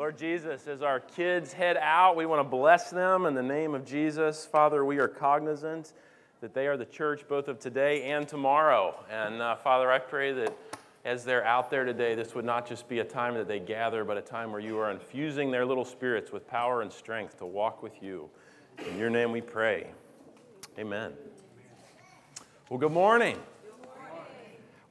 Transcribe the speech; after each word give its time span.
Lord 0.00 0.16
Jesus, 0.16 0.66
as 0.66 0.80
our 0.80 0.98
kids 0.98 1.52
head 1.52 1.76
out, 1.76 2.16
we 2.16 2.24
want 2.24 2.40
to 2.40 2.48
bless 2.48 2.88
them 2.88 3.26
in 3.26 3.34
the 3.34 3.42
name 3.42 3.74
of 3.74 3.84
Jesus. 3.84 4.46
Father, 4.46 4.82
we 4.82 4.96
are 4.96 5.06
cognizant 5.06 5.92
that 6.40 6.54
they 6.54 6.66
are 6.68 6.78
the 6.78 6.86
church 6.86 7.28
both 7.28 7.48
of 7.48 7.58
today 7.58 8.04
and 8.04 8.26
tomorrow. 8.26 8.94
And 9.10 9.42
uh, 9.42 9.56
Father, 9.56 9.92
I 9.92 9.98
pray 9.98 10.32
that 10.32 10.56
as 11.04 11.22
they're 11.22 11.44
out 11.44 11.70
there 11.70 11.84
today, 11.84 12.14
this 12.14 12.34
would 12.34 12.46
not 12.46 12.66
just 12.66 12.88
be 12.88 13.00
a 13.00 13.04
time 13.04 13.34
that 13.34 13.46
they 13.46 13.58
gather, 13.58 14.02
but 14.02 14.16
a 14.16 14.22
time 14.22 14.52
where 14.52 14.60
you 14.62 14.78
are 14.78 14.90
infusing 14.90 15.50
their 15.50 15.66
little 15.66 15.84
spirits 15.84 16.32
with 16.32 16.48
power 16.48 16.80
and 16.80 16.90
strength 16.90 17.36
to 17.36 17.44
walk 17.44 17.82
with 17.82 18.02
you. 18.02 18.30
In 18.88 18.96
your 18.96 19.10
name 19.10 19.32
we 19.32 19.42
pray. 19.42 19.90
Amen. 20.78 21.12
Well, 22.70 22.78
good 22.78 22.92
morning. 22.92 23.38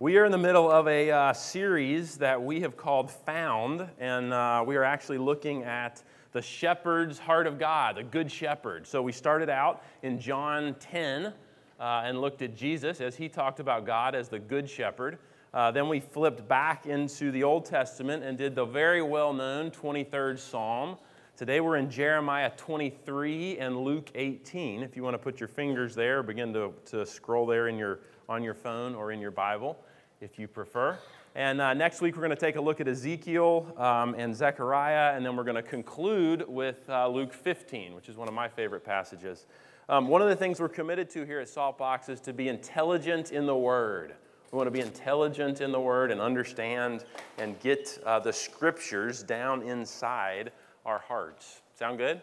We 0.01 0.15
are 0.15 0.23
in 0.23 0.31
the 0.31 0.37
middle 0.37 0.71
of 0.71 0.87
a 0.87 1.11
uh, 1.11 1.33
series 1.33 2.15
that 2.19 2.41
we 2.41 2.61
have 2.61 2.77
called 2.77 3.11
Found, 3.11 3.85
and 3.99 4.31
uh, 4.31 4.63
we 4.65 4.77
are 4.77 4.83
actually 4.85 5.17
looking 5.17 5.63
at 5.63 6.01
the 6.31 6.41
shepherd's 6.41 7.19
heart 7.19 7.45
of 7.45 7.59
God, 7.59 7.97
the 7.97 8.03
good 8.03 8.31
shepherd. 8.31 8.87
So 8.87 9.01
we 9.01 9.11
started 9.11 9.49
out 9.49 9.83
in 10.01 10.17
John 10.17 10.77
10 10.79 11.25
uh, 11.25 11.33
and 11.81 12.21
looked 12.21 12.41
at 12.41 12.55
Jesus 12.55 13.01
as 13.01 13.17
he 13.17 13.27
talked 13.27 13.59
about 13.59 13.85
God 13.85 14.15
as 14.15 14.29
the 14.29 14.39
good 14.39 14.69
shepherd. 14.69 15.17
Uh, 15.53 15.69
then 15.69 15.89
we 15.89 15.99
flipped 15.99 16.47
back 16.47 16.85
into 16.85 17.29
the 17.33 17.43
Old 17.43 17.65
Testament 17.65 18.23
and 18.23 18.37
did 18.37 18.55
the 18.55 18.63
very 18.63 19.01
well 19.01 19.33
known 19.33 19.69
23rd 19.69 20.39
Psalm. 20.39 20.95
Today 21.35 21.59
we're 21.59 21.75
in 21.75 21.89
Jeremiah 21.89 22.51
23 22.55 23.57
and 23.57 23.77
Luke 23.77 24.11
18. 24.15 24.81
If 24.81 24.95
you 24.95 25.03
want 25.03 25.15
to 25.15 25.17
put 25.17 25.41
your 25.41 25.49
fingers 25.49 25.93
there, 25.93 26.23
begin 26.23 26.53
to, 26.53 26.73
to 26.85 27.05
scroll 27.05 27.45
there 27.45 27.67
in 27.67 27.77
your, 27.77 27.99
on 28.29 28.43
your 28.43 28.53
phone 28.53 28.95
or 28.95 29.11
in 29.11 29.19
your 29.19 29.31
Bible 29.31 29.77
if 30.21 30.37
you 30.37 30.47
prefer. 30.47 30.97
And 31.35 31.61
uh, 31.61 31.73
next 31.73 32.01
week, 32.01 32.15
we're 32.15 32.23
going 32.23 32.31
to 32.31 32.35
take 32.35 32.55
a 32.55 32.61
look 32.61 32.81
at 32.81 32.87
Ezekiel 32.87 33.73
um, 33.77 34.15
and 34.15 34.35
Zechariah, 34.35 35.15
and 35.15 35.25
then 35.25 35.35
we're 35.35 35.43
going 35.43 35.55
to 35.55 35.61
conclude 35.61 36.47
with 36.47 36.89
uh, 36.89 37.07
Luke 37.07 37.33
15, 37.33 37.93
which 37.93 38.09
is 38.09 38.17
one 38.17 38.27
of 38.27 38.33
my 38.33 38.47
favorite 38.47 38.83
passages. 38.83 39.45
Um, 39.87 40.07
one 40.07 40.21
of 40.21 40.29
the 40.29 40.35
things 40.35 40.59
we're 40.59 40.69
committed 40.69 41.09
to 41.11 41.25
here 41.25 41.39
at 41.39 41.47
Saltbox 41.47 42.09
is 42.09 42.19
to 42.21 42.33
be 42.33 42.47
intelligent 42.47 43.31
in 43.31 43.45
the 43.45 43.55
Word. 43.55 44.15
We 44.51 44.57
want 44.57 44.67
to 44.67 44.71
be 44.71 44.81
intelligent 44.81 45.61
in 45.61 45.71
the 45.71 45.79
Word 45.79 46.11
and 46.11 46.19
understand 46.19 47.05
and 47.37 47.59
get 47.59 47.99
uh, 48.05 48.19
the 48.19 48.33
scriptures 48.33 49.23
down 49.23 49.61
inside 49.61 50.51
our 50.85 50.99
hearts. 50.99 51.61
Sound 51.73 51.99
good? 51.99 52.21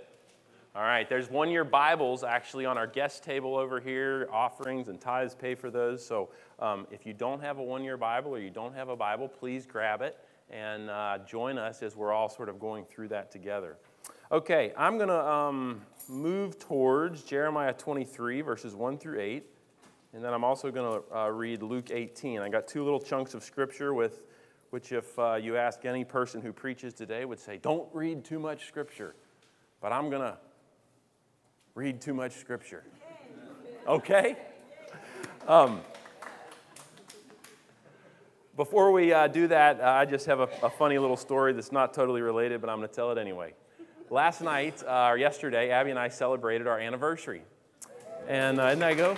All 0.77 0.83
right, 0.83 1.09
there's 1.09 1.31
one 1.31 1.49
year 1.49 1.65
Bibles 1.65 2.23
actually 2.23 2.67
on 2.67 2.77
our 2.77 2.87
guest 2.87 3.25
table 3.25 3.57
over 3.57 3.81
here. 3.81 4.29
Offerings 4.31 4.89
and 4.89 5.01
tithes 5.01 5.35
pay 5.35 5.55
for 5.55 5.71
those. 5.71 6.05
So 6.05 6.29
um, 6.59 6.87
if 6.91 7.07
you 7.07 7.15
don't 7.15 7.41
have 7.41 7.57
a 7.57 7.63
one 7.63 7.83
year 7.83 7.97
Bible 7.97 8.33
or 8.33 8.41
you 8.41 8.51
don't 8.51 8.75
have 8.75 8.91
a 8.91 8.97
Bible, 8.97 9.27
please 9.27 9.65
grab 9.65 10.03
it 10.03 10.19
and 10.51 10.91
uh, 10.91 11.17
join 11.27 11.57
us 11.57 11.83
as 11.83 11.97
we're 11.97 12.13
all 12.13 12.29
sort 12.29 12.51
of 12.51 12.61
going 12.61 12.85
through 12.85 13.09
that 13.09 13.31
together. 13.31 13.79
Okay, 14.31 14.75
I'm 14.77 14.99
going 14.99 15.09
to 15.09 15.27
um, 15.27 15.81
move 16.11 16.59
towards 16.59 17.23
Jeremiah 17.23 17.73
23, 17.73 18.43
verses 18.43 18.75
1 18.75 18.99
through 18.99 19.19
8. 19.19 19.47
And 20.13 20.23
then 20.23 20.35
I'm 20.35 20.45
also 20.45 20.71
going 20.71 21.01
to 21.01 21.17
uh, 21.19 21.29
read 21.29 21.63
Luke 21.63 21.91
18. 21.91 22.41
I 22.41 22.51
got 22.51 22.69
two 22.69 22.85
little 22.85 23.01
chunks 23.01 23.33
of 23.33 23.43
scripture 23.43 23.95
with 23.95 24.25
which, 24.69 24.93
if 24.93 25.19
uh, 25.19 25.37
you 25.37 25.57
ask 25.57 25.87
any 25.87 26.05
person 26.05 26.43
who 26.43 26.53
preaches 26.53 26.93
today, 26.93 27.25
would 27.25 27.41
say, 27.41 27.57
Don't 27.57 27.89
read 27.95 28.27
too 28.27 28.39
much 28.39 28.67
scripture. 28.67 29.15
But 29.81 29.93
I'm 29.93 30.11
going 30.11 30.23
to 30.23 30.37
read 31.77 32.01
too 32.01 32.15
much 32.15 32.33
scripture. 32.33 32.83
Okay? 33.87 34.35
Um, 35.47 35.83
before 38.57 38.91
we 38.93 39.13
uh, 39.13 39.27
do 39.27 39.47
that, 39.49 39.79
uh, 39.83 39.85
I 39.85 40.07
just 40.07 40.25
have 40.25 40.41
a, 40.41 40.49
a, 40.63 40.71
funny 40.71 40.97
little 40.97 41.19
story 41.19 41.53
that's 41.53 41.73
not 41.73 41.93
totally 41.93 42.23
related, 42.23 42.63
but 42.63 42.71
I'm 42.71 42.79
going 42.79 42.89
to 42.89 42.95
tell 42.95 43.13
it 43.13 43.19
anyway. 43.19 43.53
Last 44.09 44.41
night, 44.41 44.83
uh, 44.85 45.09
or 45.11 45.19
yesterday, 45.19 45.69
Abby 45.69 45.91
and 45.91 45.99
I 45.99 46.09
celebrated 46.09 46.67
our 46.67 46.81
anniversary. 46.81 47.43
And 48.27 48.59
uh, 48.59 48.71
didn't 48.71 48.83
I 48.83 48.95
go? 48.95 49.15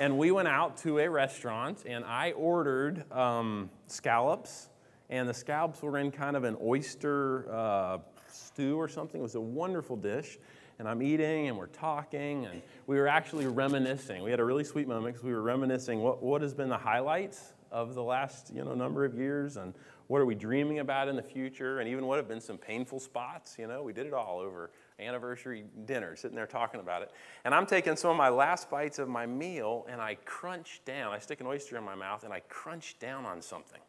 And 0.00 0.18
we 0.18 0.32
went 0.32 0.48
out 0.48 0.76
to 0.78 0.98
a 0.98 1.08
restaurant, 1.08 1.84
and 1.86 2.04
I 2.04 2.32
ordered 2.32 3.10
um, 3.12 3.70
scallops, 3.86 4.70
and 5.08 5.28
the 5.28 5.34
scallops 5.34 5.82
were 5.82 5.98
in 5.98 6.10
kind 6.10 6.36
of 6.36 6.42
an 6.42 6.56
oyster 6.60 7.48
uh, 7.48 7.98
stew 8.34 8.76
or 8.76 8.88
something. 8.88 9.20
It 9.20 9.22
was 9.22 9.34
a 9.34 9.40
wonderful 9.40 9.96
dish. 9.96 10.38
And 10.78 10.88
I'm 10.88 11.02
eating 11.02 11.48
and 11.48 11.56
we're 11.56 11.66
talking 11.68 12.46
and 12.46 12.60
we 12.86 12.96
were 12.96 13.06
actually 13.06 13.46
reminiscing. 13.46 14.22
We 14.24 14.30
had 14.30 14.40
a 14.40 14.44
really 14.44 14.64
sweet 14.64 14.88
moment 14.88 15.14
because 15.14 15.24
we 15.24 15.32
were 15.32 15.42
reminiscing 15.42 16.00
what, 16.00 16.22
what 16.22 16.42
has 16.42 16.52
been 16.52 16.68
the 16.68 16.76
highlights 16.76 17.52
of 17.70 17.94
the 17.94 18.02
last 18.02 18.52
you 18.52 18.64
know, 18.64 18.74
number 18.74 19.04
of 19.04 19.14
years 19.14 19.56
and 19.56 19.72
what 20.08 20.20
are 20.20 20.26
we 20.26 20.34
dreaming 20.34 20.80
about 20.80 21.08
in 21.08 21.16
the 21.16 21.22
future 21.22 21.80
and 21.80 21.88
even 21.88 22.06
what 22.06 22.16
have 22.16 22.28
been 22.28 22.40
some 22.40 22.58
painful 22.58 23.00
spots. 23.00 23.56
You 23.58 23.66
know, 23.66 23.82
we 23.82 23.92
did 23.92 24.06
it 24.06 24.12
all 24.12 24.38
over 24.38 24.70
anniversary 25.00 25.64
dinner, 25.86 26.14
sitting 26.16 26.36
there 26.36 26.46
talking 26.46 26.80
about 26.80 27.02
it. 27.02 27.10
And 27.44 27.54
I'm 27.54 27.66
taking 27.66 27.96
some 27.96 28.10
of 28.10 28.16
my 28.16 28.28
last 28.28 28.70
bites 28.70 28.98
of 28.98 29.08
my 29.08 29.26
meal 29.26 29.86
and 29.88 30.00
I 30.00 30.16
crunch 30.24 30.82
down. 30.84 31.12
I 31.12 31.18
stick 31.18 31.40
an 31.40 31.46
oyster 31.46 31.76
in 31.76 31.84
my 31.84 31.94
mouth 31.94 32.24
and 32.24 32.32
I 32.32 32.40
crunch 32.48 32.96
down 32.98 33.24
on 33.24 33.40
something. 33.40 33.80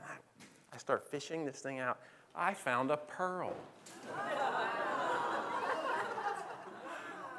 I, 0.00 0.12
I 0.72 0.76
start 0.78 1.04
fishing 1.04 1.44
this 1.44 1.60
thing 1.60 1.80
out. 1.80 2.00
I 2.34 2.54
found 2.54 2.90
a 2.90 2.96
pearl. 2.96 3.52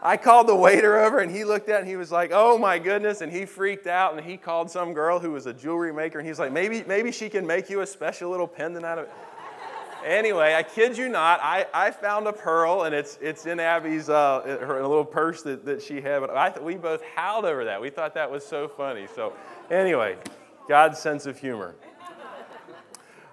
I 0.05 0.17
called 0.17 0.47
the 0.47 0.55
waiter 0.55 0.99
over 0.99 1.19
and 1.19 1.33
he 1.33 1.45
looked 1.45 1.69
at 1.69 1.77
it 1.77 1.79
and 1.79 1.87
he 1.87 1.95
was 1.95 2.11
like, 2.11 2.31
oh 2.33 2.57
my 2.57 2.77
goodness. 2.77 3.21
And 3.21 3.31
he 3.31 3.45
freaked 3.45 3.87
out 3.87 4.15
and 4.15 4.23
he 4.23 4.35
called 4.35 4.69
some 4.69 4.93
girl 4.93 5.17
who 5.17 5.31
was 5.31 5.45
a 5.45 5.53
jewelry 5.53 5.93
maker 5.93 6.19
and 6.19 6.27
he's 6.27 6.39
like, 6.39 6.51
maybe, 6.51 6.83
maybe 6.85 7.11
she 7.11 7.29
can 7.29 7.47
make 7.47 7.69
you 7.69 7.81
a 7.81 7.87
special 7.87 8.29
little 8.29 8.47
pendant 8.47 8.85
out 8.85 8.99
of 8.99 9.05
it. 9.05 9.11
anyway, 10.05 10.55
I 10.55 10.63
kid 10.63 10.97
you 10.97 11.07
not, 11.07 11.39
I, 11.41 11.65
I 11.73 11.91
found 11.91 12.27
a 12.27 12.33
pearl 12.33 12.83
and 12.83 12.93
it's, 12.93 13.17
it's 13.21 13.45
in 13.45 13.61
Abby's 13.61 14.09
uh, 14.09 14.57
her 14.61 14.81
little 14.81 15.05
purse 15.05 15.41
that, 15.43 15.63
that 15.65 15.81
she 15.81 16.01
had. 16.01 16.19
But 16.19 16.31
I 16.35 16.49
th- 16.49 16.61
we 16.61 16.75
both 16.75 17.01
howled 17.15 17.45
over 17.45 17.63
that. 17.63 17.81
We 17.81 17.89
thought 17.89 18.13
that 18.15 18.29
was 18.29 18.45
so 18.45 18.67
funny. 18.67 19.07
So, 19.15 19.31
anyway, 19.71 20.17
God's 20.67 20.99
sense 20.99 21.25
of 21.25 21.39
humor. 21.39 21.75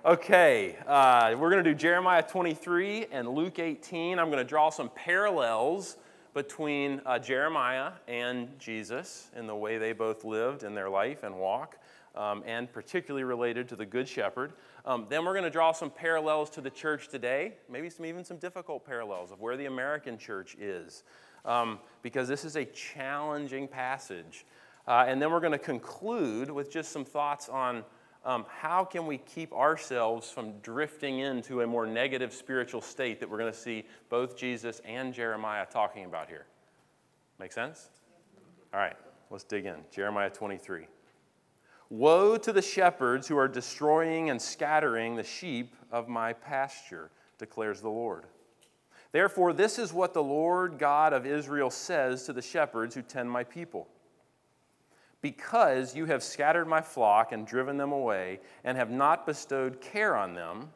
Okay, 0.02 0.78
uh, 0.86 1.36
we're 1.38 1.50
going 1.50 1.62
to 1.62 1.70
do 1.72 1.76
Jeremiah 1.76 2.22
23 2.22 3.08
and 3.12 3.28
Luke 3.28 3.58
18. 3.58 4.18
I'm 4.18 4.30
going 4.30 4.38
to 4.38 4.48
draw 4.48 4.70
some 4.70 4.88
parallels 4.94 5.98
between 6.32 7.02
uh, 7.04 7.18
Jeremiah 7.18 7.92
and 8.08 8.58
Jesus 8.58 9.28
in 9.36 9.46
the 9.46 9.54
way 9.54 9.76
they 9.76 9.92
both 9.92 10.24
lived 10.24 10.62
in 10.62 10.74
their 10.74 10.88
life 10.88 11.22
and 11.22 11.38
walk, 11.38 11.76
um, 12.14 12.42
and 12.46 12.72
particularly 12.72 13.24
related 13.24 13.68
to 13.68 13.76
the 13.76 13.84
Good 13.84 14.08
Shepherd. 14.08 14.54
Um, 14.86 15.04
then 15.10 15.22
we're 15.26 15.34
going 15.34 15.44
to 15.44 15.50
draw 15.50 15.70
some 15.70 15.90
parallels 15.90 16.48
to 16.50 16.62
the 16.62 16.70
church 16.70 17.08
today, 17.08 17.56
maybe 17.68 17.90
some 17.90 18.06
even 18.06 18.24
some 18.24 18.38
difficult 18.38 18.86
parallels 18.86 19.30
of 19.30 19.40
where 19.42 19.58
the 19.58 19.66
American 19.66 20.16
church 20.16 20.56
is, 20.58 21.02
um, 21.44 21.78
because 22.00 22.26
this 22.26 22.46
is 22.46 22.56
a 22.56 22.64
challenging 22.64 23.68
passage. 23.68 24.46
Uh, 24.88 25.04
and 25.06 25.20
then 25.20 25.30
we're 25.30 25.40
going 25.40 25.52
to 25.52 25.58
conclude 25.58 26.50
with 26.50 26.72
just 26.72 26.90
some 26.90 27.04
thoughts 27.04 27.50
on 27.50 27.84
um, 28.24 28.44
how 28.48 28.84
can 28.84 29.06
we 29.06 29.18
keep 29.18 29.52
ourselves 29.52 30.30
from 30.30 30.52
drifting 30.60 31.20
into 31.20 31.62
a 31.62 31.66
more 31.66 31.86
negative 31.86 32.32
spiritual 32.32 32.80
state 32.82 33.18
that 33.20 33.30
we're 33.30 33.38
going 33.38 33.52
to 33.52 33.58
see 33.58 33.86
both 34.08 34.36
Jesus 34.36 34.80
and 34.84 35.14
Jeremiah 35.14 35.66
talking 35.70 36.04
about 36.04 36.28
here? 36.28 36.46
Make 37.38 37.52
sense? 37.52 37.88
All 38.74 38.80
right, 38.80 38.96
let's 39.30 39.44
dig 39.44 39.64
in. 39.64 39.76
Jeremiah 39.90 40.30
23. 40.30 40.86
Woe 41.88 42.36
to 42.36 42.52
the 42.52 42.62
shepherds 42.62 43.26
who 43.26 43.36
are 43.36 43.48
destroying 43.48 44.30
and 44.30 44.40
scattering 44.40 45.16
the 45.16 45.24
sheep 45.24 45.74
of 45.90 46.08
my 46.08 46.32
pasture, 46.32 47.10
declares 47.38 47.80
the 47.80 47.88
Lord. 47.88 48.24
Therefore, 49.12 49.52
this 49.52 49.78
is 49.78 49.92
what 49.92 50.14
the 50.14 50.22
Lord 50.22 50.78
God 50.78 51.12
of 51.12 51.26
Israel 51.26 51.70
says 51.70 52.24
to 52.24 52.32
the 52.32 52.42
shepherds 52.42 52.94
who 52.94 53.02
tend 53.02 53.28
my 53.30 53.42
people. 53.42 53.88
Because 55.22 55.94
you 55.94 56.06
have 56.06 56.22
scattered 56.22 56.66
my 56.66 56.80
flock 56.80 57.32
and 57.32 57.46
driven 57.46 57.76
them 57.76 57.92
away, 57.92 58.40
and 58.64 58.76
have 58.78 58.90
not 58.90 59.26
bestowed 59.26 59.80
care 59.80 60.16
on 60.16 60.34
them, 60.34 60.70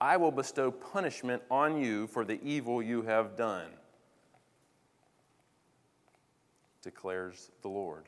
I 0.00 0.16
will 0.16 0.32
bestow 0.32 0.70
punishment 0.70 1.42
on 1.50 1.82
you 1.82 2.06
for 2.06 2.24
the 2.24 2.40
evil 2.42 2.82
you 2.82 3.02
have 3.02 3.36
done, 3.36 3.68
declares 6.82 7.50
the 7.62 7.68
Lord. 7.68 8.04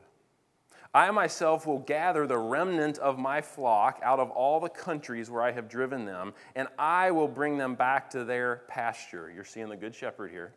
I 0.93 1.11
myself 1.11 1.67
will 1.67 1.81
gather 1.81 2.27
the 2.27 2.39
remnant 2.39 2.99
of 2.99 3.19
my 3.19 3.41
flock 3.41 3.99
out 4.03 4.21
of 4.21 4.31
all 4.31 4.61
the 4.61 4.69
countries 4.69 5.29
where 5.29 5.43
I 5.43 5.51
have 5.51 5.69
driven 5.69 6.05
them, 6.05 6.35
and 6.55 6.69
I 6.79 7.11
will 7.11 7.27
bring 7.27 7.59
them 7.59 7.75
back 7.75 8.11
to 8.11 8.25
their 8.25 8.63
pasture. 8.69 9.29
You're 9.35 9.45
seeing 9.45 9.69
the 9.69 9.77
Good 9.77 9.95
Shepherd 9.95 10.31
here, 10.31 10.53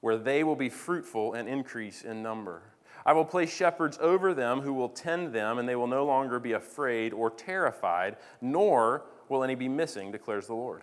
where 0.00 0.16
they 0.16 0.42
will 0.42 0.56
be 0.56 0.68
fruitful 0.68 1.34
and 1.34 1.48
increase 1.48 2.02
in 2.02 2.24
number. 2.24 2.62
I 3.04 3.12
will 3.12 3.24
place 3.24 3.54
shepherds 3.54 3.98
over 4.00 4.34
them 4.34 4.60
who 4.60 4.74
will 4.74 4.88
tend 4.88 5.32
them, 5.32 5.58
and 5.58 5.68
they 5.68 5.76
will 5.76 5.86
no 5.86 6.04
longer 6.04 6.38
be 6.38 6.52
afraid 6.52 7.12
or 7.12 7.30
terrified, 7.30 8.16
nor 8.40 9.04
will 9.28 9.42
any 9.42 9.54
be 9.54 9.68
missing, 9.68 10.12
declares 10.12 10.46
the 10.46 10.54
Lord. 10.54 10.82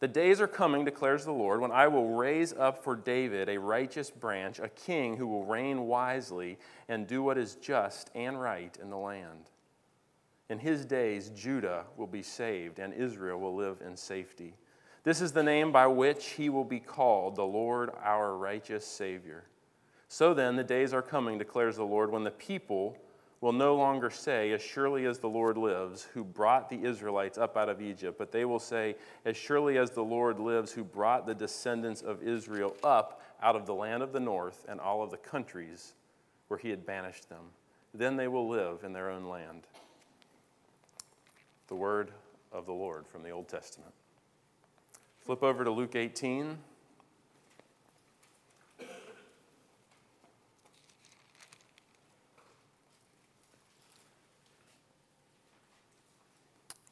The 0.00 0.08
days 0.08 0.40
are 0.40 0.48
coming, 0.48 0.84
declares 0.84 1.24
the 1.24 1.32
Lord, 1.32 1.60
when 1.60 1.70
I 1.70 1.86
will 1.86 2.16
raise 2.16 2.52
up 2.52 2.82
for 2.82 2.96
David 2.96 3.48
a 3.48 3.58
righteous 3.58 4.10
branch, 4.10 4.58
a 4.58 4.68
king 4.68 5.16
who 5.16 5.28
will 5.28 5.44
reign 5.44 5.86
wisely 5.86 6.58
and 6.88 7.06
do 7.06 7.22
what 7.22 7.38
is 7.38 7.54
just 7.54 8.10
and 8.14 8.40
right 8.40 8.76
in 8.82 8.90
the 8.90 8.96
land. 8.96 9.50
In 10.48 10.58
his 10.58 10.84
days, 10.84 11.30
Judah 11.30 11.84
will 11.96 12.08
be 12.08 12.22
saved, 12.22 12.80
and 12.80 12.92
Israel 12.92 13.38
will 13.38 13.54
live 13.54 13.80
in 13.80 13.96
safety. 13.96 14.54
This 15.04 15.20
is 15.20 15.32
the 15.32 15.42
name 15.42 15.70
by 15.70 15.86
which 15.86 16.30
he 16.30 16.48
will 16.48 16.64
be 16.64 16.80
called, 16.80 17.36
the 17.36 17.44
Lord 17.44 17.90
our 18.02 18.36
righteous 18.36 18.84
Savior. 18.84 19.44
So 20.12 20.34
then, 20.34 20.56
the 20.56 20.62
days 20.62 20.92
are 20.92 21.00
coming, 21.00 21.38
declares 21.38 21.76
the 21.76 21.84
Lord, 21.84 22.12
when 22.12 22.22
the 22.22 22.32
people 22.32 22.98
will 23.40 23.54
no 23.54 23.74
longer 23.74 24.10
say, 24.10 24.52
As 24.52 24.60
surely 24.60 25.06
as 25.06 25.18
the 25.18 25.30
Lord 25.30 25.56
lives, 25.56 26.06
who 26.12 26.22
brought 26.22 26.68
the 26.68 26.84
Israelites 26.84 27.38
up 27.38 27.56
out 27.56 27.70
of 27.70 27.80
Egypt, 27.80 28.18
but 28.18 28.30
they 28.30 28.44
will 28.44 28.58
say, 28.58 28.94
As 29.24 29.38
surely 29.38 29.78
as 29.78 29.92
the 29.92 30.04
Lord 30.04 30.38
lives, 30.38 30.70
who 30.70 30.84
brought 30.84 31.26
the 31.26 31.34
descendants 31.34 32.02
of 32.02 32.22
Israel 32.22 32.76
up 32.84 33.22
out 33.42 33.56
of 33.56 33.64
the 33.64 33.72
land 33.72 34.02
of 34.02 34.12
the 34.12 34.20
north 34.20 34.66
and 34.68 34.78
all 34.80 35.02
of 35.02 35.10
the 35.10 35.16
countries 35.16 35.94
where 36.48 36.58
he 36.58 36.68
had 36.68 36.84
banished 36.84 37.30
them. 37.30 37.44
Then 37.94 38.16
they 38.16 38.28
will 38.28 38.46
live 38.46 38.84
in 38.84 38.92
their 38.92 39.08
own 39.08 39.30
land. 39.30 39.62
The 41.68 41.74
word 41.74 42.12
of 42.52 42.66
the 42.66 42.74
Lord 42.74 43.06
from 43.06 43.22
the 43.22 43.30
Old 43.30 43.48
Testament. 43.48 43.94
Flip 45.24 45.42
over 45.42 45.64
to 45.64 45.70
Luke 45.70 45.96
18. 45.96 46.58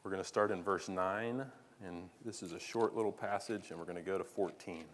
We're 0.02 0.10
going 0.10 0.22
to 0.22 0.28
start 0.28 0.50
in 0.50 0.62
verse 0.62 0.88
9, 0.88 1.44
and 1.86 2.08
this 2.24 2.42
is 2.42 2.52
a 2.52 2.58
short 2.58 2.96
little 2.96 3.12
passage, 3.12 3.70
and 3.70 3.78
we're 3.78 3.84
going 3.84 3.96
to 3.96 4.02
go 4.02 4.16
to 4.16 4.24
14. 4.24 4.84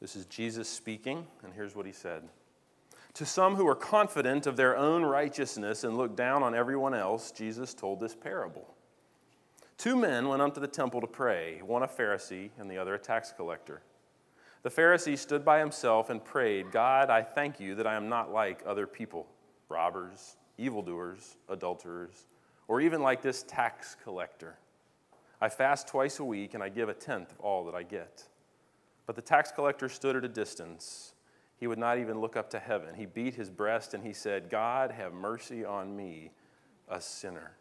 This 0.00 0.16
is 0.16 0.26
Jesus 0.26 0.68
speaking, 0.68 1.24
and 1.44 1.52
here's 1.54 1.76
what 1.76 1.86
he 1.86 1.92
said 1.92 2.24
To 3.14 3.24
some 3.24 3.54
who 3.54 3.68
are 3.68 3.76
confident 3.76 4.48
of 4.48 4.56
their 4.56 4.76
own 4.76 5.04
righteousness 5.04 5.84
and 5.84 5.96
look 5.96 6.16
down 6.16 6.42
on 6.42 6.52
everyone 6.52 6.94
else, 6.94 7.30
Jesus 7.30 7.74
told 7.74 8.00
this 8.00 8.16
parable. 8.16 8.74
Two 9.78 9.94
men 9.94 10.28
went 10.28 10.42
up 10.42 10.54
to 10.54 10.60
the 10.60 10.66
temple 10.66 11.00
to 11.00 11.06
pray, 11.06 11.60
one 11.64 11.84
a 11.84 11.88
Pharisee 11.88 12.50
and 12.58 12.68
the 12.68 12.78
other 12.78 12.94
a 12.94 12.98
tax 12.98 13.32
collector. 13.36 13.82
The 14.64 14.70
Pharisee 14.70 15.16
stood 15.16 15.44
by 15.44 15.60
himself 15.60 16.10
and 16.10 16.24
prayed, 16.24 16.72
God, 16.72 17.08
I 17.08 17.22
thank 17.22 17.60
you 17.60 17.76
that 17.76 17.86
I 17.86 17.94
am 17.94 18.08
not 18.08 18.32
like 18.32 18.64
other 18.66 18.88
people, 18.88 19.28
robbers, 19.68 20.38
evildoers, 20.58 21.36
adulterers 21.48 22.26
or 22.68 22.80
even 22.80 23.02
like 23.02 23.22
this 23.22 23.42
tax 23.42 23.96
collector. 24.02 24.56
I 25.40 25.48
fast 25.48 25.88
twice 25.88 26.18
a 26.18 26.24
week 26.24 26.54
and 26.54 26.62
I 26.62 26.68
give 26.68 26.88
a 26.88 26.94
tenth 26.94 27.30
of 27.32 27.40
all 27.40 27.64
that 27.66 27.74
I 27.74 27.82
get. 27.82 28.24
But 29.06 29.16
the 29.16 29.22
tax 29.22 29.52
collector 29.52 29.88
stood 29.88 30.16
at 30.16 30.24
a 30.24 30.28
distance. 30.28 31.12
He 31.56 31.66
would 31.66 31.78
not 31.78 31.98
even 31.98 32.20
look 32.20 32.36
up 32.36 32.50
to 32.50 32.58
heaven. 32.58 32.94
He 32.94 33.06
beat 33.06 33.34
his 33.34 33.50
breast 33.50 33.94
and 33.94 34.02
he 34.02 34.12
said, 34.12 34.50
God, 34.50 34.90
have 34.90 35.12
mercy 35.12 35.64
on 35.64 35.94
me, 35.94 36.30
a 36.88 37.00
sinner. 37.00 37.52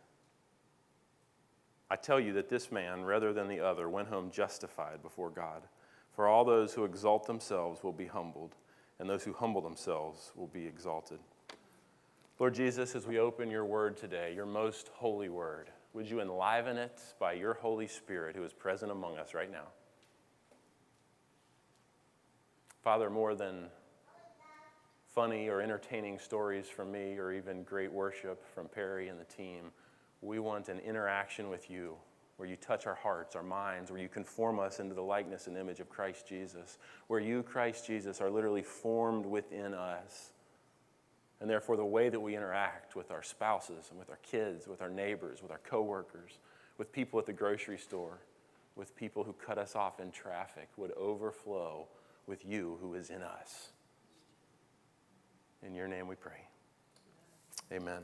I 1.89 1.95
tell 1.95 2.19
you 2.19 2.33
that 2.33 2.49
this 2.49 2.71
man, 2.71 3.03
rather 3.03 3.33
than 3.33 3.47
the 3.47 3.59
other, 3.59 3.89
went 3.89 4.07
home 4.07 4.31
justified 4.31 5.03
before 5.03 5.29
God. 5.29 5.63
For 6.15 6.27
all 6.27 6.45
those 6.45 6.73
who 6.73 6.85
exalt 6.85 7.27
themselves 7.27 7.83
will 7.83 7.91
be 7.91 8.07
humbled, 8.07 8.55
and 8.99 9.09
those 9.09 9.23
who 9.23 9.33
humble 9.33 9.61
themselves 9.61 10.31
will 10.35 10.47
be 10.47 10.65
exalted. 10.65 11.19
Lord 12.43 12.55
Jesus, 12.55 12.93
as 12.93 13.07
we 13.07 13.19
open 13.19 13.49
your 13.49 13.63
word 13.63 13.95
today, 13.95 14.33
your 14.35 14.45
most 14.45 14.89
holy 14.95 15.29
word, 15.29 15.69
would 15.93 16.09
you 16.09 16.19
enliven 16.19 16.75
it 16.75 16.99
by 17.17 17.31
your 17.31 17.53
Holy 17.53 17.87
Spirit 17.87 18.35
who 18.35 18.43
is 18.43 18.51
present 18.51 18.91
among 18.91 19.17
us 19.17 19.33
right 19.33 19.49
now? 19.49 19.67
Father, 22.81 23.09
more 23.09 23.33
than 23.33 23.67
funny 25.15 25.47
or 25.47 25.61
entertaining 25.61 26.19
stories 26.19 26.67
from 26.67 26.91
me 26.91 27.17
or 27.17 27.31
even 27.31 27.63
great 27.63 27.93
worship 27.93 28.45
from 28.53 28.67
Perry 28.67 29.07
and 29.07 29.17
the 29.17 29.23
team, 29.23 29.71
we 30.21 30.37
want 30.37 30.67
an 30.67 30.79
interaction 30.79 31.49
with 31.49 31.69
you 31.69 31.95
where 32.35 32.49
you 32.49 32.57
touch 32.57 32.85
our 32.85 32.95
hearts, 32.95 33.37
our 33.37 33.41
minds, 33.41 33.89
where 33.89 34.01
you 34.01 34.09
conform 34.09 34.59
us 34.59 34.81
into 34.81 34.93
the 34.93 35.01
likeness 35.01 35.47
and 35.47 35.55
image 35.55 35.79
of 35.79 35.87
Christ 35.87 36.27
Jesus, 36.27 36.77
where 37.07 37.21
you, 37.21 37.41
Christ 37.41 37.87
Jesus, 37.87 38.19
are 38.19 38.29
literally 38.29 38.63
formed 38.63 39.25
within 39.25 39.73
us 39.73 40.33
and 41.43 41.49
therefore, 41.49 41.75
the 41.75 41.83
way 41.83 42.07
that 42.07 42.21
we 42.21 42.37
interact 42.37 42.95
with 42.95 43.11
our 43.11 43.21
spouses 43.21 43.87
and 43.89 43.99
with 43.99 44.09
our 44.09 44.19
kids, 44.23 44.65
with 44.65 44.81
our 44.81 44.89
neighbors, 44.89 45.41
with 45.41 45.51
our 45.51 45.59
coworkers, 45.65 46.37
with 46.77 46.89
people 46.93 47.19
at 47.19 47.25
the 47.25 47.33
grocery 47.33 47.77
store, 47.77 48.19
with 48.77 48.95
people 48.95 49.25
who 49.25 49.33
cut 49.33 49.57
us 49.57 49.75
off 49.75 49.99
in 49.99 50.09
traffic 50.09 50.69
would 50.77 50.93
overflow 50.93 51.85
with 52.27 52.45
you 52.45 52.77
who 52.79 52.93
is 52.93 53.09
in 53.09 53.21
us. 53.21 53.71
In 55.67 55.75
your 55.75 55.89
name 55.89 56.07
we 56.07 56.15
pray. 56.15 56.47
Amen. 57.73 58.03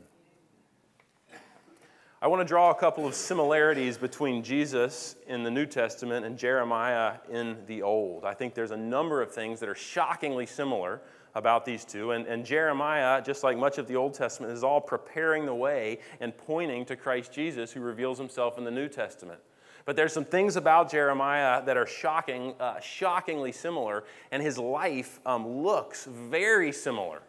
I 2.22 2.28
want 2.28 2.42
to 2.42 2.46
draw 2.46 2.70
a 2.70 2.76
couple 2.76 3.08
of 3.08 3.16
similarities 3.16 3.98
between 3.98 4.44
Jesus 4.44 5.16
in 5.28 5.44
the 5.44 5.50
New 5.50 5.66
Testament 5.66 6.26
and 6.26 6.38
Jeremiah 6.38 7.14
in 7.32 7.56
the 7.66 7.82
Old. 7.82 8.26
I 8.26 8.34
think 8.34 8.54
there's 8.54 8.72
a 8.72 8.78
number 8.78 9.22
of 9.22 9.32
things 9.32 9.62
that 9.62 9.70
are 9.70 9.76
shockingly 9.76 10.46
similar 10.46 11.00
about 11.34 11.64
these 11.64 11.86
two. 11.86 12.12
And, 12.12 12.28
and 12.28 12.46
Jeremiah, 12.46 13.22
just 13.22 13.42
like 13.42 13.58
much 13.58 13.78
of 13.78 13.88
the 13.88 13.96
Old 13.96 14.16
Testament, 14.16 14.52
is 14.52 14.66
all 14.66 14.82
preparing 14.82 15.46
the 15.46 15.56
way 15.56 16.00
and 16.20 16.38
pointing 16.38 16.84
to 16.88 16.98
Christ 16.98 17.32
Jesus, 17.32 17.72
who 17.72 17.80
reveals 17.80 18.18
himself 18.18 18.58
in 18.58 18.66
the 18.66 18.72
New 18.72 18.90
Testament. 18.90 19.40
But 19.86 19.96
there's 19.96 20.12
some 20.12 20.26
things 20.26 20.58
about 20.58 20.92
Jeremiah 20.92 21.64
that 21.64 21.78
are 21.78 21.88
shocking, 21.88 22.54
uh, 22.60 22.82
shockingly 22.82 23.54
similar, 23.54 24.04
and 24.30 24.44
his 24.44 24.58
life 24.58 25.22
um, 25.26 25.48
looks 25.48 26.04
very 26.04 26.74
similar 26.74 27.22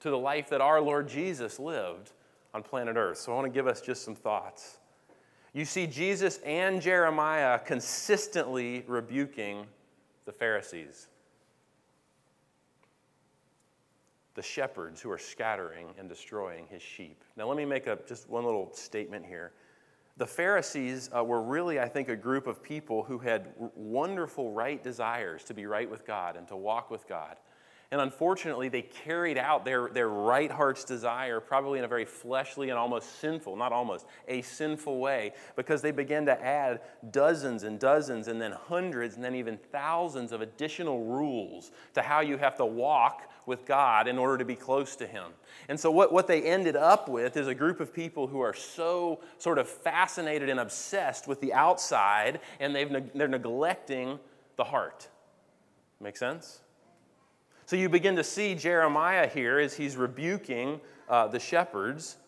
to 0.00 0.10
the 0.10 0.18
life 0.18 0.48
that 0.50 0.60
our 0.60 0.80
Lord 0.80 1.08
Jesus 1.08 1.60
lived 1.60 2.10
on 2.54 2.62
planet 2.62 2.96
Earth. 2.96 3.18
So 3.18 3.32
I 3.32 3.34
want 3.34 3.46
to 3.46 3.52
give 3.52 3.66
us 3.66 3.80
just 3.80 4.04
some 4.04 4.14
thoughts. 4.14 4.78
You 5.52 5.64
see 5.64 5.86
Jesus 5.86 6.38
and 6.44 6.80
Jeremiah 6.80 7.58
consistently 7.58 8.84
rebuking 8.86 9.66
the 10.24 10.32
Pharisees. 10.32 11.08
the 14.34 14.42
shepherds 14.42 15.00
who 15.00 15.10
are 15.10 15.18
scattering 15.18 15.88
and 15.98 16.08
destroying 16.08 16.66
his 16.68 16.82
sheep. 16.82 17.22
Now, 17.36 17.46
let 17.46 17.56
me 17.56 17.64
make 17.64 17.86
a, 17.86 17.98
just 18.06 18.28
one 18.28 18.44
little 18.44 18.72
statement 18.72 19.26
here. 19.26 19.52
The 20.16 20.26
Pharisees 20.26 21.10
uh, 21.16 21.24
were 21.24 21.42
really, 21.42 21.80
I 21.80 21.88
think, 21.88 22.08
a 22.08 22.16
group 22.16 22.46
of 22.46 22.62
people 22.62 23.02
who 23.02 23.18
had 23.18 23.48
wonderful 23.74 24.52
right 24.52 24.82
desires 24.82 25.44
to 25.44 25.54
be 25.54 25.66
right 25.66 25.90
with 25.90 26.06
God 26.06 26.36
and 26.36 26.46
to 26.48 26.56
walk 26.56 26.90
with 26.90 27.08
God. 27.08 27.36
And 27.92 28.00
unfortunately, 28.00 28.70
they 28.70 28.80
carried 28.80 29.36
out 29.36 29.66
their, 29.66 29.90
their 29.90 30.08
right 30.08 30.50
heart's 30.50 30.82
desire, 30.82 31.40
probably 31.40 31.78
in 31.78 31.84
a 31.84 31.88
very 31.88 32.06
fleshly 32.06 32.70
and 32.70 32.78
almost 32.78 33.20
sinful, 33.20 33.54
not 33.54 33.70
almost, 33.70 34.06
a 34.26 34.40
sinful 34.40 34.98
way, 34.98 35.34
because 35.56 35.82
they 35.82 35.90
began 35.90 36.24
to 36.24 36.42
add 36.42 36.80
dozens 37.10 37.64
and 37.64 37.78
dozens 37.78 38.28
and 38.28 38.40
then 38.40 38.52
hundreds 38.52 39.16
and 39.16 39.22
then 39.22 39.34
even 39.34 39.58
thousands 39.70 40.32
of 40.32 40.40
additional 40.40 41.04
rules 41.04 41.70
to 41.92 42.00
how 42.00 42.20
you 42.20 42.38
have 42.38 42.56
to 42.56 42.64
walk 42.64 43.30
with 43.44 43.66
God 43.66 44.08
in 44.08 44.16
order 44.16 44.38
to 44.38 44.44
be 44.46 44.56
close 44.56 44.96
to 44.96 45.06
Him. 45.06 45.26
And 45.68 45.78
so, 45.78 45.90
what, 45.90 46.14
what 46.14 46.26
they 46.26 46.40
ended 46.44 46.76
up 46.76 47.10
with 47.10 47.36
is 47.36 47.46
a 47.46 47.54
group 47.54 47.78
of 47.78 47.92
people 47.92 48.26
who 48.26 48.40
are 48.40 48.54
so 48.54 49.20
sort 49.36 49.58
of 49.58 49.68
fascinated 49.68 50.48
and 50.48 50.60
obsessed 50.60 51.28
with 51.28 51.42
the 51.42 51.52
outside, 51.52 52.40
and 52.58 52.74
they've, 52.74 52.90
they're 53.14 53.28
neglecting 53.28 54.18
the 54.56 54.64
heart. 54.64 55.08
Make 56.00 56.16
sense? 56.16 56.62
So 57.72 57.78
you 57.78 57.88
begin 57.88 58.16
to 58.16 58.22
see 58.22 58.54
Jeremiah 58.54 59.26
here 59.26 59.58
as 59.58 59.74
he's 59.74 59.96
rebuking 59.96 60.78
uh, 61.08 61.28
the 61.28 61.40
shepherds. 61.40 62.18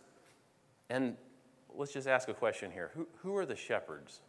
And 0.89 1.19
let's 1.77 1.93
just 1.93 2.09
ask 2.09 2.31
a 2.31 2.33
question 2.33 2.71
here 2.71 2.93
who, 2.95 3.07
who 3.19 3.37
are 3.37 3.45
the 3.45 3.55
shepherds? 3.55 4.23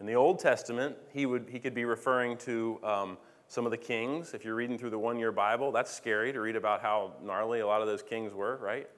In 0.00 0.06
the 0.06 0.14
Old 0.14 0.38
Testament, 0.38 0.96
he, 1.12 1.26
would, 1.26 1.50
he 1.50 1.58
could 1.58 1.74
be 1.74 1.84
referring 1.84 2.38
to 2.38 2.80
um, 2.82 3.18
some 3.48 3.66
of 3.66 3.70
the 3.70 3.76
kings. 3.76 4.32
If 4.32 4.46
you're 4.46 4.54
reading 4.54 4.78
through 4.78 4.88
the 4.88 4.98
one 4.98 5.18
year 5.18 5.30
Bible, 5.30 5.70
that's 5.70 5.92
scary 5.92 6.32
to 6.32 6.40
read 6.40 6.56
about 6.56 6.80
how 6.80 7.12
gnarly 7.22 7.60
a 7.60 7.66
lot 7.66 7.82
of 7.82 7.86
those 7.86 8.02
kings 8.02 8.32
were, 8.32 8.56
right? 8.62 8.88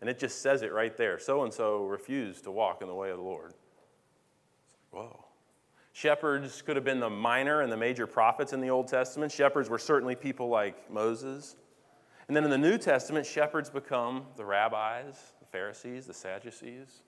And 0.00 0.08
it 0.08 0.18
just 0.18 0.40
says 0.40 0.62
it 0.62 0.72
right 0.72 0.96
there. 0.96 1.18
So 1.18 1.44
and 1.44 1.52
so 1.52 1.84
refused 1.84 2.44
to 2.44 2.50
walk 2.50 2.80
in 2.80 2.88
the 2.88 2.94
way 2.94 3.10
of 3.10 3.18
the 3.18 3.22
Lord. 3.22 3.52
Whoa. 4.90 5.27
Shepherds 5.92 6.62
could 6.62 6.76
have 6.76 6.84
been 6.84 7.00
the 7.00 7.10
minor 7.10 7.62
and 7.62 7.72
the 7.72 7.76
major 7.76 8.06
prophets 8.06 8.52
in 8.52 8.60
the 8.60 8.70
Old 8.70 8.88
Testament. 8.88 9.32
Shepherds 9.32 9.68
were 9.68 9.78
certainly 9.78 10.14
people 10.14 10.48
like 10.48 10.90
Moses. 10.90 11.56
And 12.28 12.36
then 12.36 12.44
in 12.44 12.50
the 12.50 12.58
New 12.58 12.78
Testament, 12.78 13.26
shepherds 13.26 13.70
become 13.70 14.26
the 14.36 14.44
rabbis, 14.44 15.32
the 15.40 15.46
Pharisees, 15.46 16.06
the 16.06 16.14
Sadducees. 16.14 17.02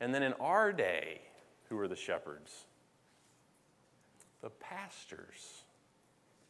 And 0.00 0.14
then 0.14 0.22
in 0.22 0.32
our 0.34 0.72
day, 0.72 1.20
who 1.68 1.78
are 1.78 1.88
the 1.88 1.96
shepherds? 1.96 2.64
The 4.40 4.50
pastors. 4.50 5.64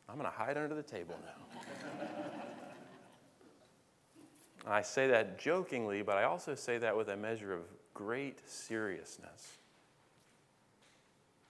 I'm 0.08 0.16
going 0.16 0.30
to 0.30 0.36
hide 0.36 0.56
under 0.56 0.74
the 0.74 0.82
table 0.82 1.18
now. 1.24 1.60
I 4.66 4.82
say 4.82 5.08
that 5.08 5.38
jokingly, 5.38 6.02
but 6.02 6.18
I 6.18 6.24
also 6.24 6.54
say 6.54 6.78
that 6.78 6.96
with 6.96 7.08
a 7.08 7.16
measure 7.16 7.52
of 7.52 7.62
great 7.94 8.48
seriousness. 8.48 9.58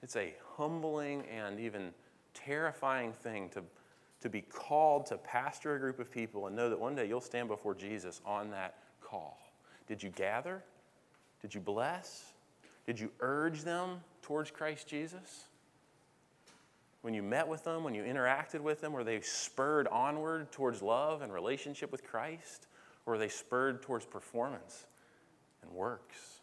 It's 0.02 0.16
a 0.16 0.34
humbling 0.56 1.22
and 1.26 1.60
even 1.60 1.90
terrifying 2.34 3.12
thing 3.12 3.48
to, 3.50 3.62
to 4.20 4.28
be 4.28 4.40
called 4.40 5.06
to 5.06 5.16
pastor 5.16 5.76
a 5.76 5.78
group 5.78 5.98
of 5.98 6.10
people 6.10 6.46
and 6.46 6.56
know 6.56 6.68
that 6.68 6.78
one 6.78 6.94
day 6.94 7.06
you'll 7.06 7.20
stand 7.20 7.48
before 7.48 7.74
Jesus 7.74 8.20
on 8.26 8.50
that 8.50 8.74
call? 9.00 9.38
Did 9.86 10.02
you 10.02 10.10
gather? 10.10 10.62
Did 11.40 11.54
you 11.54 11.60
bless? 11.60 12.32
Did 12.86 12.98
you 12.98 13.10
urge 13.20 13.62
them 13.62 14.00
towards 14.22 14.50
Christ 14.50 14.88
Jesus? 14.88 15.44
When 17.02 17.14
you 17.14 17.22
met 17.22 17.46
with 17.46 17.64
them, 17.64 17.82
when 17.82 17.94
you 17.94 18.02
interacted 18.02 18.60
with 18.60 18.80
them, 18.80 18.92
were 18.92 19.04
they 19.04 19.20
spurred 19.20 19.88
onward 19.88 20.50
towards 20.52 20.82
love 20.82 21.22
and 21.22 21.32
relationship 21.32 21.90
with 21.90 22.04
Christ? 22.04 22.68
Or 23.06 23.14
were 23.14 23.18
they 23.18 23.28
spurred 23.28 23.82
towards 23.82 24.06
performance 24.06 24.86
and 25.62 25.70
works? 25.72 26.41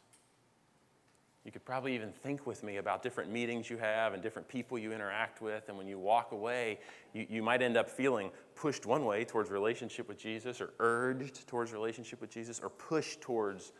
You 1.46 1.52
could 1.52 1.64
probably 1.64 1.96
even 1.96 2.12
think 2.12 2.46
with 2.46 2.64
me 2.64 2.78
about 2.78 3.02
different 3.02 3.32
meetings 3.32 3.70
you 3.70 3.78
have 3.78 4.14
and 4.14 4.22
different 4.22 4.48
people 4.48 4.78
you 4.78 4.92
interact 4.92 5.42
with. 5.42 5.70
And 5.70 5.78
when 5.78 5.88
you 5.88 5.98
walk 5.98 6.32
away, 6.32 6.80
you, 7.14 7.26
you 7.30 7.42
might 7.42 7.62
end 7.62 7.78
up 7.78 7.90
feeling 7.90 8.30
pushed 8.56 8.86
one 8.86 9.06
way 9.06 9.24
towards 9.24 9.50
relationship 9.50 10.08
with 10.08 10.18
Jesus, 10.18 10.60
or 10.60 10.72
urged 10.80 11.48
towards 11.48 11.72
relationship 11.72 12.20
with 12.20 12.30
Jesus, 12.30 12.60
or 12.60 12.70
pushed 12.70 13.22
towards 13.22 13.72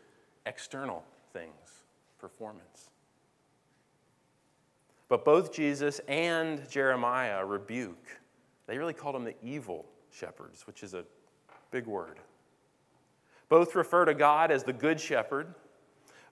external 0.46 1.04
things, 1.34 1.84
performance. 2.18 2.92
But 5.10 5.26
both 5.26 5.54
Jesus 5.54 6.00
and 6.08 6.68
Jeremiah 6.70 7.46
rebuke. 7.46 8.20
They 8.68 8.78
really 8.78 8.94
called 8.94 9.16
them 9.16 9.26
the 9.26 9.36
evil 9.44 9.86
shepherds, 10.12 10.66
which 10.66 10.82
is 10.82 10.94
a 10.94 11.04
big 11.72 11.88
word. 11.88 12.20
Both 13.50 13.76
refer 13.76 14.06
to 14.06 14.14
God 14.14 14.50
as 14.52 14.64
the 14.64 14.74
good 14.74 15.00
shepherd 15.00 15.54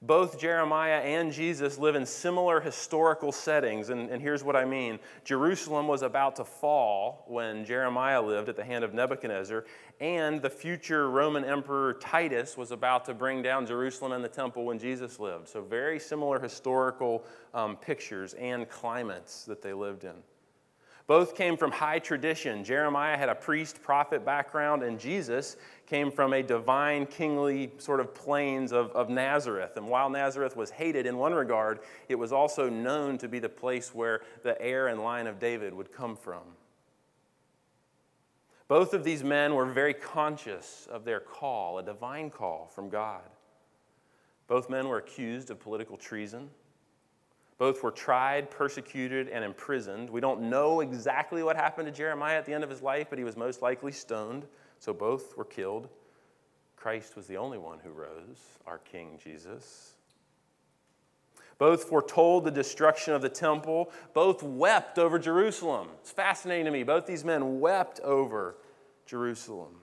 both 0.01 0.39
Jeremiah 0.39 0.99
and 0.99 1.31
Jesus 1.31 1.77
live 1.77 1.95
in 1.95 2.05
similar 2.05 2.59
historical 2.59 3.31
settings, 3.31 3.89
and, 3.89 4.09
and, 4.09 4.21
here's 4.21 4.43
what 4.43 4.55
I 4.55 4.65
mean. 4.65 4.99
Jerusalem 5.23 5.87
was 5.87 6.01
about 6.01 6.35
to 6.37 6.43
fall 6.43 7.25
when 7.27 7.65
Jeremiah 7.65 8.21
lived 8.21 8.49
at 8.49 8.55
the 8.55 8.63
hand 8.63 8.83
of 8.83 8.93
Nebuchadnezzar, 8.93 9.65
and 9.99 10.41
the 10.41 10.49
future 10.49 11.09
Roman 11.09 11.43
Emperor 11.43 11.93
Titus 11.95 12.55
was 12.57 12.71
about 12.71 13.05
to 13.05 13.13
bring 13.13 13.41
down 13.41 13.65
Jerusalem 13.65 14.11
and 14.11 14.23
the 14.23 14.29
temple 14.29 14.65
when 14.65 14.77
Jesus 14.77 15.19
lived. 15.19 15.47
So, 15.47 15.61
very 15.61 15.99
similar 15.99 16.39
historical 16.39 17.23
um, 17.53 17.75
pictures 17.75 18.33
and 18.35 18.69
climates 18.69 19.45
that 19.45 19.61
they 19.61 19.73
lived 19.73 20.03
in. 20.03 20.13
Both 21.07 21.35
came 21.35 21.55
from 21.55 21.71
high 21.71 21.99
tradition. 21.99 22.65
Jeremiah 22.65 23.17
had 23.17 23.29
a 23.29 23.35
priest 23.35 23.81
prophet 23.81 24.25
background, 24.25 24.83
and 24.83 24.99
Jesus 24.99 25.55
came 25.85 26.11
from 26.11 26.33
a 26.33 26.43
divine, 26.43 27.05
kingly 27.05 27.71
sort 27.77 28.01
of 28.01 28.13
plains 28.13 28.73
of, 28.73 28.91
of 28.91 29.09
Nazareth. 29.09 29.77
And 29.77 29.87
while 29.87 30.09
Nazareth 30.09 30.57
was 30.57 30.69
hated 30.69 31.05
in 31.05 31.17
one 31.17 31.33
regard, 31.33 31.79
it 32.09 32.15
was 32.15 32.33
also 32.33 32.69
known 32.69 33.17
to 33.19 33.29
be 33.29 33.39
the 33.39 33.47
place 33.47 33.95
where 33.95 34.21
the 34.43 34.61
heir 34.61 34.89
and 34.89 35.01
line 35.01 35.27
of 35.27 35.39
David 35.39 35.73
would 35.73 35.93
come 35.93 36.17
from. 36.17 36.41
Both 38.67 38.93
of 38.93 39.05
these 39.05 39.23
men 39.23 39.55
were 39.55 39.65
very 39.65 39.93
conscious 39.93 40.89
of 40.91 41.05
their 41.05 41.21
call, 41.21 41.79
a 41.79 41.83
divine 41.83 42.29
call 42.29 42.69
from 42.75 42.89
God. 42.89 43.21
Both 44.47 44.69
men 44.69 44.89
were 44.89 44.97
accused 44.97 45.51
of 45.51 45.59
political 45.61 45.95
treason. 45.95 46.49
Both 47.57 47.81
were 47.81 47.91
tried, 47.91 48.51
persecuted, 48.51 49.29
and 49.29 49.43
imprisoned. 49.43 50.09
We 50.09 50.21
don't 50.21 50.49
know 50.49 50.81
exactly 50.81 51.41
what 51.41 51.55
happened 51.55 51.87
to 51.87 51.91
Jeremiah 51.91 52.37
at 52.37 52.45
the 52.45 52.53
end 52.53 52.63
of 52.63 52.69
his 52.69 52.81
life, 52.81 53.07
but 53.09 53.17
he 53.17 53.23
was 53.23 53.35
most 53.35 53.61
likely 53.61 53.91
stoned, 53.91 54.45
so 54.79 54.93
both 54.93 55.35
were 55.35 55.45
killed. 55.45 55.89
Christ 56.75 57.15
was 57.15 57.25
the 57.25 57.37
only 57.37 57.57
one 57.57 57.79
who 57.83 57.89
rose, 57.89 58.39
our 58.67 58.77
King 58.77 59.19
Jesus. 59.23 59.93
Both 61.57 61.85
foretold 61.85 62.45
the 62.45 62.51
destruction 62.51 63.15
of 63.15 63.23
the 63.23 63.29
temple. 63.29 63.91
Both 64.13 64.43
wept 64.43 64.99
over 64.99 65.17
Jerusalem. 65.17 65.89
It's 66.01 66.11
fascinating 66.11 66.65
to 66.65 66.71
me. 66.71 66.83
Both 66.83 67.07
these 67.07 67.25
men 67.25 67.59
wept 67.59 67.99
over 68.01 68.57
Jerusalem. 69.07 69.77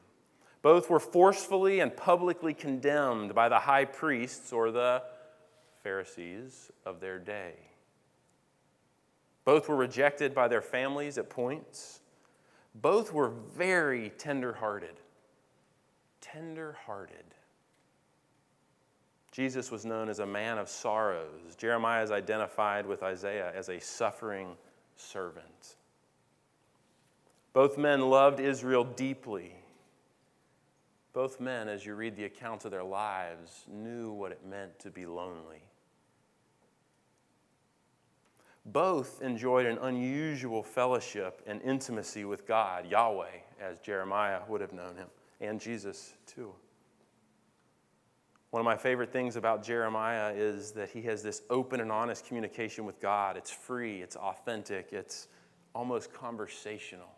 Both 0.62 0.88
were 0.88 1.00
forcefully 1.00 1.80
and 1.80 1.94
publicly 1.94 2.54
condemned 2.54 3.34
by 3.34 3.48
the 3.48 3.58
high 3.58 3.84
priests 3.84 4.52
or 4.52 4.70
the 4.70 5.02
Pharisees 5.84 6.72
of 6.84 6.98
their 6.98 7.18
day. 7.18 7.52
Both 9.44 9.68
were 9.68 9.76
rejected 9.76 10.34
by 10.34 10.48
their 10.48 10.62
families 10.62 11.18
at 11.18 11.28
points. 11.28 12.00
Both 12.74 13.12
were 13.12 13.28
very 13.28 14.10
tender 14.18 14.54
hearted. 14.54 14.98
Tender 16.20 16.76
hearted. 16.86 17.34
Jesus 19.30 19.70
was 19.70 19.84
known 19.84 20.08
as 20.08 20.20
a 20.20 20.26
man 20.26 20.58
of 20.58 20.68
sorrows. 20.68 21.54
Jeremiah 21.56 22.02
is 22.02 22.10
identified 22.10 22.86
with 22.86 23.02
Isaiah 23.02 23.52
as 23.54 23.68
a 23.68 23.80
suffering 23.80 24.56
servant. 24.96 25.76
Both 27.52 27.76
men 27.76 28.00
loved 28.00 28.40
Israel 28.40 28.84
deeply. 28.84 29.54
Both 31.12 31.40
men, 31.40 31.68
as 31.68 31.84
you 31.84 31.94
read 31.94 32.16
the 32.16 32.24
accounts 32.24 32.64
of 32.64 32.70
their 32.70 32.82
lives, 32.82 33.64
knew 33.68 34.12
what 34.12 34.32
it 34.32 34.46
meant 34.46 34.78
to 34.80 34.90
be 34.90 35.04
lonely. 35.04 35.62
Both 38.66 39.20
enjoyed 39.20 39.66
an 39.66 39.78
unusual 39.78 40.62
fellowship 40.62 41.42
and 41.46 41.60
intimacy 41.62 42.24
with 42.24 42.46
God, 42.46 42.86
Yahweh, 42.90 43.26
as 43.60 43.78
Jeremiah 43.80 44.40
would 44.48 44.60
have 44.60 44.72
known 44.72 44.96
him, 44.96 45.08
and 45.40 45.60
Jesus 45.60 46.14
too. 46.26 46.52
One 48.50 48.60
of 48.60 48.64
my 48.64 48.76
favorite 48.76 49.12
things 49.12 49.36
about 49.36 49.64
Jeremiah 49.64 50.32
is 50.32 50.70
that 50.72 50.88
he 50.88 51.02
has 51.02 51.22
this 51.22 51.42
open 51.50 51.80
and 51.80 51.90
honest 51.90 52.24
communication 52.24 52.84
with 52.84 53.00
God. 53.00 53.36
It's 53.36 53.50
free, 53.50 54.00
it's 54.00 54.14
authentic, 54.14 54.92
it's 54.92 55.26
almost 55.74 56.12
conversational. 56.14 57.10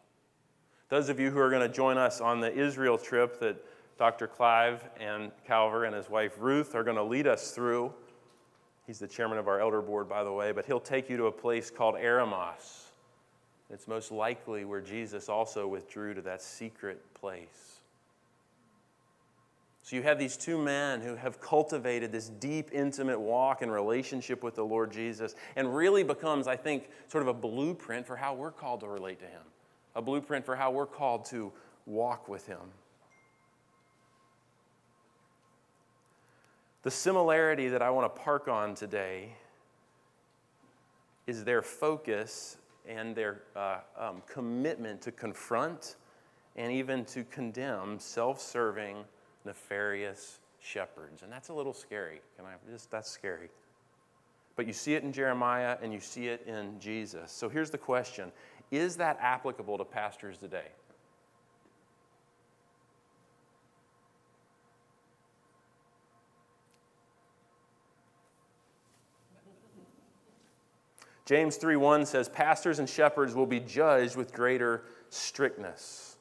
Those 0.89 1.11
of 1.11 1.21
you 1.21 1.31
who 1.31 1.39
are 1.39 1.51
going 1.51 1.69
to 1.69 1.73
join 1.73 1.99
us 1.99 2.21
on 2.21 2.41
the 2.41 2.53
Israel 2.53 2.97
trip 2.97 3.39
that 3.41 3.63
Dr. 3.99 4.27
Clive 4.27 4.83
and 4.99 5.31
Calver 5.47 5.87
and 5.87 5.95
his 5.95 6.09
wife 6.09 6.37
Ruth 6.39 6.75
are 6.75 6.83
going 6.85 6.97
to 6.97 7.03
lead 7.03 7.27
us 7.27 7.51
through 7.51 7.93
He's 8.87 8.99
the 8.99 9.09
chairman 9.09 9.39
of 9.39 9.49
our 9.49 9.61
elder 9.61 9.83
board, 9.83 10.09
by 10.09 10.23
the 10.23 10.33
way, 10.33 10.53
but 10.53 10.65
he'll 10.67 10.79
take 10.81 11.11
you 11.11 11.17
to 11.17 11.27
a 11.27 11.33
place 11.33 11.71
called 11.71 11.97
Eremos. 11.97 12.85
It's 13.69 13.89
most 13.89 14.13
likely 14.13 14.65
where 14.65 14.81
Jesus 14.81 15.29
also 15.29 15.67
withdrew 15.67 16.15
to 16.15 16.23
that 16.23 16.41
secret 16.41 17.03
place. 17.15 17.81
So 19.83 19.95
you 19.95 20.03
have 20.03 20.19
these 20.19 20.37
two 20.37 20.59
men 20.59 21.01
who 21.01 21.15
have 21.15 21.41
cultivated 21.41 22.11
this 22.11 22.29
deep, 22.29 22.71
intimate 22.73 23.21
walk 23.21 23.63
and 23.63 23.71
relationship 23.71 24.43
with 24.43 24.57
the 24.57 24.65
Lord 24.65 24.93
Jesus, 24.93 25.35
and 25.55 25.75
really 25.75 26.03
becomes, 26.03 26.49
I 26.49 26.57
think, 26.57 26.89
sort 27.09 27.23
of 27.23 27.29
a 27.29 27.35
blueprint 27.35 28.07
for 28.07 28.17
how 28.17 28.35
we're 28.35 28.51
called 28.51 28.81
to 28.81 28.89
relate 28.89 29.21
to 29.21 29.27
Him, 29.27 29.43
a 29.95 30.03
blueprint 30.03 30.45
for 30.45 30.57
how 30.57 30.71
we're 30.73 30.87
called 30.87 31.25
to 31.27 31.53
walk 31.87 32.29
with 32.29 32.47
Him. 32.47 32.59
The 36.87 36.93
similarity 36.93 37.67
that 37.71 37.83
I 37.83 37.91
want 37.91 38.15
to 38.15 38.23
park 38.23 38.47
on 38.47 38.77
today 38.77 39.31
is 41.27 41.43
their 41.43 41.61
focus 41.61 42.59
and 42.87 43.13
their 43.13 43.43
uh, 43.57 43.79
um, 43.99 44.23
commitment 44.29 45.03
to 45.03 45.11
confront 45.11 45.97
and 46.55 46.71
even 46.71 47.05
to 47.07 47.25
condemn 47.25 47.99
self 47.99 48.41
serving, 48.41 48.99
nefarious 49.45 50.39
shepherds. 50.61 51.25
And 51.25 51.33
that's 51.33 51.49
a 51.49 51.53
little 51.53 51.73
scary. 51.73 52.21
Can 52.37 52.47
I 52.47 52.53
just, 52.71 52.89
that's 52.89 53.11
scary. 53.11 53.49
But 54.55 54.69
you 54.69 54.73
see 54.73 54.95
it 54.95 55.03
in 55.03 55.13
Jeremiah 55.13 55.79
and 55.83 55.93
you 55.93 55.99
see 55.99 56.29
it 56.29 56.47
in 56.47 56.79
Jesus. 56.79 57.33
So 57.33 57.49
here's 57.49 57.71
the 57.73 57.79
question 57.79 58.31
Is 58.71 58.95
that 58.99 59.19
applicable 59.21 59.77
to 59.79 59.85
pastors 59.85 60.39
today? 60.39 60.69
James 71.27 71.57
3:1 71.59 72.07
says 72.07 72.29
pastors 72.29 72.79
and 72.79 72.89
shepherds 72.89 73.35
will 73.35 73.47
be 73.47 73.59
judged 73.61 74.17
with 74.17 74.33
greater 74.33 74.85
strictness. 75.11 76.17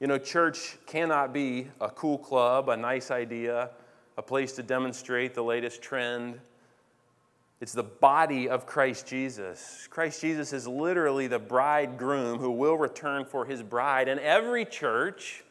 You 0.00 0.06
know, 0.06 0.18
church 0.18 0.78
cannot 0.86 1.32
be 1.32 1.70
a 1.80 1.90
cool 1.90 2.18
club, 2.18 2.68
a 2.68 2.76
nice 2.76 3.10
idea, 3.10 3.70
a 4.16 4.22
place 4.22 4.52
to 4.54 4.62
demonstrate 4.62 5.34
the 5.34 5.44
latest 5.44 5.82
trend. 5.82 6.40
It's 7.60 7.72
the 7.72 7.84
body 7.84 8.48
of 8.48 8.66
Christ 8.66 9.06
Jesus. 9.06 9.86
Christ 9.90 10.20
Jesus 10.20 10.52
is 10.52 10.66
literally 10.66 11.28
the 11.28 11.38
bridegroom 11.38 12.38
who 12.38 12.50
will 12.50 12.76
return 12.76 13.24
for 13.24 13.44
his 13.44 13.62
bride. 13.62 14.08
And 14.08 14.18
every 14.18 14.64
church 14.64 15.44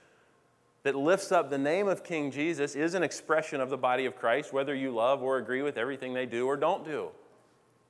that 0.84 0.96
lifts 0.96 1.32
up 1.32 1.50
the 1.50 1.58
name 1.58 1.88
of 1.88 2.04
King 2.04 2.32
Jesus 2.32 2.76
is 2.76 2.96
an 2.96 3.04
expression 3.04 3.62
of 3.62 3.70
the 3.70 3.78
body 3.78 4.06
of 4.06 4.18
Christ, 4.18 4.52
whether 4.52 4.76
you 4.76 4.92
love 4.92 5.22
or 5.22 5.38
agree 5.38 5.62
with 5.62 5.78
everything 5.78 6.14
they 6.14 6.26
do 6.26 6.48
or 6.48 6.58
don't 6.58 6.84
do. 6.84 7.12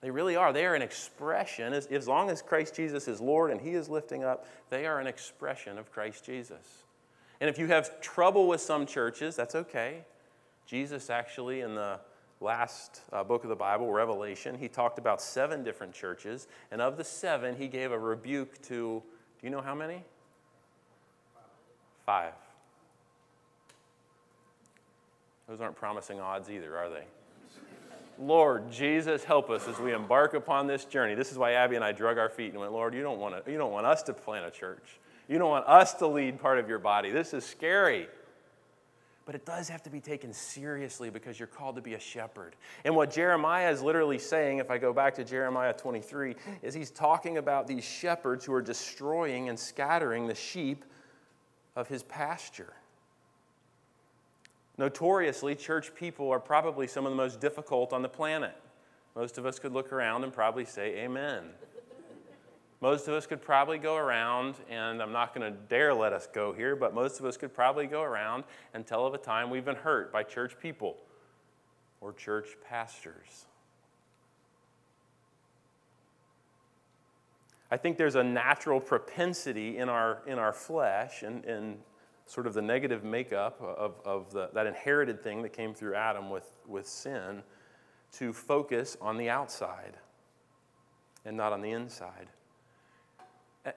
They 0.02 0.10
really 0.10 0.36
are. 0.36 0.52
They 0.52 0.66
are 0.66 0.74
an 0.74 0.82
expression. 0.82 1.74
As, 1.74 1.86
as 1.88 2.08
long 2.08 2.30
as 2.30 2.42
Christ 2.42 2.76
Jesus 2.76 3.08
is 3.08 3.22
Lord 3.22 3.52
and 3.52 3.62
He 3.62 3.72
is 3.72 3.88
lifting 3.88 4.24
up, 4.24 4.48
they 4.70 4.86
are 4.88 5.00
an 5.00 5.08
expression 5.08 5.78
of 5.78 5.92
Christ 5.92 6.26
Jesus. 6.26 6.84
And 7.40 7.50
if 7.50 7.58
you 7.58 7.68
have 7.68 8.02
trouble 8.02 8.48
with 8.48 8.62
some 8.62 8.86
churches, 8.86 9.36
that's 9.36 9.56
okay. 9.56 10.06
Jesus 10.66 11.10
actually, 11.10 11.62
in 11.62 11.76
the 11.76 12.00
last 12.40 13.02
uh, 13.14 13.24
book 13.24 13.44
of 13.44 13.50
the 13.50 13.56
Bible, 13.56 13.92
Revelation, 13.92 14.58
he 14.58 14.68
talked 14.68 14.98
about 14.98 15.22
seven 15.22 15.64
different 15.64 15.94
churches. 15.94 16.48
And 16.72 16.82
of 16.82 16.98
the 16.98 17.04
seven, 17.04 17.56
he 17.56 17.68
gave 17.68 17.92
a 17.92 18.00
rebuke 18.00 18.60
to, 18.64 19.04
do 19.04 19.04
you 19.42 19.50
know 19.50 19.62
how 19.62 19.76
many? 19.76 20.04
Five. 22.06 22.34
Those 25.48 25.62
aren't 25.62 25.76
promising 25.76 26.20
odds 26.20 26.50
either, 26.50 26.76
are 26.76 26.90
they? 26.90 27.04
Lord 28.22 28.72
Jesus, 28.72 29.24
help 29.24 29.50
us 29.50 29.68
as 29.68 29.80
we 29.80 29.94
embark 29.94 30.36
upon 30.36 30.68
this 30.68 30.86
journey. 30.86 31.16
This 31.16 31.32
is 31.32 31.40
why 31.40 31.54
Abby 31.54 31.76
and 31.76 31.84
I 31.84 31.92
drug 31.92 32.20
our 32.20 32.30
feet 32.30 32.52
and 32.52 32.60
went, 32.60 32.72
Lord, 32.72 32.94
you 32.94 33.02
don't 33.02 33.20
want, 33.20 33.44
to, 33.44 33.52
you 33.52 33.58
don't 33.58 33.72
want 33.72 33.88
us 33.88 34.04
to 34.04 34.14
plant 34.14 34.46
a 34.46 34.52
church. 34.52 35.00
You 35.28 35.40
don't 35.40 35.50
want 35.50 35.68
us 35.68 35.96
to 35.96 36.08
lead 36.08 36.40
part 36.40 36.60
of 36.60 36.70
your 36.70 36.78
body. 36.78 37.10
This 37.10 37.34
is 37.34 37.44
scary. 37.44 38.08
But 39.26 39.34
it 39.34 39.46
does 39.46 39.70
have 39.70 39.82
to 39.84 39.90
be 39.90 40.00
taken 40.00 40.34
seriously 40.34 41.10
because 41.10 41.40
you're 41.40 41.48
called 41.48 41.76
to 41.78 41.82
be 41.82 41.96
a 41.96 42.00
shepherd. 42.00 42.56
And 42.86 42.96
what 42.96 43.12
Jeremiah 43.12 43.72
is 43.72 43.82
literally 43.82 44.20
saying, 44.20 44.60
if 44.60 44.70
I 44.70 44.78
go 44.78 44.94
back 44.94 45.16
to 45.16 45.24
Jeremiah 45.24 45.74
23, 45.74 46.36
is 46.62 46.76
he's 46.76 46.92
talking 46.92 47.38
about 47.38 47.66
these 47.66 47.84
shepherds 47.84 48.46
who 48.46 48.54
are 48.54 48.62
destroying 48.62 49.50
and 49.50 49.58
scattering 49.58 50.28
the 50.28 50.36
sheep 50.36 50.86
of 51.76 51.88
his 51.88 52.04
pasture. 52.04 52.74
Notoriously, 54.78 55.56
church 55.56 55.94
people 55.94 56.30
are 56.32 56.40
probably 56.40 56.88
some 56.88 57.06
of 57.06 57.12
the 57.12 57.18
most 57.18 57.40
difficult 57.40 57.94
on 57.94 58.02
the 58.02 58.10
planet. 58.10 58.56
Most 59.16 59.38
of 59.38 59.46
us 59.46 59.60
could 59.60 59.74
look 59.74 59.92
around 59.92 60.24
and 60.24 60.34
probably 60.34 60.66
say, 60.66 61.00
Amen. 61.00 61.44
Most 62.82 63.08
of 63.08 63.14
us 63.14 63.28
could 63.28 63.44
probably 63.44 63.78
go 63.78 63.96
around, 63.96 64.56
and 64.68 65.04
I'm 65.04 65.12
not 65.12 65.36
going 65.36 65.54
to 65.54 65.56
dare 65.70 65.94
let 65.94 66.14
us 66.14 66.28
go 66.34 66.52
here, 66.52 66.76
but 66.76 66.96
most 66.96 67.20
of 67.20 67.26
us 67.28 67.38
could 67.38 67.54
probably 67.54 67.86
go 67.86 68.02
around 68.02 68.44
and 68.74 68.88
tell 68.88 69.06
of 69.06 69.14
a 69.14 69.20
time 69.20 69.52
we've 69.52 69.64
been 69.64 69.76
hurt 69.76 70.12
by 70.12 70.24
church 70.24 70.58
people 70.60 70.98
or 72.00 72.12
church 72.12 72.58
pastors. 72.68 73.46
I 77.70 77.78
think 77.78 77.98
there's 77.98 78.16
a 78.16 78.24
natural 78.24 78.82
propensity 78.82 79.78
in 79.78 79.88
our, 79.88 80.24
in 80.26 80.40
our 80.40 80.52
flesh 80.52 81.22
and, 81.22 81.46
and 81.46 81.78
sort 82.32 82.48
of 82.48 82.54
the 82.54 82.62
negative 82.62 83.04
makeup 83.04 83.60
of, 83.62 83.96
of 84.06 84.32
the, 84.32 84.50
that 84.54 84.66
inherited 84.66 85.22
thing 85.22 85.42
that 85.42 85.52
came 85.52 85.74
through 85.74 85.96
Adam 85.96 86.30
with, 86.30 86.50
with 86.66 86.88
sin 86.88 87.44
to 88.14 88.32
focus 88.32 88.96
on 89.02 89.18
the 89.18 89.30
outside 89.30 89.98
and 91.26 91.36
not 91.36 91.52
on 91.52 91.62
the 91.62 91.72
inside. 91.72 92.28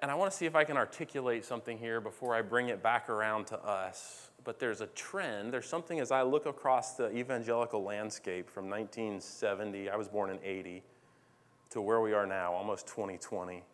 And 0.00 0.08
I 0.08 0.14
want 0.14 0.30
to 0.30 0.36
see 0.36 0.46
if 0.46 0.54
I 0.54 0.62
can 0.62 0.76
articulate 0.76 1.44
something 1.44 1.76
here 1.76 2.00
before 2.00 2.32
I 2.32 2.42
bring 2.42 2.68
it 2.68 2.80
back 2.80 3.08
around 3.08 3.48
to 3.48 3.58
us. 3.58 4.30
But 4.44 4.60
there's 4.60 4.80
a 4.80 4.86
trend. 4.86 5.52
There's 5.52 5.66
something 5.66 5.98
as 5.98 6.12
I 6.12 6.22
look 6.22 6.46
across 6.46 6.94
the 6.94 7.10
evangelical 7.10 7.82
landscape 7.82 8.48
from 8.48 8.70
1970, 8.70 9.90
I 9.90 9.96
was 9.96 10.06
born 10.06 10.30
in 10.30 10.38
80, 10.44 10.84
to 11.70 11.80
where 11.80 12.00
we 12.00 12.12
are 12.12 12.24
now, 12.24 12.52
almost 12.52 12.86
2020. 12.86 13.64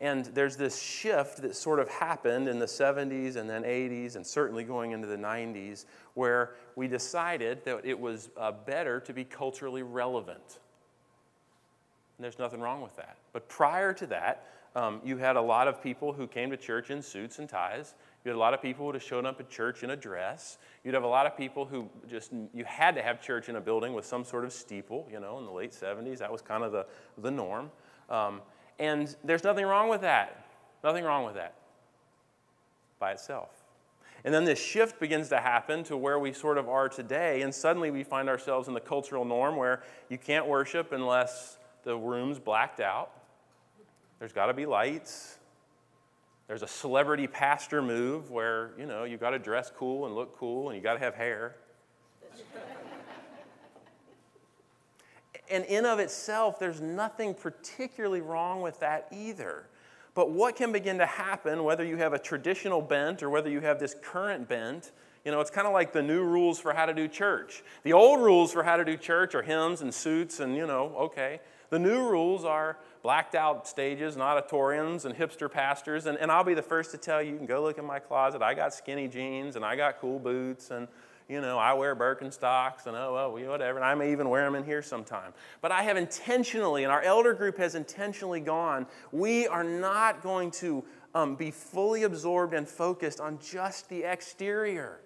And 0.00 0.24
there's 0.26 0.56
this 0.56 0.80
shift 0.80 1.42
that 1.42 1.54
sort 1.54 1.78
of 1.78 1.88
happened 1.88 2.48
in 2.48 2.58
the 2.58 2.66
70s 2.66 3.36
and 3.36 3.48
then 3.48 3.64
80s, 3.64 4.16
and 4.16 4.26
certainly 4.26 4.64
going 4.64 4.92
into 4.92 5.06
the 5.06 5.16
90s, 5.16 5.84
where 6.14 6.54
we 6.74 6.88
decided 6.88 7.64
that 7.66 7.84
it 7.84 7.98
was 7.98 8.30
uh, 8.38 8.52
better 8.52 9.00
to 9.00 9.12
be 9.12 9.24
culturally 9.24 9.82
relevant. 9.82 10.60
And 12.16 12.24
there's 12.24 12.38
nothing 12.38 12.60
wrong 12.60 12.80
with 12.80 12.96
that. 12.96 13.18
But 13.34 13.48
prior 13.48 13.92
to 13.92 14.06
that, 14.06 14.46
um, 14.74 15.00
you 15.04 15.16
had 15.16 15.36
a 15.36 15.40
lot 15.40 15.68
of 15.68 15.82
people 15.82 16.12
who 16.12 16.26
came 16.26 16.50
to 16.50 16.56
church 16.56 16.90
in 16.90 17.02
suits 17.02 17.38
and 17.38 17.48
ties. 17.48 17.94
You 18.24 18.30
had 18.30 18.36
a 18.36 18.38
lot 18.38 18.54
of 18.54 18.62
people 18.62 18.84
who 18.84 18.86
would 18.86 18.94
have 18.94 19.02
shown 19.02 19.26
up 19.26 19.40
at 19.40 19.50
church 19.50 19.82
in 19.82 19.90
a 19.90 19.96
dress. 19.96 20.58
You'd 20.84 20.94
have 20.94 21.02
a 21.02 21.08
lot 21.08 21.26
of 21.26 21.36
people 21.36 21.64
who 21.64 21.88
just, 22.08 22.32
you 22.54 22.64
had 22.64 22.94
to 22.94 23.02
have 23.02 23.20
church 23.20 23.48
in 23.48 23.56
a 23.56 23.60
building 23.60 23.94
with 23.94 24.06
some 24.06 24.24
sort 24.24 24.44
of 24.44 24.52
steeple, 24.52 25.08
you 25.10 25.18
know, 25.18 25.38
in 25.38 25.44
the 25.44 25.50
late 25.50 25.72
70s. 25.72 26.18
That 26.18 26.30
was 26.30 26.40
kind 26.40 26.62
of 26.62 26.72
the, 26.72 26.86
the 27.18 27.30
norm. 27.30 27.70
Um, 28.08 28.42
and 28.80 29.14
there's 29.22 29.44
nothing 29.44 29.66
wrong 29.66 29.88
with 29.88 30.00
that. 30.00 30.46
Nothing 30.82 31.04
wrong 31.04 31.24
with 31.24 31.34
that 31.34 31.54
by 32.98 33.12
itself. 33.12 33.50
And 34.24 34.34
then 34.34 34.44
this 34.44 34.58
shift 34.58 34.98
begins 34.98 35.28
to 35.28 35.38
happen 35.38 35.84
to 35.84 35.96
where 35.96 36.18
we 36.18 36.32
sort 36.32 36.58
of 36.58 36.68
are 36.68 36.88
today, 36.88 37.42
and 37.42 37.54
suddenly 37.54 37.90
we 37.90 38.02
find 38.02 38.28
ourselves 38.28 38.68
in 38.68 38.74
the 38.74 38.80
cultural 38.80 39.24
norm 39.24 39.56
where 39.56 39.82
you 40.08 40.18
can't 40.18 40.46
worship 40.46 40.92
unless 40.92 41.58
the 41.84 41.96
room's 41.96 42.38
blacked 42.38 42.80
out. 42.80 43.12
There's 44.18 44.32
got 44.32 44.46
to 44.46 44.54
be 44.54 44.66
lights. 44.66 45.38
There's 46.48 46.62
a 46.62 46.68
celebrity 46.68 47.26
pastor 47.26 47.80
move 47.80 48.30
where, 48.30 48.72
you 48.78 48.84
know, 48.84 49.04
you 49.04 49.16
got 49.16 49.30
to 49.30 49.38
dress 49.38 49.70
cool 49.74 50.06
and 50.06 50.14
look 50.14 50.36
cool 50.36 50.68
and 50.68 50.76
you 50.76 50.82
got 50.82 50.94
to 50.94 50.98
have 50.98 51.14
hair. 51.14 51.56
And 55.50 55.64
in 55.64 55.84
of 55.84 55.98
itself, 55.98 56.58
there's 56.58 56.80
nothing 56.80 57.34
particularly 57.34 58.20
wrong 58.20 58.62
with 58.62 58.80
that 58.80 59.08
either. 59.12 59.66
But 60.14 60.30
what 60.30 60.56
can 60.56 60.72
begin 60.72 60.98
to 60.98 61.06
happen, 61.06 61.62
whether 61.64 61.84
you 61.84 61.96
have 61.96 62.12
a 62.12 62.18
traditional 62.18 62.82
bent 62.82 63.22
or 63.22 63.30
whether 63.30 63.48
you 63.48 63.60
have 63.60 63.78
this 63.78 63.94
current 64.02 64.48
bent, 64.48 64.92
you 65.24 65.30
know, 65.30 65.40
it's 65.40 65.50
kind 65.50 65.66
of 65.66 65.72
like 65.72 65.92
the 65.92 66.02
new 66.02 66.22
rules 66.24 66.58
for 66.58 66.72
how 66.72 66.86
to 66.86 66.94
do 66.94 67.06
church. 67.06 67.62
The 67.82 67.92
old 67.92 68.20
rules 68.20 68.52
for 68.52 68.62
how 68.62 68.76
to 68.76 68.84
do 68.84 68.96
church 68.96 69.34
are 69.34 69.42
hymns 69.42 69.82
and 69.82 69.92
suits 69.92 70.40
and, 70.40 70.56
you 70.56 70.66
know, 70.66 70.94
okay. 70.98 71.40
The 71.68 71.78
new 71.78 72.08
rules 72.08 72.44
are 72.44 72.78
blacked 73.02 73.34
out 73.34 73.68
stages 73.68 74.14
and 74.14 74.22
auditoriums 74.22 75.04
and 75.04 75.14
hipster 75.14 75.50
pastors. 75.50 76.06
And, 76.06 76.18
and 76.18 76.32
I'll 76.32 76.42
be 76.42 76.54
the 76.54 76.62
first 76.62 76.90
to 76.90 76.98
tell 76.98 77.22
you, 77.22 77.32
you 77.32 77.36
can 77.36 77.46
go 77.46 77.62
look 77.62 77.78
in 77.78 77.84
my 77.84 77.98
closet. 77.98 78.42
I 78.42 78.54
got 78.54 78.74
skinny 78.74 79.06
jeans 79.06 79.56
and 79.56 79.64
I 79.64 79.76
got 79.76 80.00
cool 80.00 80.18
boots 80.18 80.70
and, 80.70 80.88
you 81.30 81.40
know, 81.40 81.58
I 81.58 81.74
wear 81.74 81.94
Birkenstocks 81.94 82.86
and 82.86 82.96
oh, 82.96 83.14
well, 83.14 83.48
whatever. 83.48 83.78
And 83.78 83.84
I 83.84 83.94
may 83.94 84.10
even 84.10 84.28
wear 84.28 84.44
them 84.44 84.56
in 84.56 84.64
here 84.64 84.82
sometime. 84.82 85.32
But 85.60 85.70
I 85.70 85.84
have 85.84 85.96
intentionally, 85.96 86.82
and 86.82 86.92
our 86.92 87.02
elder 87.02 87.34
group 87.34 87.56
has 87.58 87.76
intentionally 87.76 88.40
gone, 88.40 88.86
we 89.12 89.46
are 89.46 89.62
not 89.62 90.22
going 90.22 90.50
to 90.52 90.84
um, 91.14 91.36
be 91.36 91.52
fully 91.52 92.02
absorbed 92.02 92.52
and 92.52 92.68
focused 92.68 93.20
on 93.20 93.38
just 93.38 93.88
the 93.88 94.02
exterior. 94.02 95.00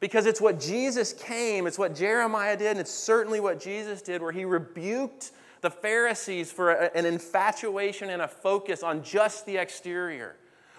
Because 0.00 0.24
it's 0.24 0.40
what 0.40 0.58
Jesus 0.58 1.12
came, 1.12 1.66
it's 1.66 1.78
what 1.78 1.94
Jeremiah 1.94 2.56
did, 2.56 2.68
and 2.68 2.80
it's 2.80 2.90
certainly 2.90 3.40
what 3.40 3.60
Jesus 3.60 4.00
did, 4.00 4.22
where 4.22 4.32
he 4.32 4.46
rebuked 4.46 5.32
the 5.60 5.70
Pharisees 5.70 6.50
for 6.50 6.70
a, 6.70 6.96
an 6.96 7.04
infatuation 7.04 8.08
and 8.08 8.22
a 8.22 8.28
focus 8.28 8.82
on 8.82 9.02
just 9.02 9.44
the 9.44 9.58
exterior. 9.58 10.36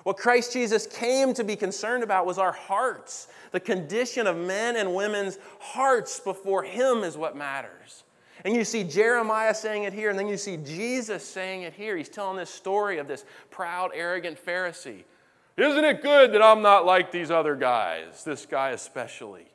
What 0.07 0.15
Christ 0.15 0.53
Jesus 0.53 0.87
came 0.87 1.33
to 1.33 1.43
be 1.43 1.57
concerned 1.57 2.01
about 2.01 2.25
was 2.25 2.37
our 2.37 2.53
hearts. 2.53 3.27
The 3.51 3.59
condition 3.59 4.25
of 4.25 4.37
men 4.37 4.77
and 4.77 4.95
women's 4.95 5.37
hearts 5.59 6.21
before 6.21 6.63
Him 6.63 7.03
is 7.03 7.17
what 7.17 7.35
matters. 7.35 8.05
And 8.45 8.55
you 8.55 8.63
see 8.63 8.85
Jeremiah 8.85 9.53
saying 9.53 9.83
it 9.83 9.91
here, 9.91 10.09
and 10.09 10.17
then 10.17 10.29
you 10.29 10.37
see 10.37 10.55
Jesus 10.55 11.25
saying 11.25 11.63
it 11.63 11.73
here. 11.73 11.97
He's 11.97 12.07
telling 12.07 12.37
this 12.37 12.49
story 12.49 12.99
of 12.99 13.09
this 13.09 13.25
proud, 13.51 13.91
arrogant 13.93 14.37
Pharisee. 14.41 15.03
Isn't 15.57 15.83
it 15.83 16.01
good 16.01 16.31
that 16.31 16.41
I'm 16.41 16.61
not 16.61 16.85
like 16.85 17.11
these 17.11 17.29
other 17.29 17.57
guys, 17.57 18.23
this 18.23 18.45
guy 18.45 18.69
especially? 18.69 19.47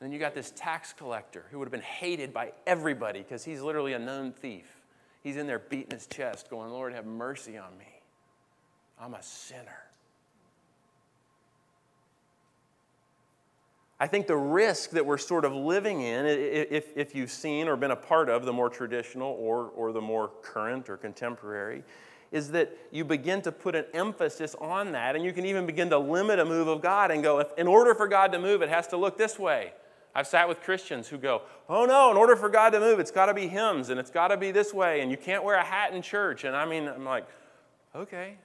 Then 0.00 0.10
you 0.10 0.18
got 0.18 0.34
this 0.34 0.54
tax 0.56 0.94
collector 0.94 1.44
who 1.50 1.58
would 1.58 1.66
have 1.66 1.72
been 1.72 1.82
hated 1.82 2.32
by 2.32 2.52
everybody 2.66 3.18
because 3.18 3.44
he's 3.44 3.60
literally 3.60 3.92
a 3.92 3.98
known 3.98 4.32
thief. 4.32 4.80
He's 5.22 5.36
in 5.36 5.46
there 5.46 5.58
beating 5.58 5.90
his 5.90 6.06
chest, 6.06 6.48
going, 6.48 6.70
Lord, 6.70 6.94
have 6.94 7.04
mercy 7.04 7.58
on 7.58 7.76
me. 7.76 7.95
I'm 9.00 9.14
a 9.14 9.22
sinner. 9.22 9.82
I 13.98 14.06
think 14.06 14.26
the 14.26 14.36
risk 14.36 14.90
that 14.90 15.06
we're 15.06 15.16
sort 15.16 15.46
of 15.46 15.54
living 15.54 16.02
in, 16.02 16.26
if, 16.26 16.94
if 16.96 17.14
you've 17.14 17.30
seen 17.30 17.66
or 17.66 17.76
been 17.76 17.92
a 17.92 17.96
part 17.96 18.28
of 18.28 18.44
the 18.44 18.52
more 18.52 18.68
traditional 18.68 19.32
or, 19.40 19.70
or 19.74 19.92
the 19.92 20.02
more 20.02 20.30
current 20.42 20.90
or 20.90 20.98
contemporary, 20.98 21.82
is 22.30 22.50
that 22.50 22.76
you 22.90 23.04
begin 23.04 23.40
to 23.40 23.52
put 23.52 23.74
an 23.74 23.86
emphasis 23.94 24.54
on 24.60 24.92
that, 24.92 25.16
and 25.16 25.24
you 25.24 25.32
can 25.32 25.46
even 25.46 25.64
begin 25.64 25.88
to 25.88 25.98
limit 25.98 26.38
a 26.38 26.44
move 26.44 26.68
of 26.68 26.82
God 26.82 27.10
and 27.10 27.22
go, 27.22 27.38
if, 27.38 27.46
in 27.56 27.66
order 27.66 27.94
for 27.94 28.06
God 28.06 28.32
to 28.32 28.38
move, 28.38 28.60
it 28.60 28.68
has 28.68 28.86
to 28.88 28.98
look 28.98 29.16
this 29.16 29.38
way. 29.38 29.72
I've 30.14 30.26
sat 30.26 30.48
with 30.48 30.60
Christians 30.60 31.08
who 31.08 31.18
go, 31.18 31.42
oh 31.68 31.86
no, 31.86 32.10
in 32.10 32.16
order 32.16 32.36
for 32.36 32.48
God 32.48 32.70
to 32.70 32.80
move, 32.80 32.98
it's 32.98 33.10
got 33.10 33.26
to 33.26 33.34
be 33.34 33.48
hymns 33.48 33.90
and 33.90 34.00
it's 34.00 34.10
got 34.10 34.28
to 34.28 34.36
be 34.36 34.50
this 34.50 34.74
way, 34.74 35.00
and 35.00 35.10
you 35.10 35.16
can't 35.16 35.44
wear 35.44 35.56
a 35.56 35.64
hat 35.64 35.94
in 35.94 36.02
church. 36.02 36.44
And 36.44 36.54
I 36.54 36.66
mean, 36.66 36.88
I'm 36.88 37.04
like, 37.04 37.26
okay. 37.94 38.36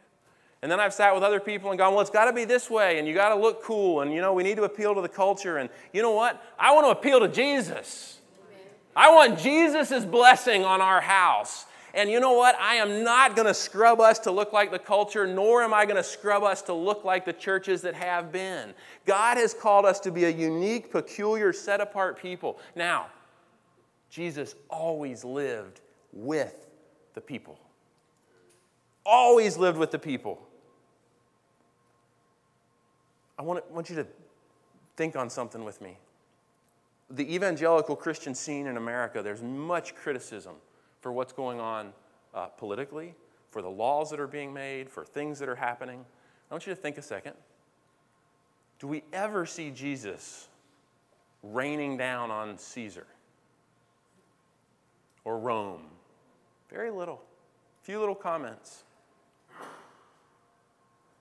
And 0.62 0.72
then 0.72 0.80
I've 0.80 0.94
sat 0.94 1.14
with 1.16 1.24
other 1.24 1.40
people 1.40 1.72
and 1.72 1.78
gone, 1.78 1.94
well, 1.94 2.02
it's 2.02 2.12
got 2.12 2.26
to 2.26 2.34
be 2.34 2.46
this 2.46 2.70
way, 2.70 3.00
and 3.00 3.08
you 3.08 3.16
got 3.16 3.30
to 3.30 3.36
look 3.36 3.64
cool, 3.64 4.02
and 4.02 4.14
you 4.14 4.22
know, 4.22 4.34
we 4.34 4.44
need 4.44 4.58
to 4.58 4.64
appeal 4.64 4.94
to 4.94 5.02
the 5.02 5.10
culture. 5.10 5.58
And 5.58 5.70
you 5.92 6.02
know 6.04 6.12
what? 6.12 6.42
I 6.60 6.74
want 6.74 6.86
to 6.86 6.92
appeal 6.92 7.20
to 7.20 7.28
Jesus. 7.28 8.20
I 8.96 9.14
want 9.14 9.40
Jesus' 9.40 10.06
blessing 10.06 10.64
on 10.64 10.82
our 10.82 11.02
house. 11.02 11.66
And 11.94 12.10
you 12.10 12.20
know 12.20 12.34
what? 12.34 12.56
I 12.60 12.76
am 12.76 13.04
not 13.04 13.36
going 13.36 13.48
to 13.48 13.54
scrub 13.54 14.00
us 14.00 14.20
to 14.20 14.32
look 14.32 14.54
like 14.54 14.72
the 14.72 14.80
culture, 14.80 15.28
nor 15.28 15.62
am 15.62 15.74
I 15.74 15.86
going 15.86 15.98
to 15.98 16.04
scrub 16.04 16.44
us 16.44 16.62
to 16.64 16.74
look 16.74 17.04
like 17.04 17.26
the 17.26 17.34
churches 17.34 17.82
that 17.82 17.96
have 17.96 18.32
been. 18.32 18.74
God 19.06 19.38
has 19.38 19.54
called 19.54 19.86
us 19.86 20.00
to 20.02 20.12
be 20.12 20.26
a 20.26 20.30
unique, 20.30 20.92
peculiar, 20.92 21.52
set 21.52 21.82
apart 21.82 22.22
people. 22.22 22.60
Now, 22.76 23.08
Jesus 24.10 24.56
always 24.70 25.26
lived 25.26 25.82
with 26.14 26.68
the 27.14 27.22
people. 27.22 27.60
Always 29.06 29.58
lived 29.58 29.78
with 29.78 29.92
the 29.92 30.00
people. 30.00 30.40
I 33.42 33.44
want, 33.44 33.72
want 33.72 33.90
you 33.90 33.96
to 33.96 34.06
think 34.96 35.16
on 35.16 35.28
something 35.28 35.64
with 35.64 35.82
me. 35.82 35.98
the 37.10 37.34
evangelical 37.34 37.96
Christian 37.96 38.36
scene 38.36 38.68
in 38.68 38.78
America, 38.78 39.24
there's 39.24 39.42
much 39.42 39.96
criticism 39.96 40.54
for 41.00 41.12
what's 41.12 41.34
going 41.34 41.60
on 41.60 41.92
uh, 42.36 42.46
politically, 42.46 43.16
for 43.50 43.64
the 43.64 43.70
laws 43.70 44.12
that 44.12 44.20
are 44.20 44.28
being 44.28 44.54
made, 44.54 44.92
for 44.92 45.04
things 45.04 45.40
that 45.40 45.50
are 45.50 45.56
happening. 45.56 46.06
I 46.52 46.54
want 46.54 46.68
you 46.68 46.76
to 46.76 46.80
think 46.80 47.00
a 47.00 47.02
second. 47.02 47.34
Do 48.78 48.86
we 48.86 49.02
ever 49.12 49.48
see 49.48 49.72
Jesus 49.72 50.48
raining 51.42 51.98
down 51.98 52.30
on 52.30 52.60
Caesar 52.60 53.08
or 55.26 55.40
Rome? 55.40 55.82
Very 56.70 56.92
little. 56.92 57.24
A 57.82 57.86
Few 57.86 58.00
little 58.00 58.14
comments. 58.14 58.84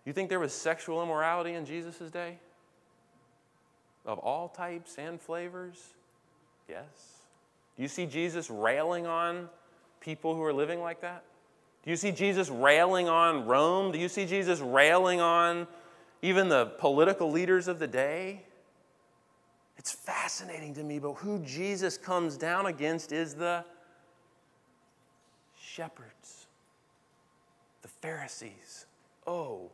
You 0.04 0.12
think 0.12 0.28
there 0.28 0.40
was 0.40 0.52
sexual 0.52 1.02
immorality 1.02 1.54
in 1.54 1.64
Jesus' 1.64 2.10
day? 2.10 2.38
Of 4.06 4.18
all 4.18 4.48
types 4.48 4.96
and 4.98 5.20
flavors? 5.20 5.94
Yes. 6.68 6.84
Do 7.76 7.82
you 7.82 7.88
see 7.88 8.06
Jesus 8.06 8.50
railing 8.50 9.06
on 9.06 9.48
people 10.00 10.34
who 10.34 10.42
are 10.42 10.52
living 10.52 10.80
like 10.80 11.00
that? 11.02 11.24
Do 11.84 11.90
you 11.90 11.96
see 11.96 12.12
Jesus 12.12 12.48
railing 12.48 13.08
on 13.08 13.46
Rome? 13.46 13.92
Do 13.92 13.98
you 13.98 14.08
see 14.08 14.26
Jesus 14.26 14.60
railing 14.60 15.20
on 15.20 15.66
even 16.22 16.48
the 16.48 16.66
political 16.78 17.30
leaders 17.30 17.68
of 17.68 17.78
the 17.78 17.86
day? 17.86 18.42
It's 19.78 19.92
fascinating 19.92 20.74
to 20.74 20.82
me, 20.82 20.98
but 20.98 21.14
who 21.14 21.38
Jesus 21.38 21.96
comes 21.96 22.36
down 22.36 22.66
against 22.66 23.12
is 23.12 23.34
the 23.34 23.64
shepherds, 25.58 26.46
the 27.80 27.88
Pharisees. 27.88 28.84
Oh, 29.26 29.70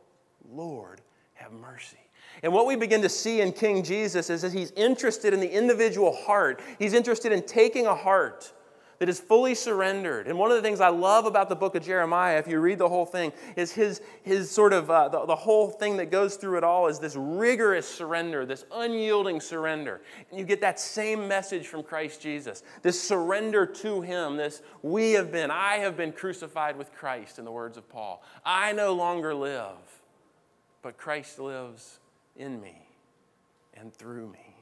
Lord, 0.49 1.01
have 1.33 1.51
mercy. 1.51 1.97
And 2.43 2.53
what 2.53 2.67
we 2.67 2.75
begin 2.75 3.01
to 3.01 3.09
see 3.09 3.41
in 3.41 3.51
King 3.51 3.83
Jesus 3.83 4.29
is 4.29 4.41
that 4.41 4.53
he's 4.53 4.71
interested 4.71 5.33
in 5.33 5.39
the 5.39 5.51
individual 5.51 6.13
heart. 6.13 6.61
He's 6.77 6.93
interested 6.93 7.31
in 7.31 7.43
taking 7.43 7.87
a 7.87 7.95
heart 7.95 8.53
that 8.99 9.09
is 9.09 9.19
fully 9.19 9.53
surrendered. 9.53 10.27
And 10.27 10.37
one 10.37 10.49
of 10.49 10.57
the 10.57 10.61
things 10.61 10.81
I 10.81 10.89
love 10.89 11.25
about 11.25 11.49
the 11.49 11.55
book 11.55 11.75
of 11.75 11.83
Jeremiah, 11.83 12.37
if 12.37 12.47
you 12.47 12.59
read 12.59 12.79
the 12.79 12.89
whole 12.89 13.05
thing, 13.05 13.31
is 13.55 13.71
his, 13.71 14.01
his 14.23 14.49
sort 14.49 14.73
of 14.73 14.89
uh, 14.89 15.09
the, 15.09 15.25
the 15.25 15.35
whole 15.35 15.69
thing 15.69 15.97
that 15.97 16.09
goes 16.09 16.35
through 16.35 16.57
it 16.57 16.63
all 16.63 16.87
is 16.87 16.99
this 16.99 17.15
rigorous 17.15 17.87
surrender, 17.87 18.45
this 18.45 18.65
unyielding 18.71 19.39
surrender. 19.39 20.01
And 20.29 20.39
you 20.39 20.45
get 20.45 20.61
that 20.61 20.79
same 20.79 21.27
message 21.27 21.67
from 21.67 21.83
Christ 21.83 22.21
Jesus 22.21 22.63
this 22.81 23.01
surrender 23.01 23.65
to 23.65 24.01
him, 24.01 24.37
this 24.37 24.61
we 24.81 25.11
have 25.11 25.31
been, 25.31 25.51
I 25.51 25.75
have 25.75 25.95
been 25.95 26.11
crucified 26.11 26.77
with 26.77 26.91
Christ, 26.93 27.39
in 27.39 27.45
the 27.45 27.51
words 27.51 27.77
of 27.77 27.87
Paul. 27.87 28.23
I 28.43 28.71
no 28.71 28.93
longer 28.93 29.33
live, 29.33 29.96
but 30.81 30.97
Christ 30.97 31.39
lives 31.39 31.99
in 32.35 32.61
me 32.61 32.87
and 33.73 33.93
through 33.93 34.27
me. 34.27 34.55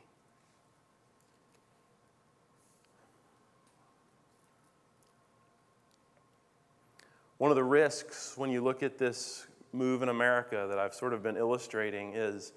One 7.37 7.51
of 7.51 7.55
the 7.55 7.63
risks 7.63 8.37
when 8.37 8.49
you 8.49 8.63
look 8.63 8.81
at 8.81 8.97
this 8.97 9.45
move 9.73 10.01
in 10.01 10.09
America 10.09 10.67
that 10.69 10.79
I've 10.79 10.93
sort 10.93 11.13
of 11.13 11.21
been 11.21 11.35
illustrating 11.35 12.13
is 12.13 12.53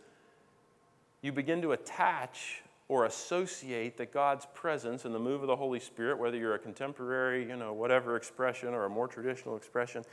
you 1.21 1.33
begin 1.33 1.61
to 1.62 1.73
attach 1.73 2.62
or 2.87 3.05
associate 3.05 3.97
that 3.99 4.12
God's 4.12 4.47
presence 4.55 5.05
and 5.05 5.14
the 5.14 5.18
move 5.18 5.42
of 5.42 5.49
the 5.49 5.57
Holy 5.57 5.81
Spirit, 5.81 6.18
whether 6.18 6.37
you're 6.37 6.55
a 6.55 6.59
contemporary, 6.59 7.47
you 7.47 7.57
know, 7.57 7.73
whatever 7.73 8.16
expression 8.16 8.68
or 8.68 8.85
a 8.85 8.88
more 8.88 9.09
traditional 9.09 9.57
expression, 9.57 10.05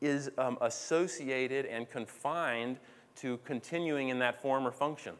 is 0.00 0.30
um, 0.38 0.58
associated 0.60 1.66
and 1.66 1.88
confined 1.90 2.78
to 3.16 3.38
continuing 3.44 4.08
in 4.08 4.18
that 4.20 4.40
form 4.40 4.66
or 4.66 4.70
function. 4.70 5.14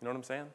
You 0.00 0.06
know 0.06 0.10
what 0.10 0.16
I'm 0.16 0.24
saying? 0.24 0.46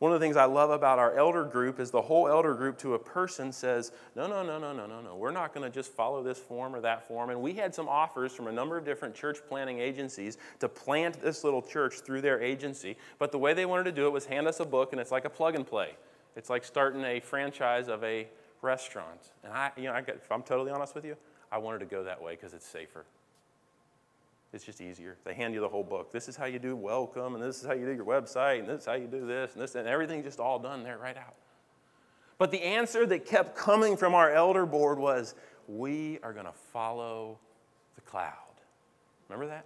One 0.00 0.12
of 0.12 0.20
the 0.20 0.26
things 0.26 0.36
I 0.36 0.44
love 0.44 0.70
about 0.70 0.98
our 0.98 1.16
elder 1.16 1.44
group 1.44 1.80
is 1.80 1.90
the 1.90 2.02
whole 2.02 2.28
elder 2.28 2.52
group 2.52 2.76
to 2.78 2.94
a 2.94 2.98
person 2.98 3.52
says, 3.52 3.92
No, 4.14 4.26
no, 4.26 4.42
no, 4.42 4.58
no, 4.58 4.74
no, 4.74 4.86
no, 4.86 5.00
no. 5.00 5.16
We're 5.16 5.30
not 5.30 5.54
going 5.54 5.64
to 5.64 5.74
just 5.74 5.92
follow 5.92 6.22
this 6.22 6.38
form 6.38 6.74
or 6.74 6.80
that 6.82 7.08
form. 7.08 7.30
And 7.30 7.40
we 7.40 7.54
had 7.54 7.74
some 7.74 7.88
offers 7.88 8.32
from 8.32 8.48
a 8.48 8.52
number 8.52 8.76
of 8.76 8.84
different 8.84 9.14
church 9.14 9.38
planning 9.48 9.78
agencies 9.78 10.36
to 10.60 10.68
plant 10.68 11.22
this 11.22 11.42
little 11.42 11.62
church 11.62 12.00
through 12.00 12.20
their 12.20 12.42
agency. 12.42 12.98
But 13.18 13.32
the 13.32 13.38
way 13.38 13.54
they 13.54 13.64
wanted 13.64 13.84
to 13.84 13.92
do 13.92 14.06
it 14.06 14.12
was 14.12 14.26
hand 14.26 14.46
us 14.46 14.60
a 14.60 14.66
book, 14.66 14.92
and 14.92 15.00
it's 15.00 15.12
like 15.12 15.24
a 15.24 15.30
plug 15.30 15.54
and 15.54 15.66
play. 15.66 15.96
It's 16.36 16.50
like 16.50 16.64
starting 16.64 17.02
a 17.04 17.20
franchise 17.20 17.88
of 17.88 18.02
a 18.02 18.26
restaurant. 18.60 19.30
And 19.44 19.52
I, 19.52 19.70
you 19.76 19.84
know, 19.84 19.92
I 19.92 20.00
got, 20.00 20.16
if 20.16 20.30
I'm 20.30 20.42
totally 20.42 20.72
honest 20.72 20.94
with 20.94 21.04
you, 21.04 21.16
I 21.54 21.58
wanted 21.58 21.78
to 21.78 21.86
go 21.86 22.02
that 22.02 22.20
way 22.20 22.34
because 22.34 22.52
it's 22.52 22.66
safer. 22.66 23.04
It's 24.52 24.64
just 24.64 24.80
easier. 24.80 25.16
They 25.24 25.34
hand 25.34 25.54
you 25.54 25.60
the 25.60 25.68
whole 25.68 25.84
book. 25.84 26.10
This 26.10 26.28
is 26.28 26.34
how 26.34 26.46
you 26.46 26.58
do 26.58 26.74
welcome, 26.74 27.36
and 27.36 27.44
this 27.44 27.60
is 27.60 27.64
how 27.64 27.74
you 27.74 27.86
do 27.86 27.92
your 27.92 28.04
website, 28.04 28.58
and 28.58 28.68
this 28.68 28.80
is 28.80 28.86
how 28.86 28.94
you 28.94 29.06
do 29.06 29.24
this, 29.24 29.52
and 29.52 29.62
this, 29.62 29.76
and 29.76 29.86
everything 29.86 30.24
just 30.24 30.40
all 30.40 30.58
done 30.58 30.82
there 30.82 30.98
right 30.98 31.16
out. 31.16 31.36
But 32.38 32.50
the 32.50 32.60
answer 32.60 33.06
that 33.06 33.24
kept 33.24 33.56
coming 33.56 33.96
from 33.96 34.16
our 34.16 34.32
elder 34.32 34.66
board 34.66 34.98
was, 34.98 35.36
we 35.68 36.18
are 36.24 36.32
going 36.32 36.46
to 36.46 36.52
follow 36.52 37.38
the 37.94 38.00
cloud. 38.00 38.32
Remember 39.28 39.46
that? 39.46 39.64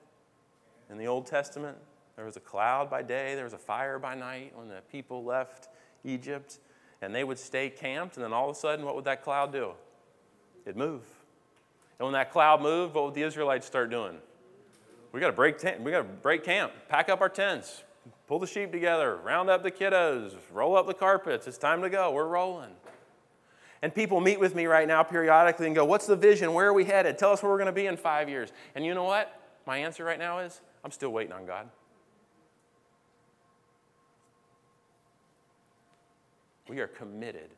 In 0.91 0.99
the 0.99 1.07
Old 1.07 1.25
Testament, 1.25 1.79
there 2.17 2.27
was 2.27 2.37
a 2.37 2.41
cloud 2.41 2.91
by 2.91 3.01
day, 3.01 3.35
there 3.35 3.45
was 3.45 3.55
a 3.55 3.59
fire 3.59 3.99
by 3.99 4.15
night 4.15 4.53
when 4.55 4.69
the 4.69 4.83
people 4.93 5.25
left 5.25 5.69
Egypt, 6.05 6.59
and 7.01 7.15
they 7.15 7.25
would 7.25 7.39
stay 7.39 7.71
camped, 7.71 8.17
and 8.17 8.25
then 8.25 8.35
all 8.35 8.51
of 8.51 8.57
a 8.57 8.59
sudden, 8.59 8.85
what 8.85 8.95
would 8.95 9.07
that 9.07 9.25
cloud 9.25 9.53
do? 9.53 9.71
It'd 10.67 10.77
move. 10.77 11.03
And 11.99 12.07
when 12.07 12.13
that 12.13 12.31
cloud 12.31 12.63
moved, 12.63 12.95
what 12.95 13.07
would 13.07 13.15
the 13.15 13.23
Israelites 13.23 13.67
start 13.67 13.91
doing? 13.91 14.19
we 15.13 15.21
got 15.21 15.29
to 15.29 15.33
break 15.33 15.59
tent, 15.59 15.81
we 15.81 15.91
got 15.91 15.99
to 15.99 16.05
break 16.05 16.45
camp, 16.45 16.73
pack 16.89 17.09
up 17.09 17.21
our 17.21 17.29
tents, 17.29 17.83
pull 18.27 18.39
the 18.39 18.47
sheep 18.47 18.71
together, 18.71 19.17
round 19.17 19.49
up 19.49 19.63
the 19.63 19.71
kiddos, 19.71 20.35
roll 20.53 20.77
up 20.77 20.87
the 20.87 20.95
carpets. 20.95 21.47
It's 21.47 21.59
time 21.59 21.83
to 21.83 21.91
go. 21.91 22.13
We're 22.13 22.29
rolling. 22.29 22.71
And 23.81 23.95
people 23.95 24.21
meet 24.21 24.39
with 24.39 24.55
me 24.55 24.67
right 24.67 24.87
now 24.87 25.03
periodically 25.03 25.67
and 25.67 25.75
go, 25.75 25.85
What's 25.85 26.07
the 26.07 26.17
vision? 26.17 26.53
Where 26.53 26.69
are 26.69 26.73
we 26.73 26.85
headed? 26.85 27.17
Tell 27.17 27.33
us 27.33 27.43
where 27.43 27.51
we're 27.51 27.59
going 27.59 27.67
to 27.67 27.73
be 27.73 27.87
in 27.87 27.97
five 27.97 28.29
years. 28.29 28.53
And 28.75 28.85
you 28.85 28.95
know 28.95 29.05
what? 29.05 29.41
My 29.67 29.79
answer 29.79 30.05
right 30.05 30.19
now 30.19 30.41
is 30.41 30.61
I'm 30.85 30.91
still 30.91 31.11
waiting 31.11 31.33
on 31.33 31.47
God. 31.47 31.69
We 36.69 36.81
are 36.81 36.89
committed 36.89 37.51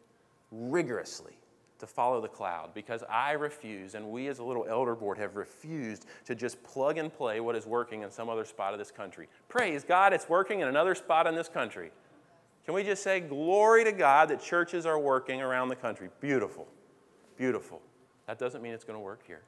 rigorously 0.53 1.40
to 1.81 1.87
follow 1.87 2.21
the 2.21 2.29
cloud 2.29 2.73
because 2.75 3.03
I 3.11 3.33
refuse, 3.33 3.95
and 3.95 4.11
we 4.11 4.29
as 4.29 4.39
a 4.39 4.45
little 4.45 4.67
elder 4.69 4.95
board 4.95 5.19
have 5.19 5.37
refused 5.37 6.07
to 6.27 6.35
just 6.35 6.63
plug 6.63 6.99
and 6.99 7.13
play 7.13 7.41
what 7.41 7.57
is 7.57 7.67
working 7.67 8.03
in 8.03 8.11
some 8.11 8.29
other 8.29 8.45
spot 8.45 8.73
of 8.73 8.79
this 8.79 8.91
country. 8.91 9.29
Praise 9.49 9.85
God, 9.85 10.13
it's 10.13 10.29
working 10.29 10.61
in 10.61 10.69
another 10.69 10.95
spot 10.95 11.27
in 11.27 11.35
this 11.35 11.49
country. 11.49 11.91
Can 12.65 12.75
we 12.75 12.85
just 12.85 13.03
say, 13.03 13.21
Glory 13.21 13.85
to 13.85 13.93
God 13.93 14.29
that 14.29 14.43
churches 14.43 14.87
are 14.87 14.99
working 14.99 15.41
around 15.41 15.69
the 15.69 15.77
country? 15.77 16.09
Beautiful. 16.21 16.69
Beautiful. 17.37 17.81
That 18.27 18.39
doesn't 18.39 18.63
mean 18.63 18.73
it's 18.73 18.85
going 18.85 18.99
to 18.99 19.03
work 19.03 19.23
here. 19.27 19.43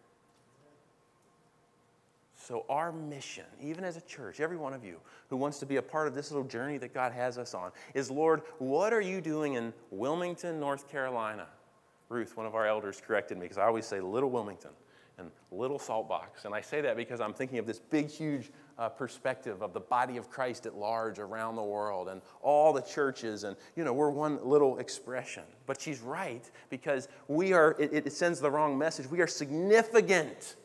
So, 2.34 2.64
our 2.68 2.90
mission, 2.90 3.44
even 3.60 3.84
as 3.84 3.96
a 3.96 4.00
church, 4.00 4.40
every 4.40 4.56
one 4.56 4.72
of 4.72 4.84
you 4.84 4.96
who 5.30 5.36
wants 5.36 5.60
to 5.60 5.66
be 5.66 5.76
a 5.76 5.82
part 5.82 6.08
of 6.08 6.14
this 6.14 6.32
little 6.32 6.46
journey 6.46 6.76
that 6.78 6.92
God 6.92 7.12
has 7.12 7.38
us 7.38 7.54
on, 7.54 7.70
is 7.94 8.10
Lord, 8.10 8.42
what 8.58 8.92
are 8.92 9.00
you 9.00 9.20
doing 9.20 9.54
in 9.54 9.72
Wilmington, 9.92 10.58
North 10.58 10.90
Carolina? 10.90 11.46
Ruth, 12.12 12.36
one 12.36 12.46
of 12.46 12.54
our 12.54 12.66
elders, 12.66 13.02
corrected 13.04 13.38
me 13.38 13.42
because 13.42 13.58
I 13.58 13.64
always 13.64 13.86
say 13.86 14.00
Little 14.00 14.30
Wilmington 14.30 14.70
and 15.18 15.30
Little 15.50 15.78
Saltbox. 15.78 16.44
And 16.44 16.54
I 16.54 16.60
say 16.60 16.80
that 16.82 16.96
because 16.96 17.20
I'm 17.20 17.32
thinking 17.32 17.58
of 17.58 17.66
this 17.66 17.78
big, 17.78 18.08
huge 18.08 18.50
uh, 18.78 18.88
perspective 18.88 19.62
of 19.62 19.72
the 19.72 19.80
body 19.80 20.16
of 20.16 20.30
Christ 20.30 20.66
at 20.66 20.74
large 20.74 21.18
around 21.18 21.56
the 21.56 21.62
world 21.62 22.08
and 22.08 22.22
all 22.40 22.72
the 22.72 22.80
churches. 22.80 23.44
And, 23.44 23.56
you 23.76 23.84
know, 23.84 23.92
we're 23.92 24.10
one 24.10 24.38
little 24.44 24.78
expression. 24.78 25.44
But 25.66 25.80
she's 25.80 26.00
right 26.00 26.48
because 26.70 27.08
we 27.28 27.52
are, 27.52 27.76
it, 27.78 28.06
it 28.06 28.12
sends 28.12 28.40
the 28.40 28.50
wrong 28.50 28.78
message. 28.78 29.06
We 29.06 29.20
are 29.20 29.26
significant 29.26 30.56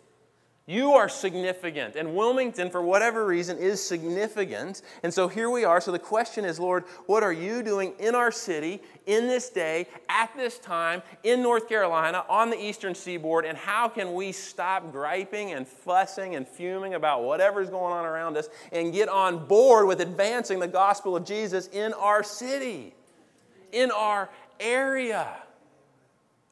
you 0.69 0.91
are 0.91 1.08
significant. 1.08 1.95
And 1.95 2.13
Wilmington, 2.13 2.69
for 2.69 2.82
whatever 2.82 3.25
reason, 3.25 3.58
is 3.58 3.82
significant. 3.82 4.82
And 5.01 5.13
so 5.13 5.30
here 5.30 5.49
we 5.49 5.63
are. 5.63 5.80
So 5.80 5.93
the 5.93 5.99
question 5.99 6.43
is, 6.43 6.60
Lord, 6.60 6.84
what 7.06 7.23
are 7.23 7.32
you 7.32 7.63
doing 7.63 7.93
in 7.99 8.15
our 8.15 8.32
city, 8.32 8.82
in 9.06 9.27
this 9.27 9.49
day, 9.49 9.88
at 10.10 10.30
this 10.36 10.60
time, 10.60 11.03
in 11.23 11.41
North 11.41 11.69
Carolina, 11.69 12.25
on 12.27 12.49
the 12.49 12.62
eastern 12.62 12.95
seaboard? 12.95 13.45
And 13.45 13.58
how 13.58 13.88
can 13.88 14.13
we 14.13 14.34
stop 14.34 14.91
griping 14.91 15.53
and 15.53 15.65
fussing 15.65 16.36
and 16.36 16.45
fuming 16.45 16.95
about 16.95 17.23
whatever's 17.23 17.69
going 17.69 17.93
on 17.93 18.06
around 18.06 18.36
us 18.36 18.49
and 18.73 18.91
get 18.91 19.08
on 19.08 19.47
board 19.47 19.88
with 19.88 20.01
advancing 20.01 20.60
the 20.60 20.67
gospel 20.67 21.15
of 21.15 21.23
Jesus 21.23 21.67
in 21.67 21.93
our 21.93 22.23
city, 22.23 22.93
in 23.71 23.89
our 23.89 24.30
area? 24.60 25.30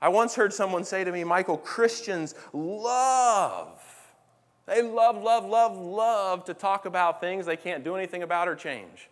I 0.02 0.08
once 0.08 0.36
heard 0.36 0.54
someone 0.54 0.86
say 0.86 1.04
to 1.04 1.12
me, 1.12 1.26
Michael, 1.26 1.58
Christians 1.58 2.34
love 2.54 3.82
they 4.66 4.82
love, 4.82 5.22
love, 5.22 5.46
love, 5.46 5.78
love 5.78 6.46
to 6.46 6.54
talk 6.54 6.86
about 6.86 7.22
things 7.22 7.46
they 7.46 7.58
can't 7.58 7.84
do 7.84 7.96
anything 7.96 8.24
about 8.24 8.48
or 8.48 8.56
change. 8.56 9.10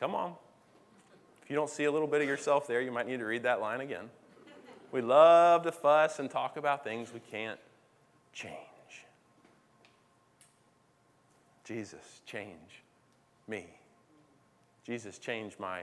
Come 0.00 0.14
on. 0.14 0.34
If 1.42 1.50
you 1.50 1.56
don't 1.56 1.70
see 1.70 1.84
a 1.84 1.92
little 1.92 2.08
bit 2.08 2.22
of 2.22 2.28
yourself 2.28 2.66
there, 2.66 2.80
you 2.80 2.90
might 2.90 3.06
need 3.06 3.18
to 3.18 3.26
read 3.26 3.42
that 3.42 3.60
line 3.60 3.80
again. 3.80 4.10
We 4.92 5.02
love 5.02 5.64
to 5.64 5.72
fuss 5.72 6.18
and 6.18 6.30
talk 6.30 6.56
about 6.56 6.84
things 6.84 7.12
we 7.12 7.20
can't 7.20 7.58
change. 8.32 8.54
Jesus, 11.64 12.20
change 12.26 12.82
me. 13.48 13.66
Jesus, 14.86 15.18
change 15.18 15.58
my 15.58 15.82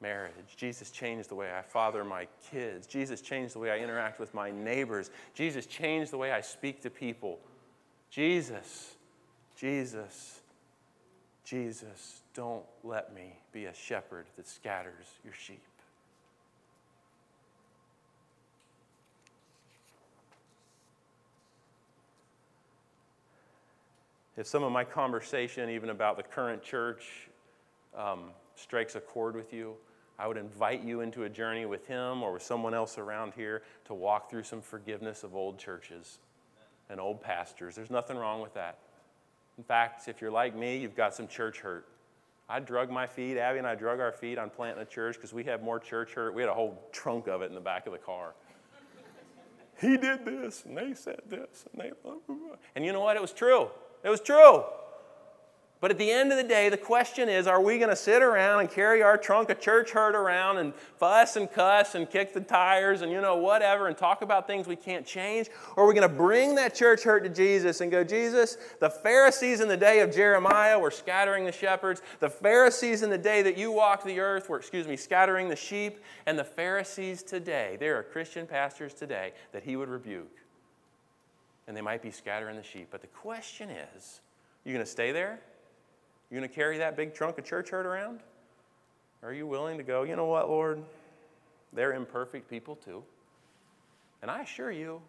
marriage. 0.00 0.56
Jesus 0.56 0.90
changed 0.90 1.30
the 1.30 1.34
way 1.34 1.50
I 1.52 1.62
father 1.62 2.04
my 2.04 2.28
kids. 2.50 2.86
Jesus 2.86 3.20
changed 3.20 3.54
the 3.54 3.58
way 3.58 3.70
I 3.70 3.78
interact 3.78 4.20
with 4.20 4.34
my 4.34 4.50
neighbors. 4.50 5.10
Jesus 5.34 5.66
changed 5.66 6.12
the 6.12 6.18
way 6.18 6.32
I 6.32 6.40
speak 6.40 6.82
to 6.82 6.90
people. 6.90 7.38
Jesus, 8.10 8.94
Jesus, 9.56 10.40
Jesus, 11.44 12.22
don't 12.34 12.64
let 12.84 13.14
me 13.14 13.38
be 13.52 13.66
a 13.66 13.74
shepherd 13.74 14.26
that 14.36 14.46
scatters 14.46 15.06
your 15.24 15.34
sheep. 15.34 15.62
If 24.36 24.46
some 24.46 24.62
of 24.62 24.70
my 24.70 24.84
conversation, 24.84 25.70
even 25.70 25.88
about 25.88 26.18
the 26.18 26.22
current 26.22 26.62
church, 26.62 27.28
um, 27.96 28.24
strikes 28.56 28.94
a 28.94 29.00
chord 29.00 29.36
with 29.36 29.52
you, 29.52 29.76
I 30.18 30.26
would 30.26 30.36
invite 30.36 30.82
you 30.82 31.00
into 31.00 31.24
a 31.24 31.28
journey 31.28 31.66
with 31.66 31.86
him 31.86 32.22
or 32.22 32.32
with 32.32 32.42
someone 32.42 32.74
else 32.74 32.98
around 32.98 33.34
here 33.36 33.62
to 33.84 33.94
walk 33.94 34.30
through 34.30 34.44
some 34.44 34.62
forgiveness 34.62 35.22
of 35.24 35.34
old 35.34 35.58
churches 35.58 36.18
and 36.88 36.98
old 36.98 37.20
pastors. 37.20 37.74
There's 37.74 37.90
nothing 37.90 38.16
wrong 38.16 38.40
with 38.40 38.54
that. 38.54 38.78
In 39.58 39.64
fact, 39.64 40.08
if 40.08 40.20
you're 40.20 40.30
like 40.30 40.54
me, 40.54 40.78
you've 40.78 40.96
got 40.96 41.14
some 41.14 41.28
church 41.28 41.60
hurt. 41.60 41.86
I 42.48 42.60
drug 42.60 42.90
my 42.90 43.06
feet, 43.06 43.38
Abby 43.38 43.58
and 43.58 43.66
I 43.66 43.74
drug 43.74 44.00
our 44.00 44.12
feet 44.12 44.38
on 44.38 44.50
planting 44.50 44.82
a 44.82 44.86
church 44.86 45.16
because 45.16 45.32
we 45.32 45.44
had 45.44 45.62
more 45.62 45.80
church 45.80 46.14
hurt. 46.14 46.32
We 46.32 46.42
had 46.42 46.48
a 46.48 46.54
whole 46.54 46.88
trunk 46.92 47.26
of 47.26 47.42
it 47.42 47.46
in 47.46 47.54
the 47.54 47.60
back 47.60 47.86
of 47.86 47.92
the 47.92 47.98
car. 47.98 48.34
he 49.80 49.96
did 49.96 50.24
this, 50.24 50.64
and 50.64 50.76
they 50.76 50.94
said 50.94 51.22
this, 51.28 51.64
and 51.72 51.82
they. 51.82 51.92
And 52.76 52.84
you 52.84 52.92
know 52.92 53.00
what? 53.00 53.16
It 53.16 53.22
was 53.22 53.32
true. 53.32 53.68
It 54.04 54.10
was 54.10 54.20
true. 54.20 54.62
But 55.86 55.92
at 55.92 55.98
the 55.98 56.10
end 56.10 56.32
of 56.32 56.36
the 56.36 56.42
day, 56.42 56.68
the 56.68 56.76
question 56.76 57.28
is 57.28 57.46
are 57.46 57.60
we 57.60 57.78
going 57.78 57.90
to 57.90 57.94
sit 57.94 58.20
around 58.20 58.58
and 58.58 58.68
carry 58.68 59.04
our 59.04 59.16
trunk 59.16 59.50
of 59.50 59.60
church 59.60 59.92
hurt 59.92 60.16
around 60.16 60.58
and 60.58 60.74
fuss 60.74 61.36
and 61.36 61.48
cuss 61.48 61.94
and 61.94 62.10
kick 62.10 62.34
the 62.34 62.40
tires 62.40 63.02
and 63.02 63.12
you 63.12 63.20
know, 63.20 63.36
whatever, 63.36 63.86
and 63.86 63.96
talk 63.96 64.20
about 64.20 64.48
things 64.48 64.66
we 64.66 64.74
can't 64.74 65.06
change? 65.06 65.48
Or 65.76 65.84
are 65.84 65.86
we 65.86 65.94
going 65.94 66.02
to 66.02 66.12
bring 66.12 66.56
that 66.56 66.74
church 66.74 67.04
hurt 67.04 67.20
to 67.20 67.28
Jesus 67.28 67.80
and 67.80 67.92
go, 67.92 68.02
Jesus, 68.02 68.58
the 68.80 68.90
Pharisees 68.90 69.60
in 69.60 69.68
the 69.68 69.76
day 69.76 70.00
of 70.00 70.12
Jeremiah 70.12 70.76
were 70.76 70.90
scattering 70.90 71.44
the 71.44 71.52
shepherds. 71.52 72.02
The 72.18 72.30
Pharisees 72.30 73.02
in 73.02 73.10
the 73.10 73.16
day 73.16 73.42
that 73.42 73.56
you 73.56 73.70
walked 73.70 74.04
the 74.04 74.18
earth 74.18 74.48
were, 74.48 74.58
excuse 74.58 74.88
me, 74.88 74.96
scattering 74.96 75.48
the 75.48 75.54
sheep. 75.54 76.00
And 76.26 76.36
the 76.36 76.42
Pharisees 76.42 77.22
today, 77.22 77.76
there 77.78 77.96
are 77.96 78.02
Christian 78.02 78.48
pastors 78.48 78.92
today 78.92 79.34
that 79.52 79.62
he 79.62 79.76
would 79.76 79.88
rebuke. 79.88 80.36
And 81.68 81.76
they 81.76 81.80
might 81.80 82.02
be 82.02 82.10
scattering 82.10 82.56
the 82.56 82.64
sheep. 82.64 82.88
But 82.90 83.02
the 83.02 83.06
question 83.06 83.70
is, 83.70 84.20
you 84.64 84.72
going 84.72 84.84
to 84.84 84.90
stay 84.90 85.12
there? 85.12 85.38
You 86.30 86.38
going 86.38 86.48
to 86.48 86.54
carry 86.54 86.78
that 86.78 86.96
big 86.96 87.14
trunk 87.14 87.38
of 87.38 87.44
church 87.44 87.70
hurt 87.70 87.86
around? 87.86 88.20
Are 89.22 89.32
you 89.32 89.46
willing 89.46 89.78
to 89.78 89.84
go, 89.84 90.02
you 90.02 90.16
know 90.16 90.26
what, 90.26 90.48
Lord? 90.48 90.82
They're 91.72 91.92
imperfect 91.92 92.48
people 92.48 92.76
too. 92.76 93.02
And 94.22 94.30
I 94.30 94.42
assure 94.42 94.70
you, 94.70 95.00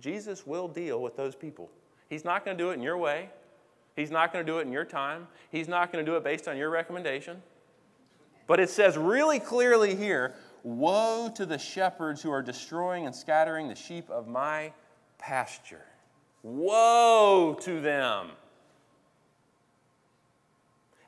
Jesus 0.00 0.46
will 0.46 0.68
deal 0.68 1.02
with 1.02 1.16
those 1.16 1.34
people. 1.34 1.70
He's 2.08 2.24
not 2.24 2.44
going 2.44 2.56
to 2.56 2.62
do 2.62 2.70
it 2.70 2.74
in 2.74 2.82
your 2.82 2.98
way. 2.98 3.28
He's 3.96 4.10
not 4.10 4.32
going 4.32 4.44
to 4.44 4.50
do 4.50 4.58
it 4.58 4.62
in 4.62 4.72
your 4.72 4.84
time. 4.84 5.26
He's 5.50 5.68
not 5.68 5.92
going 5.92 6.04
to 6.04 6.10
do 6.10 6.16
it 6.16 6.24
based 6.24 6.48
on 6.48 6.56
your 6.56 6.70
recommendation. 6.70 7.42
But 8.46 8.60
it 8.60 8.70
says 8.70 8.96
really 8.96 9.38
clearly 9.38 9.94
here 9.94 10.34
Woe 10.64 11.30
to 11.34 11.44
the 11.44 11.58
shepherds 11.58 12.22
who 12.22 12.30
are 12.30 12.42
destroying 12.42 13.06
and 13.06 13.14
scattering 13.14 13.68
the 13.68 13.74
sheep 13.74 14.08
of 14.08 14.28
my 14.28 14.72
pasture. 15.18 15.84
Woe 16.42 17.56
to 17.62 17.80
them. 17.80 18.30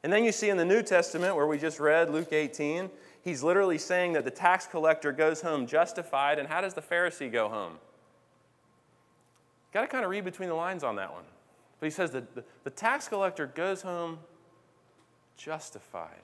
And 0.05 0.13
then 0.13 0.23
you 0.23 0.33
see 0.33 0.51
in 0.51 0.59
the 0.59 0.67
New 0.67 0.83
Testament, 0.83 1.35
where 1.35 1.47
we 1.47 1.57
just 1.57 1.81
read, 1.81 2.11
Luke 2.11 2.31
18, 2.31 2.91
he's 3.23 3.43
literally 3.43 3.79
saying 3.79 4.13
that 4.13 4.27
the 4.27 4.31
tax 4.31 4.67
collector 4.67 5.13
goes 5.13 5.41
home 5.41 5.67
justified. 5.67 6.39
And 6.39 6.47
how 6.47 6.61
does 6.61 6.75
the 6.75 6.83
Pharisee 6.83 7.33
go 7.33 7.49
home? 7.49 7.79
Got 9.73 9.81
to 9.81 9.87
kind 9.87 10.05
of 10.05 10.11
read 10.11 10.23
between 10.23 10.51
the 10.51 10.55
lines 10.55 10.85
on 10.85 10.97
that 10.97 11.11
one. 11.11 11.25
But 11.81 11.87
he 11.87 11.91
says 11.91 12.11
that 12.11 12.35
the, 12.35 12.45
the 12.65 12.71
tax 12.71 13.09
collector 13.09 13.47
goes 13.47 13.81
home 13.81 14.19
justified. 15.39 16.23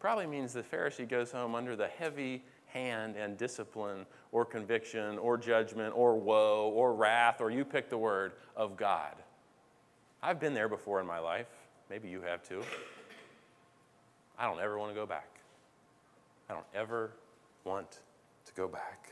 Probably 0.00 0.26
means 0.26 0.52
the 0.52 0.64
Pharisee 0.64 1.08
goes 1.08 1.30
home 1.30 1.54
under 1.54 1.76
the 1.76 1.86
heavy 1.86 2.42
hand 2.66 3.14
and 3.14 3.38
discipline 3.38 4.06
or 4.32 4.44
conviction 4.44 5.18
or 5.18 5.38
judgment 5.38 5.94
or 5.96 6.18
woe 6.18 6.72
or 6.74 6.94
wrath 6.94 7.40
or 7.40 7.48
you 7.48 7.64
pick 7.64 7.88
the 7.88 7.98
word 7.98 8.32
of 8.56 8.76
God. 8.76 9.14
I've 10.20 10.40
been 10.40 10.52
there 10.52 10.68
before 10.68 11.00
in 11.00 11.06
my 11.06 11.20
life. 11.20 11.61
Maybe 11.92 12.08
you 12.08 12.22
have 12.22 12.42
too. 12.42 12.62
I 14.38 14.46
don't 14.46 14.58
ever 14.60 14.78
want 14.78 14.92
to 14.92 14.94
go 14.94 15.04
back. 15.04 15.28
I 16.48 16.54
don't 16.54 16.64
ever 16.74 17.10
want 17.64 17.98
to 18.46 18.52
go 18.54 18.66
back. 18.66 19.10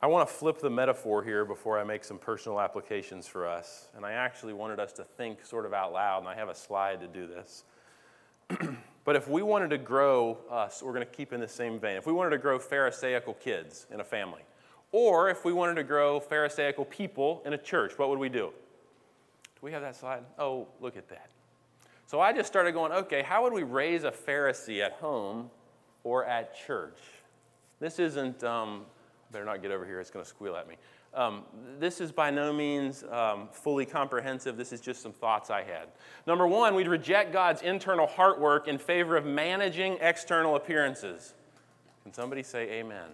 I 0.00 0.06
want 0.06 0.26
to 0.26 0.34
flip 0.34 0.60
the 0.60 0.70
metaphor 0.70 1.22
here 1.22 1.44
before 1.44 1.78
I 1.78 1.84
make 1.84 2.04
some 2.04 2.16
personal 2.16 2.58
applications 2.58 3.26
for 3.26 3.46
us. 3.46 3.88
And 3.94 4.06
I 4.06 4.12
actually 4.12 4.54
wanted 4.54 4.80
us 4.80 4.92
to 4.92 5.04
think 5.04 5.44
sort 5.44 5.66
of 5.66 5.74
out 5.74 5.92
loud, 5.92 6.20
and 6.20 6.28
I 6.28 6.34
have 6.34 6.48
a 6.48 6.54
slide 6.54 7.02
to 7.02 7.06
do 7.06 7.26
this. 7.26 7.64
But 9.08 9.16
if 9.16 9.26
we 9.26 9.40
wanted 9.40 9.70
to 9.70 9.78
grow 9.78 10.36
us, 10.50 10.82
we're 10.82 10.92
going 10.92 11.06
to 11.06 11.10
keep 11.10 11.32
in 11.32 11.40
the 11.40 11.48
same 11.48 11.80
vein. 11.80 11.96
If 11.96 12.04
we 12.04 12.12
wanted 12.12 12.28
to 12.28 12.36
grow 12.36 12.58
Pharisaical 12.58 13.32
kids 13.40 13.86
in 13.90 14.00
a 14.00 14.04
family, 14.04 14.42
or 14.92 15.30
if 15.30 15.46
we 15.46 15.52
wanted 15.54 15.76
to 15.76 15.82
grow 15.82 16.20
Pharisaical 16.20 16.84
people 16.84 17.40
in 17.46 17.54
a 17.54 17.56
church, 17.56 17.96
what 17.96 18.10
would 18.10 18.18
we 18.18 18.28
do? 18.28 18.52
Do 18.52 19.60
we 19.62 19.72
have 19.72 19.80
that 19.80 19.96
slide? 19.96 20.24
Oh, 20.38 20.68
look 20.78 20.98
at 20.98 21.08
that. 21.08 21.30
So 22.04 22.20
I 22.20 22.34
just 22.34 22.48
started 22.48 22.72
going, 22.72 22.92
okay, 22.92 23.22
how 23.22 23.44
would 23.44 23.54
we 23.54 23.62
raise 23.62 24.04
a 24.04 24.10
Pharisee 24.10 24.84
at 24.84 24.92
home 24.92 25.48
or 26.04 26.26
at 26.26 26.54
church? 26.54 26.98
This 27.80 27.98
isn't, 27.98 28.44
um, 28.44 28.84
better 29.32 29.46
not 29.46 29.62
get 29.62 29.70
over 29.70 29.86
here, 29.86 30.00
it's 30.00 30.10
going 30.10 30.22
to 30.22 30.28
squeal 30.28 30.54
at 30.54 30.68
me. 30.68 30.74
Um, 31.14 31.42
this 31.78 32.00
is 32.00 32.12
by 32.12 32.30
no 32.30 32.52
means 32.52 33.02
um, 33.10 33.48
fully 33.50 33.86
comprehensive. 33.86 34.56
This 34.56 34.72
is 34.72 34.80
just 34.80 35.02
some 35.02 35.12
thoughts 35.12 35.50
I 35.50 35.62
had. 35.62 35.88
Number 36.26 36.46
one, 36.46 36.74
we'd 36.74 36.86
reject 36.86 37.32
God's 37.32 37.62
internal 37.62 38.06
heart 38.06 38.38
work 38.38 38.68
in 38.68 38.78
favor 38.78 39.16
of 39.16 39.24
managing 39.24 39.98
external 40.00 40.56
appearances. 40.56 41.34
Can 42.02 42.12
somebody 42.12 42.42
say 42.42 42.70
amen? 42.70 43.08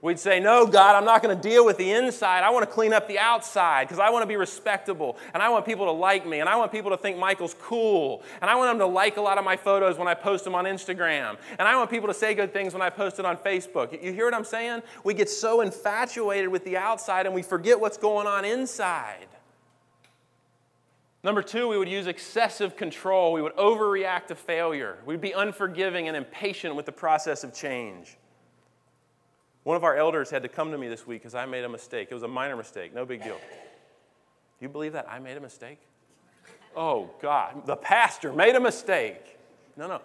We'd 0.00 0.18
say, 0.18 0.38
No, 0.38 0.66
God, 0.66 0.96
I'm 0.96 1.04
not 1.04 1.22
going 1.22 1.34
to 1.34 1.48
deal 1.48 1.64
with 1.64 1.78
the 1.78 1.90
inside. 1.90 2.42
I 2.42 2.50
want 2.50 2.68
to 2.68 2.70
clean 2.70 2.92
up 2.92 3.08
the 3.08 3.18
outside 3.18 3.88
because 3.88 3.98
I 3.98 4.10
want 4.10 4.22
to 4.22 4.26
be 4.26 4.36
respectable 4.36 5.16
and 5.32 5.42
I 5.42 5.48
want 5.48 5.64
people 5.64 5.86
to 5.86 5.92
like 5.92 6.26
me 6.26 6.40
and 6.40 6.48
I 6.48 6.56
want 6.56 6.72
people 6.72 6.90
to 6.90 6.96
think 6.96 7.16
Michael's 7.16 7.54
cool 7.60 8.22
and 8.42 8.50
I 8.50 8.54
want 8.56 8.70
them 8.70 8.78
to 8.80 8.92
like 8.92 9.16
a 9.16 9.22
lot 9.22 9.38
of 9.38 9.44
my 9.44 9.56
photos 9.56 9.96
when 9.96 10.06
I 10.06 10.14
post 10.14 10.44
them 10.44 10.54
on 10.54 10.66
Instagram 10.66 11.36
and 11.58 11.66
I 11.66 11.76
want 11.76 11.90
people 11.90 12.08
to 12.08 12.14
say 12.14 12.34
good 12.34 12.52
things 12.52 12.74
when 12.74 12.82
I 12.82 12.90
post 12.90 13.18
it 13.18 13.24
on 13.24 13.36
Facebook. 13.38 13.92
You 14.02 14.12
hear 14.12 14.26
what 14.26 14.34
I'm 14.34 14.44
saying? 14.44 14.82
We 15.04 15.14
get 15.14 15.30
so 15.30 15.62
infatuated 15.62 16.48
with 16.48 16.64
the 16.64 16.76
outside 16.76 17.26
and 17.26 17.34
we 17.34 17.42
forget 17.42 17.80
what's 17.80 17.96
going 17.96 18.26
on 18.26 18.44
inside. 18.44 19.28
Number 21.22 21.42
two, 21.42 21.68
we 21.68 21.78
would 21.78 21.88
use 21.88 22.06
excessive 22.06 22.76
control. 22.76 23.32
We 23.32 23.40
would 23.40 23.56
overreact 23.56 24.26
to 24.26 24.34
failure. 24.34 24.98
We'd 25.06 25.22
be 25.22 25.32
unforgiving 25.32 26.06
and 26.08 26.16
impatient 26.16 26.76
with 26.76 26.84
the 26.84 26.92
process 26.92 27.42
of 27.42 27.54
change. 27.54 28.18
One 29.64 29.78
of 29.78 29.84
our 29.84 29.96
elders 29.96 30.30
had 30.30 30.42
to 30.42 30.48
come 30.48 30.70
to 30.70 30.78
me 30.78 30.88
this 30.88 31.06
week 31.06 31.22
because 31.22 31.34
I 31.34 31.46
made 31.46 31.64
a 31.64 31.68
mistake. 31.68 32.08
It 32.10 32.14
was 32.14 32.22
a 32.22 32.28
minor 32.28 32.54
mistake, 32.54 32.94
no 32.94 33.06
big 33.06 33.24
deal. 33.24 33.36
Do 33.36 34.60
you 34.60 34.68
believe 34.68 34.92
that 34.92 35.08
I 35.10 35.18
made 35.18 35.38
a 35.38 35.40
mistake? 35.40 35.80
Oh, 36.76 37.10
God, 37.20 37.66
the 37.66 37.76
pastor 37.76 38.32
made 38.32 38.54
a 38.54 38.60
mistake. 38.60 39.38
No, 39.76 39.88
no. 39.88 40.02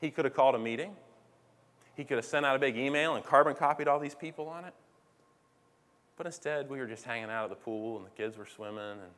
He 0.00 0.10
could 0.10 0.26
have 0.26 0.34
called 0.34 0.54
a 0.54 0.58
meeting, 0.58 0.94
he 1.96 2.04
could 2.04 2.16
have 2.16 2.24
sent 2.24 2.44
out 2.44 2.54
a 2.54 2.58
big 2.58 2.76
email 2.76 3.14
and 3.14 3.24
carbon 3.24 3.54
copied 3.54 3.88
all 3.88 3.98
these 3.98 4.14
people 4.14 4.48
on 4.48 4.64
it. 4.64 4.74
But 6.16 6.26
instead, 6.26 6.68
we 6.68 6.78
were 6.78 6.86
just 6.86 7.04
hanging 7.04 7.30
out 7.30 7.44
at 7.44 7.50
the 7.50 7.56
pool 7.56 7.96
and 7.96 8.06
the 8.06 8.10
kids 8.10 8.36
were 8.36 8.46
swimming, 8.46 8.78
and 8.78 9.10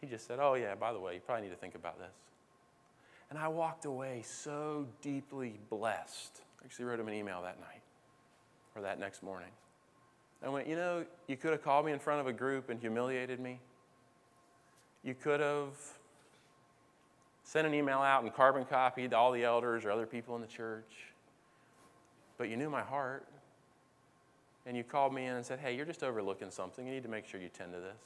he 0.00 0.06
just 0.06 0.26
said, 0.26 0.38
Oh, 0.40 0.54
yeah, 0.54 0.74
by 0.74 0.92
the 0.92 1.00
way, 1.00 1.14
you 1.14 1.20
probably 1.20 1.44
need 1.44 1.54
to 1.54 1.56
think 1.56 1.74
about 1.74 1.98
this. 1.98 2.12
And 3.30 3.38
I 3.38 3.48
walked 3.48 3.86
away 3.86 4.22
so 4.24 4.86
deeply 5.00 5.58
blessed. 5.70 6.42
I 6.60 6.66
actually 6.66 6.84
wrote 6.84 7.00
him 7.00 7.08
an 7.08 7.14
email 7.14 7.40
that 7.42 7.58
night 7.60 7.81
or 8.74 8.82
that 8.82 8.98
next 8.98 9.22
morning. 9.22 9.50
I 10.44 10.48
went, 10.48 10.66
You 10.66 10.76
know, 10.76 11.04
you 11.28 11.36
could 11.36 11.52
have 11.52 11.62
called 11.62 11.86
me 11.86 11.92
in 11.92 11.98
front 11.98 12.20
of 12.20 12.26
a 12.26 12.32
group 12.32 12.70
and 12.70 12.80
humiliated 12.80 13.40
me. 13.40 13.60
You 15.04 15.14
could 15.14 15.40
have 15.40 15.74
sent 17.44 17.66
an 17.66 17.74
email 17.74 17.98
out 17.98 18.22
and 18.22 18.32
carbon 18.32 18.64
copied 18.64 19.14
all 19.14 19.32
the 19.32 19.44
elders 19.44 19.84
or 19.84 19.90
other 19.90 20.06
people 20.06 20.34
in 20.34 20.40
the 20.40 20.46
church. 20.46 21.12
But 22.38 22.48
you 22.48 22.56
knew 22.56 22.70
my 22.70 22.82
heart. 22.82 23.26
And 24.64 24.76
you 24.76 24.84
called 24.84 25.12
me 25.12 25.26
in 25.26 25.34
and 25.34 25.44
said, 25.44 25.58
Hey, 25.58 25.74
you're 25.74 25.86
just 25.86 26.02
overlooking 26.04 26.50
something. 26.50 26.86
You 26.86 26.94
need 26.94 27.02
to 27.02 27.08
make 27.08 27.26
sure 27.26 27.40
you 27.40 27.48
tend 27.48 27.72
to 27.72 27.80
this. 27.80 27.98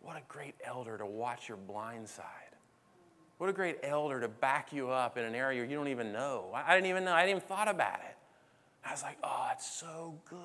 What 0.00 0.16
a 0.16 0.22
great 0.28 0.54
elder 0.64 0.98
to 0.98 1.06
watch 1.06 1.48
your 1.48 1.56
blind 1.56 2.08
side. 2.08 2.24
What 3.38 3.50
a 3.50 3.52
great 3.52 3.78
elder 3.82 4.20
to 4.20 4.28
back 4.28 4.72
you 4.72 4.90
up 4.90 5.18
in 5.18 5.24
an 5.24 5.34
area 5.34 5.64
you 5.64 5.76
don't 5.76 5.88
even 5.88 6.12
know. 6.12 6.50
I 6.54 6.74
didn't 6.74 6.88
even 6.88 7.04
know. 7.04 7.12
I 7.12 7.22
didn't 7.22 7.38
even 7.38 7.48
thought 7.48 7.68
about 7.68 8.00
it. 8.00 8.16
I 8.86 8.90
was 8.90 9.02
like, 9.02 9.18
oh, 9.22 9.48
it's 9.52 9.66
so 9.66 10.18
good. 10.28 10.38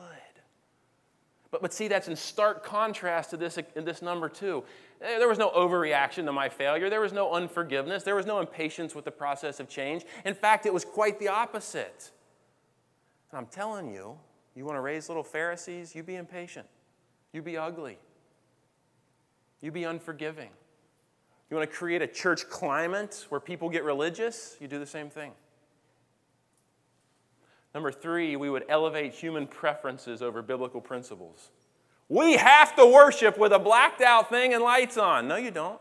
But, 1.52 1.62
but 1.62 1.74
see, 1.74 1.88
that's 1.88 2.08
in 2.08 2.16
stark 2.16 2.64
contrast 2.64 3.32
to 3.32 3.38
this, 3.38 3.58
this 3.76 4.02
number 4.02 4.30
two. 4.30 4.64
Eh, 5.02 5.18
there 5.18 5.28
was 5.28 5.38
no 5.38 5.50
overreaction 5.52 6.26
to 6.26 6.32
my 6.32 6.48
failure. 6.48 6.90
There 6.90 7.02
was 7.02 7.14
no 7.14 7.32
unforgiveness. 7.34 8.04
There 8.04 8.16
was 8.16 8.26
no 8.26 8.40
impatience 8.40 8.94
with 8.94 9.06
the 9.06 9.12
process 9.12 9.60
of 9.60 9.68
change. 9.68 10.06
In 10.26 10.36
fact, 10.36 10.66
it 10.66 10.74
was 10.74 10.86
quite 10.86 11.20
the 11.20 11.28
opposite. 11.28 12.12
And 13.32 13.40
I'm 13.40 13.48
telling 13.48 13.92
you, 13.92 14.18
you 14.56 14.66
want 14.66 14.78
to 14.78 14.82
raise 14.82 15.10
little 15.10 15.24
Pharisees? 15.24 15.96
You 15.96 16.04
be 16.04 16.16
impatient. 16.16 16.68
You 17.34 17.42
be 17.42 17.58
ugly. 17.58 17.98
You 19.62 19.72
be 19.72 19.84
unforgiving. 19.84 20.50
You 21.50 21.58
want 21.58 21.70
to 21.70 21.76
create 21.76 22.02
a 22.02 22.08
church 22.08 22.48
climate 22.50 23.26
where 23.30 23.40
people 23.40 23.70
get 23.70 23.84
religious? 23.84 24.56
You 24.60 24.68
do 24.68 24.80
the 24.80 24.86
same 24.86 25.10
thing. 25.10 25.32
Number 27.74 27.92
three, 27.92 28.36
we 28.36 28.50
would 28.50 28.66
elevate 28.68 29.14
human 29.14 29.48
preferences 29.48 30.22
over 30.22 30.42
biblical 30.42 30.82
principles. 30.82 31.52
We 32.08 32.38
have 32.38 32.76
to 32.76 32.86
worship 32.86 33.38
with 33.38 33.52
a 33.52 33.60
blacked 33.60 34.02
out 34.02 34.30
thing 34.30 34.54
and 34.54 34.64
lights 34.64 34.98
on. 34.98 35.28
No, 35.28 35.36
you 35.36 35.52
don't. 35.52 35.80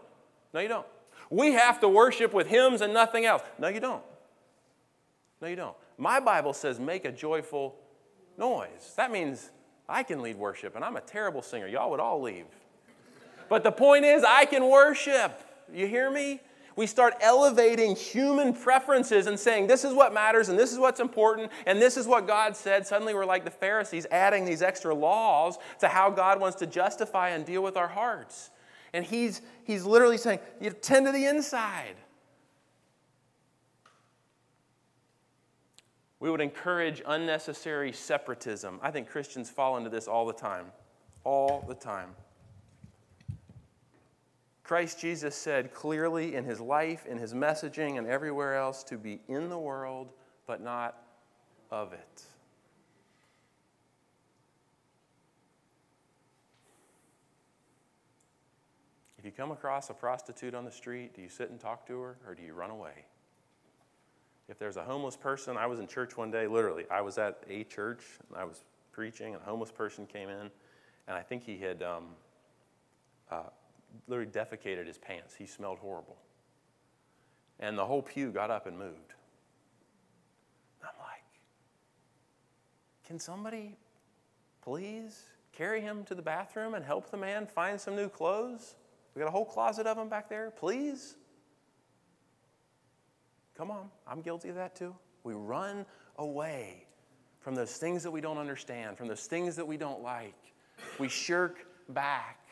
No, 0.53 0.61
you 0.61 0.68
don't. 0.68 0.87
We 1.31 1.53
have 1.53 1.81
to 1.81 1.88
worship 1.88 2.35
with 2.35 2.46
hymns 2.46 2.83
and 2.83 2.92
nothing 2.92 3.24
else. 3.24 3.42
No, 3.59 3.68
you 3.68 3.81
don't. 3.81 4.03
No, 5.40 5.48
you 5.48 5.57
don't. 5.57 5.77
My 5.96 6.20
Bible 6.20 6.53
says 6.53 6.79
make 6.79 7.05
a 7.05 7.12
joyful 7.12 7.77
noise. 8.37 8.92
That 8.96 9.11
means 9.11 9.51
I 9.88 10.03
can 10.03 10.20
lead 10.20 10.37
worship, 10.37 10.77
and 10.77 10.85
I'm 10.85 10.96
a 10.96 11.01
terrible 11.01 11.42
singer. 11.42 11.66
Y'all 11.66 11.90
would 11.90 12.01
all 12.01 12.20
leave. 12.20 12.46
But 13.48 13.64
the 13.64 13.72
point 13.72 14.05
is, 14.05 14.22
I 14.24 14.44
can 14.44 14.68
worship. 14.68 15.42
You 15.72 15.87
hear 15.87 16.11
me? 16.11 16.40
We 16.78 16.86
start 16.86 17.14
elevating 17.20 17.96
human 17.96 18.52
preferences 18.52 19.26
and 19.26 19.36
saying, 19.36 19.66
this 19.66 19.82
is 19.82 19.92
what 19.92 20.14
matters 20.14 20.48
and 20.48 20.56
this 20.56 20.70
is 20.70 20.78
what's 20.78 21.00
important 21.00 21.50
and 21.66 21.82
this 21.82 21.96
is 21.96 22.06
what 22.06 22.28
God 22.28 22.54
said. 22.56 22.86
Suddenly 22.86 23.14
we're 23.14 23.26
like 23.26 23.44
the 23.44 23.50
Pharisees, 23.50 24.06
adding 24.12 24.44
these 24.44 24.62
extra 24.62 24.94
laws 24.94 25.58
to 25.80 25.88
how 25.88 26.08
God 26.08 26.40
wants 26.40 26.56
to 26.58 26.68
justify 26.68 27.30
and 27.30 27.44
deal 27.44 27.64
with 27.64 27.76
our 27.76 27.88
hearts. 27.88 28.50
And 28.92 29.04
he's, 29.04 29.42
he's 29.64 29.84
literally 29.84 30.18
saying, 30.18 30.38
you 30.60 30.70
tend 30.70 31.06
to 31.06 31.10
the 31.10 31.24
inside. 31.24 31.96
We 36.20 36.30
would 36.30 36.40
encourage 36.40 37.02
unnecessary 37.04 37.90
separatism. 37.92 38.78
I 38.84 38.92
think 38.92 39.08
Christians 39.08 39.50
fall 39.50 39.78
into 39.78 39.90
this 39.90 40.06
all 40.06 40.26
the 40.26 40.32
time. 40.32 40.66
All 41.24 41.64
the 41.66 41.74
time. 41.74 42.10
Christ 44.68 45.00
Jesus 45.00 45.35
said 45.35 45.72
clearly 45.72 46.35
in 46.35 46.44
his 46.44 46.61
life, 46.61 47.07
in 47.07 47.16
his 47.16 47.33
messaging, 47.33 47.96
and 47.96 48.07
everywhere 48.07 48.54
else 48.54 48.85
to 48.85 48.98
be 48.98 49.18
in 49.26 49.48
the 49.48 49.59
world, 49.59 50.12
but 50.46 50.62
not 50.62 51.04
of 51.70 51.94
it. 51.94 52.22
If 59.18 59.24
you 59.24 59.31
come 59.31 59.52
across 59.52 59.88
a 59.88 59.94
prostitute 59.94 60.54
on 60.54 60.66
the 60.66 60.70
street, 60.70 61.14
do 61.14 61.22
you 61.22 61.31
sit 61.31 61.48
and 61.48 61.59
talk 61.59 61.87
to 61.87 61.98
her 62.02 62.18
or 62.26 62.35
do 62.35 62.42
you 62.42 62.52
run 62.52 62.68
away? 62.68 63.07
If 64.50 64.59
there's 64.59 64.76
a 64.76 64.85
homeless 64.85 65.16
person, 65.16 65.57
I 65.57 65.64
was 65.64 65.81
in 65.81 65.87
church 65.87 66.18
one 66.18 66.31
day, 66.31 66.46
literally, 66.46 66.85
I 66.90 67.00
was 67.00 67.16
at 67.16 67.42
a 67.48 67.64
church 67.64 68.02
and 68.28 68.37
I 68.37 68.44
was 68.44 68.64
preaching, 68.92 69.33
and 69.33 69.42
a 69.42 69.46
homeless 69.46 69.70
person 69.70 70.04
came 70.04 70.28
in, 70.28 70.50
and 71.07 71.16
I 71.16 71.22
think 71.22 71.42
he 71.42 71.57
had 71.57 71.83
um, 71.83 72.09
uh, 73.31 73.44
literally 74.07 74.31
defecated 74.31 74.87
his 74.87 74.98
pants. 74.98 75.35
He 75.35 75.46
smelled 75.46 75.79
horrible. 75.79 76.16
And 77.61 77.77
the 77.77 77.85
whole 77.85 78.03
pew 78.03 78.31
got 78.31 78.51
up 78.51 78.66
and 78.66 78.79
moved. 78.79 79.14
I'm 80.83 80.90
like, 81.01 81.24
can 83.07 83.18
somebody 83.18 83.77
please 84.62 85.24
carry 85.53 85.81
him 85.81 86.05
to 86.05 86.14
the 86.14 86.22
bathroom 86.22 86.74
and 86.74 86.85
help 86.85 87.11
the 87.11 87.16
man 87.16 87.46
find 87.46 87.81
some 87.81 87.96
new 87.96 88.09
clothes? 88.09 88.77
We 89.14 89.20
got 89.20 89.29
a 89.29 89.33
whole 89.33 89.44
closet 89.44 89.87
of 89.87 89.96
them 89.96 90.09
back 90.09 90.29
there, 90.29 90.53
please. 90.53 91.16
Come 93.57 93.70
on, 93.72 93.90
I'm 94.07 94.20
guilty 94.20 94.51
of 94.51 94.55
that 94.55 94.77
too. 94.77 94.94
We 95.24 95.35
run 95.35 95.85
away 96.16 96.87
from 97.40 97.57
those 97.57 97.77
things 97.77 98.05
that 98.05 98.11
we 98.11 98.20
don't 98.20 98.38
understand, 98.38 98.96
from 98.96 99.09
those 99.09 99.27
things 99.27 99.57
that 99.57 99.66
we 99.66 99.77
don't 99.77 100.01
like. 100.01 100.37
We 101.01 101.09
shirk 101.09 101.66
back 101.88 102.47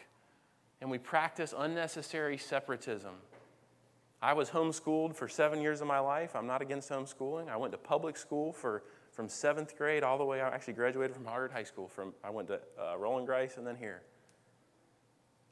and 0.81 0.91
we 0.91 0.99
practice 0.99 1.55
unnecessary 1.57 2.37
separatism. 2.37 3.15
I 4.23 4.33
was 4.33 4.51
homeschooled 4.51 5.15
for 5.15 5.29
seven 5.29 5.61
years 5.61 5.81
of 5.81 5.87
my 5.87 5.99
life. 5.99 6.35
I'm 6.35 6.47
not 6.47 6.63
against 6.63 6.91
homeschooling. 6.91 7.49
I 7.49 7.57
went 7.57 7.73
to 7.73 7.79
public 7.79 8.17
school 8.17 8.53
for, 8.53 8.83
from 9.13 9.29
seventh 9.29 9.77
grade 9.77 10.03
all 10.03 10.19
the 10.19 10.25
way. 10.25 10.41
I 10.41 10.49
actually 10.49 10.75
graduated 10.75 11.15
from 11.15 11.25
Hoggard 11.25 11.53
High 11.53 11.65
School. 11.65 11.87
From, 11.87 12.15
I 12.25 12.31
went 12.31 12.49
to 12.49 12.61
uh, 12.79 12.97
Roland-Grise 12.97 13.57
and 13.57 13.67
then 13.67 13.77
here. 13.77 14.03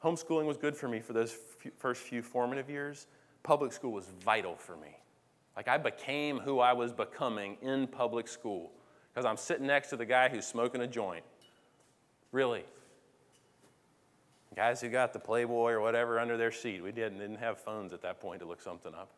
Homeschooling 0.02 0.46
was 0.46 0.56
good 0.56 0.76
for 0.76 0.88
me 0.88 1.00
for 1.00 1.12
those 1.12 1.36
first 1.78 2.02
few 2.02 2.22
formative 2.22 2.68
years. 2.68 3.06
Public 3.42 3.72
school 3.72 3.92
was 3.92 4.06
vital 4.24 4.56
for 4.56 4.76
me. 4.76 4.98
Like 5.56 5.68
I 5.68 5.78
became 5.78 6.38
who 6.38 6.60
I 6.60 6.72
was 6.72 6.92
becoming 6.92 7.56
in 7.62 7.86
public 7.86 8.28
school 8.28 8.72
because 9.12 9.24
I'm 9.24 9.36
sitting 9.36 9.66
next 9.66 9.88
to 9.90 9.96
the 9.96 10.04
guy 10.04 10.28
who's 10.28 10.46
smoking 10.46 10.80
a 10.80 10.86
joint. 10.86 11.24
Really. 12.32 12.64
Guys 14.54 14.80
who 14.80 14.88
got 14.88 15.12
the 15.12 15.18
Playboy 15.18 15.72
or 15.72 15.80
whatever 15.80 16.20
under 16.20 16.36
their 16.36 16.52
seat. 16.52 16.82
We 16.82 16.92
didn't, 16.92 17.18
didn't 17.18 17.38
have 17.38 17.58
phones 17.58 17.92
at 17.92 18.02
that 18.02 18.20
point 18.20 18.40
to 18.40 18.46
look 18.46 18.60
something 18.60 18.94
up. 18.94 19.10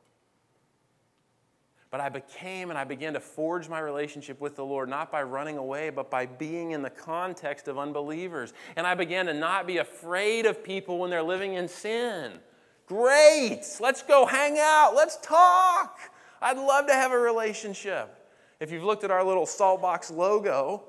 But 1.90 2.00
I 2.00 2.08
became 2.08 2.70
and 2.70 2.78
I 2.78 2.84
began 2.84 3.12
to 3.12 3.20
forge 3.20 3.68
my 3.68 3.78
relationship 3.78 4.40
with 4.40 4.56
the 4.56 4.64
Lord, 4.64 4.88
not 4.88 5.12
by 5.12 5.22
running 5.22 5.56
away, 5.56 5.90
but 5.90 6.10
by 6.10 6.26
being 6.26 6.72
in 6.72 6.82
the 6.82 6.90
context 6.90 7.68
of 7.68 7.78
unbelievers. 7.78 8.54
And 8.76 8.86
I 8.86 8.94
began 8.94 9.26
to 9.26 9.34
not 9.34 9.66
be 9.66 9.78
afraid 9.78 10.46
of 10.46 10.64
people 10.64 10.98
when 10.98 11.10
they're 11.10 11.22
living 11.22 11.54
in 11.54 11.68
sin. 11.68 12.32
Great! 12.86 13.62
Let's 13.80 14.02
go 14.02 14.26
hang 14.26 14.58
out. 14.58 14.94
Let's 14.94 15.16
talk. 15.18 15.98
I'd 16.40 16.58
love 16.58 16.86
to 16.86 16.94
have 16.94 17.12
a 17.12 17.18
relationship. 17.18 18.30
If 18.58 18.70
you've 18.70 18.84
looked 18.84 19.04
at 19.04 19.10
our 19.10 19.24
little 19.24 19.46
Saltbox 19.46 20.10
logo, 20.10 20.84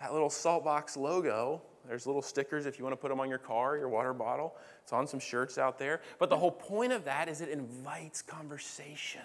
that 0.00 0.12
little 0.12 0.30
Saltbox 0.30 0.96
logo 0.96 1.62
there's 1.88 2.06
little 2.06 2.22
stickers 2.22 2.66
if 2.66 2.78
you 2.78 2.84
want 2.84 2.92
to 2.92 2.96
put 2.98 3.08
them 3.08 3.18
on 3.18 3.28
your 3.28 3.38
car, 3.38 3.76
your 3.76 3.88
water 3.88 4.12
bottle. 4.12 4.54
It's 4.82 4.92
on 4.92 5.06
some 5.06 5.20
shirts 5.20 5.56
out 5.56 5.78
there. 5.78 6.02
But 6.18 6.28
the 6.28 6.36
whole 6.36 6.50
point 6.50 6.92
of 6.92 7.04
that 7.06 7.28
is 7.28 7.40
it 7.40 7.48
invites 7.48 8.20
conversation. 8.20 9.22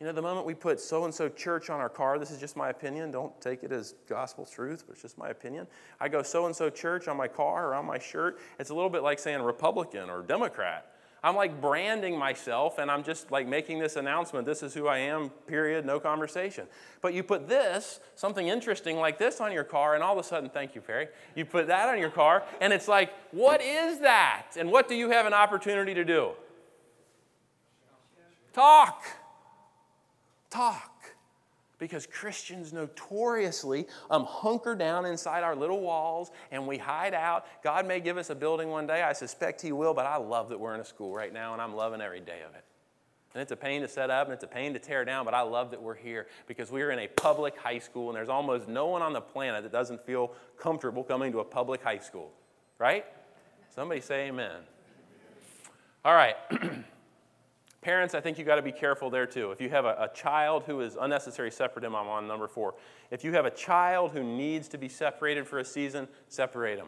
You 0.00 0.06
know, 0.06 0.12
the 0.12 0.22
moment 0.22 0.44
we 0.44 0.54
put 0.54 0.80
so 0.80 1.04
and 1.04 1.14
so 1.14 1.28
church 1.28 1.70
on 1.70 1.80
our 1.80 1.88
car, 1.88 2.18
this 2.18 2.30
is 2.30 2.38
just 2.38 2.56
my 2.56 2.68
opinion. 2.68 3.10
Don't 3.10 3.40
take 3.40 3.62
it 3.62 3.72
as 3.72 3.94
gospel 4.08 4.44
truth, 4.44 4.84
but 4.86 4.94
it's 4.94 5.02
just 5.02 5.16
my 5.16 5.30
opinion. 5.30 5.66
I 6.00 6.08
go 6.08 6.22
so 6.22 6.46
and 6.46 6.54
so 6.54 6.68
church 6.68 7.08
on 7.08 7.16
my 7.16 7.28
car 7.28 7.68
or 7.68 7.74
on 7.74 7.86
my 7.86 7.98
shirt. 7.98 8.38
It's 8.58 8.70
a 8.70 8.74
little 8.74 8.90
bit 8.90 9.02
like 9.02 9.18
saying 9.18 9.40
Republican 9.40 10.10
or 10.10 10.22
Democrat. 10.22 10.93
I'm 11.24 11.36
like 11.36 11.58
branding 11.58 12.18
myself 12.18 12.78
and 12.78 12.90
I'm 12.90 13.02
just 13.02 13.30
like 13.30 13.48
making 13.48 13.78
this 13.78 13.96
announcement. 13.96 14.44
This 14.44 14.62
is 14.62 14.74
who 14.74 14.88
I 14.88 14.98
am, 14.98 15.30
period, 15.46 15.86
no 15.86 15.98
conversation. 15.98 16.66
But 17.00 17.14
you 17.14 17.22
put 17.22 17.48
this, 17.48 18.00
something 18.14 18.46
interesting 18.46 18.98
like 18.98 19.16
this 19.16 19.40
on 19.40 19.50
your 19.50 19.64
car, 19.64 19.94
and 19.94 20.04
all 20.04 20.12
of 20.12 20.22
a 20.22 20.28
sudden, 20.28 20.50
thank 20.50 20.74
you, 20.74 20.82
Perry, 20.82 21.08
you 21.34 21.46
put 21.46 21.66
that 21.68 21.88
on 21.88 21.98
your 21.98 22.10
car, 22.10 22.44
and 22.60 22.74
it's 22.74 22.88
like, 22.88 23.10
what 23.30 23.62
is 23.62 24.00
that? 24.00 24.48
And 24.58 24.70
what 24.70 24.86
do 24.86 24.94
you 24.94 25.10
have 25.10 25.24
an 25.24 25.32
opportunity 25.32 25.94
to 25.94 26.04
do? 26.04 26.32
Talk. 28.52 29.02
Talk 30.50 30.93
because 31.78 32.06
Christians 32.06 32.72
notoriously 32.72 33.86
um, 34.10 34.24
hunker 34.24 34.74
down 34.74 35.06
inside 35.06 35.42
our 35.42 35.56
little 35.56 35.80
walls 35.80 36.30
and 36.50 36.66
we 36.66 36.78
hide 36.78 37.14
out. 37.14 37.46
God 37.62 37.86
may 37.86 38.00
give 38.00 38.16
us 38.16 38.30
a 38.30 38.34
building 38.34 38.68
one 38.68 38.86
day. 38.86 39.02
I 39.02 39.12
suspect 39.12 39.60
He 39.60 39.72
will, 39.72 39.94
but 39.94 40.06
I 40.06 40.16
love 40.16 40.48
that 40.50 40.58
we're 40.58 40.74
in 40.74 40.80
a 40.80 40.84
school 40.84 41.14
right 41.14 41.32
now 41.32 41.52
and 41.52 41.60
I'm 41.60 41.74
loving 41.74 42.00
every 42.00 42.20
day 42.20 42.42
of 42.48 42.54
it. 42.54 42.64
And 43.34 43.42
it's 43.42 43.50
a 43.50 43.56
pain 43.56 43.82
to 43.82 43.88
set 43.88 44.10
up 44.10 44.28
and 44.28 44.34
it's 44.34 44.44
a 44.44 44.48
pain 44.48 44.72
to 44.74 44.78
tear 44.78 45.04
down, 45.04 45.24
but 45.24 45.34
I 45.34 45.42
love 45.42 45.72
that 45.72 45.82
we're 45.82 45.96
here 45.96 46.28
because 46.46 46.70
we're 46.70 46.92
in 46.92 47.00
a 47.00 47.08
public 47.08 47.58
high 47.58 47.80
school 47.80 48.08
and 48.08 48.16
there's 48.16 48.28
almost 48.28 48.68
no 48.68 48.86
one 48.86 49.02
on 49.02 49.12
the 49.12 49.20
planet 49.20 49.64
that 49.64 49.72
doesn't 49.72 50.06
feel 50.06 50.32
comfortable 50.56 51.02
coming 51.02 51.32
to 51.32 51.40
a 51.40 51.44
public 51.44 51.82
high 51.82 51.98
school, 51.98 52.30
right? 52.78 53.04
Somebody 53.74 54.00
say 54.00 54.28
amen. 54.28 54.60
All 56.04 56.14
right. 56.14 56.36
Parents, 57.84 58.14
I 58.14 58.22
think 58.22 58.38
you 58.38 58.46
got 58.46 58.56
to 58.56 58.62
be 58.62 58.72
careful 58.72 59.10
there 59.10 59.26
too. 59.26 59.50
If 59.50 59.60
you 59.60 59.68
have 59.68 59.84
a, 59.84 59.94
a, 60.00 60.08
child 60.14 60.64
who 60.64 60.80
is 60.80 60.96
unnecessary 60.98 61.50
separate 61.50 61.84
him, 61.84 61.94
I'm 61.94 62.08
on 62.08 62.26
number 62.26 62.48
four. 62.48 62.76
If 63.10 63.22
you 63.24 63.32
have 63.34 63.44
a 63.44 63.50
child 63.50 64.12
who 64.12 64.24
needs 64.24 64.68
to 64.68 64.78
be 64.78 64.88
separated 64.88 65.46
for 65.46 65.58
a 65.58 65.64
season, 65.66 66.08
separate 66.28 66.78
them. 66.78 66.86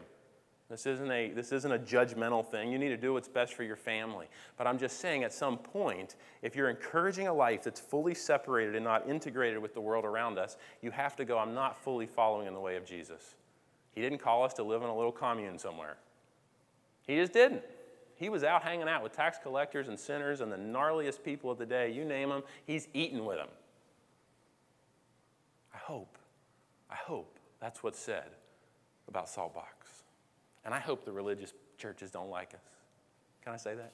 This 0.71 0.87
isn't, 0.87 1.11
a, 1.11 1.29
this 1.29 1.51
isn't 1.51 1.71
a 1.71 1.77
judgmental 1.77 2.43
thing. 2.43 2.71
You 2.71 2.79
need 2.79 2.89
to 2.89 2.97
do 2.97 3.13
what's 3.13 3.27
best 3.27 3.53
for 3.53 3.61
your 3.61 3.75
family. 3.75 4.25
But 4.57 4.65
I'm 4.65 4.79
just 4.79 4.99
saying, 4.99 5.23
at 5.23 5.31
some 5.31 5.59
point, 5.59 6.15
if 6.41 6.55
you're 6.55 6.67
encouraging 6.67 7.27
a 7.27 7.33
life 7.33 7.63
that's 7.63 7.79
fully 7.79 8.15
separated 8.15 8.75
and 8.75 8.83
not 8.83 9.07
integrated 9.07 9.59
with 9.59 9.75
the 9.75 9.81
world 9.81 10.03
around 10.03 10.39
us, 10.39 10.57
you 10.81 10.89
have 10.89 11.15
to 11.17 11.25
go, 11.25 11.37
I'm 11.37 11.53
not 11.53 11.77
fully 11.77 12.07
following 12.07 12.47
in 12.47 12.55
the 12.55 12.59
way 12.59 12.75
of 12.75 12.87
Jesus. 12.87 13.35
He 13.91 14.01
didn't 14.01 14.17
call 14.17 14.43
us 14.43 14.55
to 14.55 14.63
live 14.63 14.81
in 14.81 14.89
a 14.89 14.95
little 14.95 15.11
commune 15.11 15.59
somewhere, 15.59 15.97
He 17.05 17.17
just 17.17 17.33
didn't. 17.33 17.61
He 18.17 18.29
was 18.29 18.43
out 18.43 18.63
hanging 18.63 18.89
out 18.89 19.03
with 19.03 19.13
tax 19.13 19.37
collectors 19.41 19.87
and 19.87 19.99
sinners 19.99 20.41
and 20.41 20.51
the 20.51 20.57
gnarliest 20.57 21.23
people 21.23 21.51
of 21.51 21.57
the 21.57 21.65
day. 21.65 21.91
You 21.91 22.03
name 22.03 22.29
them, 22.29 22.43
he's 22.65 22.87
eating 22.93 23.25
with 23.25 23.37
them. 23.37 23.49
I 25.73 25.77
hope, 25.77 26.17
I 26.89 26.95
hope 26.95 27.37
that's 27.59 27.83
what's 27.83 27.99
said 27.99 28.31
about 29.07 29.27
Saltbox. 29.27 30.03
And 30.65 30.73
I 30.73 30.79
hope 30.79 31.05
the 31.05 31.11
religious 31.11 31.53
churches 31.77 32.09
don't 32.09 32.29
like 32.29 32.53
us. 32.53 32.59
Can 33.43 33.53
I 33.53 33.57
say 33.57 33.75
that? 33.75 33.93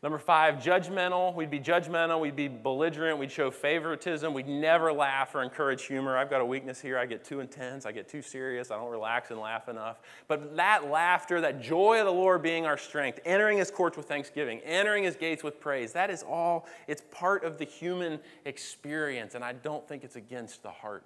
Number 0.00 0.18
five, 0.20 0.56
judgmental. 0.56 1.34
We'd 1.34 1.50
be 1.50 1.58
judgmental. 1.58 2.20
We'd 2.20 2.36
be 2.36 2.46
belligerent. 2.46 3.18
We'd 3.18 3.32
show 3.32 3.50
favoritism. 3.50 4.32
We'd 4.32 4.46
never 4.46 4.92
laugh 4.92 5.34
or 5.34 5.42
encourage 5.42 5.86
humor. 5.86 6.16
I've 6.16 6.30
got 6.30 6.40
a 6.40 6.44
weakness 6.44 6.80
here. 6.80 6.96
I 6.96 7.04
get 7.04 7.24
too 7.24 7.40
intense. 7.40 7.84
I 7.84 7.90
get 7.90 8.08
too 8.08 8.22
serious. 8.22 8.70
I 8.70 8.76
don't 8.76 8.92
relax 8.92 9.32
and 9.32 9.40
laugh 9.40 9.68
enough. 9.68 9.98
But 10.28 10.54
that 10.54 10.88
laughter, 10.88 11.40
that 11.40 11.60
joy 11.60 11.98
of 11.98 12.06
the 12.06 12.12
Lord 12.12 12.42
being 12.42 12.64
our 12.64 12.78
strength, 12.78 13.18
entering 13.24 13.58
his 13.58 13.72
courts 13.72 13.96
with 13.96 14.06
thanksgiving, 14.06 14.60
entering 14.60 15.02
his 15.02 15.16
gates 15.16 15.42
with 15.42 15.58
praise, 15.58 15.92
that 15.94 16.10
is 16.10 16.22
all, 16.22 16.68
it's 16.86 17.02
part 17.10 17.42
of 17.42 17.58
the 17.58 17.64
human 17.64 18.20
experience. 18.44 19.34
And 19.34 19.42
I 19.42 19.52
don't 19.52 19.86
think 19.88 20.04
it's 20.04 20.16
against 20.16 20.62
the 20.62 20.70
heart 20.70 21.02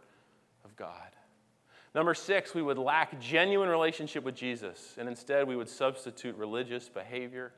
of 0.66 0.76
God. 0.76 1.08
Number 1.94 2.12
six, 2.12 2.54
we 2.54 2.60
would 2.60 2.78
lack 2.78 3.18
genuine 3.20 3.70
relationship 3.70 4.22
with 4.24 4.34
Jesus, 4.34 4.96
and 4.98 5.08
instead 5.08 5.46
we 5.46 5.56
would 5.56 5.68
substitute 5.68 6.36
religious 6.36 6.88
behavior 6.88 7.52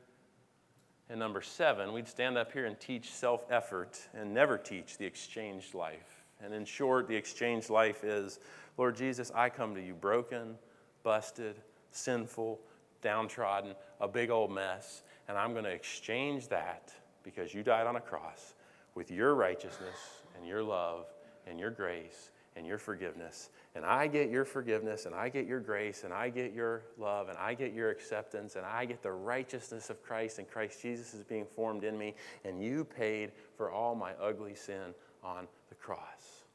and 1.09 1.19
number 1.19 1.41
seven, 1.41 1.93
we'd 1.93 2.07
stand 2.07 2.37
up 2.37 2.51
here 2.51 2.65
and 2.65 2.79
teach 2.79 3.11
self 3.11 3.45
effort 3.49 3.99
and 4.13 4.33
never 4.33 4.57
teach 4.57 4.97
the 4.97 5.05
exchanged 5.05 5.73
life. 5.73 6.25
And 6.43 6.53
in 6.53 6.65
short, 6.65 7.07
the 7.07 7.15
exchanged 7.15 7.69
life 7.69 8.03
is 8.03 8.39
Lord 8.77 8.95
Jesus, 8.95 9.31
I 9.33 9.49
come 9.49 9.75
to 9.75 9.81
you 9.81 9.93
broken, 9.93 10.55
busted, 11.03 11.55
sinful, 11.91 12.59
downtrodden, 13.01 13.73
a 14.01 14.07
big 14.07 14.29
old 14.29 14.51
mess, 14.51 15.03
and 15.27 15.37
I'm 15.37 15.53
going 15.53 15.63
to 15.63 15.71
exchange 15.71 16.47
that 16.49 16.91
because 17.23 17.53
you 17.53 17.63
died 17.63 17.87
on 17.87 17.95
a 17.95 18.01
cross 18.01 18.55
with 18.95 19.11
your 19.11 19.35
righteousness 19.35 20.23
and 20.35 20.45
your 20.45 20.63
love 20.63 21.05
and 21.47 21.59
your 21.59 21.69
grace 21.69 22.31
and 22.55 22.65
your 22.65 22.77
forgiveness. 22.77 23.49
And 23.75 23.85
I 23.85 24.07
get 24.07 24.29
your 24.29 24.45
forgiveness, 24.45 25.05
and 25.05 25.13
I 25.13 25.29
get 25.29 25.45
your 25.45 25.59
grace, 25.59 26.03
and 26.03 26.13
I 26.13 26.29
get 26.29 26.53
your 26.53 26.83
love, 26.97 27.29
and 27.29 27.37
I 27.37 27.53
get 27.53 27.73
your 27.73 27.89
acceptance, 27.89 28.55
and 28.55 28.65
I 28.65 28.85
get 28.85 29.03
the 29.03 29.11
righteousness 29.11 29.89
of 29.89 30.01
Christ, 30.01 30.39
and 30.39 30.47
Christ 30.49 30.81
Jesus 30.81 31.13
is 31.13 31.23
being 31.23 31.45
formed 31.55 31.83
in 31.83 31.97
me, 31.97 32.15
and 32.45 32.63
you 32.63 32.85
paid 32.85 33.31
for 33.57 33.69
all 33.69 33.95
my 33.95 34.13
ugly 34.13 34.55
sin 34.55 34.93
on 35.23 35.47
the 35.69 35.75
cross. 35.75 36.45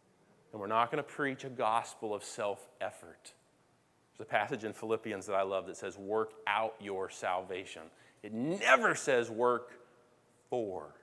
And 0.52 0.60
we're 0.60 0.66
not 0.66 0.90
going 0.90 1.02
to 1.02 1.08
preach 1.08 1.44
a 1.44 1.50
gospel 1.50 2.14
of 2.14 2.24
self 2.24 2.68
effort. 2.80 3.32
There's 4.16 4.26
a 4.26 4.30
passage 4.30 4.64
in 4.64 4.72
Philippians 4.72 5.26
that 5.26 5.34
I 5.34 5.42
love 5.42 5.66
that 5.66 5.76
says, 5.76 5.98
Work 5.98 6.32
out 6.46 6.74
your 6.80 7.10
salvation. 7.10 7.82
It 8.22 8.32
never 8.32 8.94
says 8.94 9.30
work 9.30 9.72
for, 10.48 10.94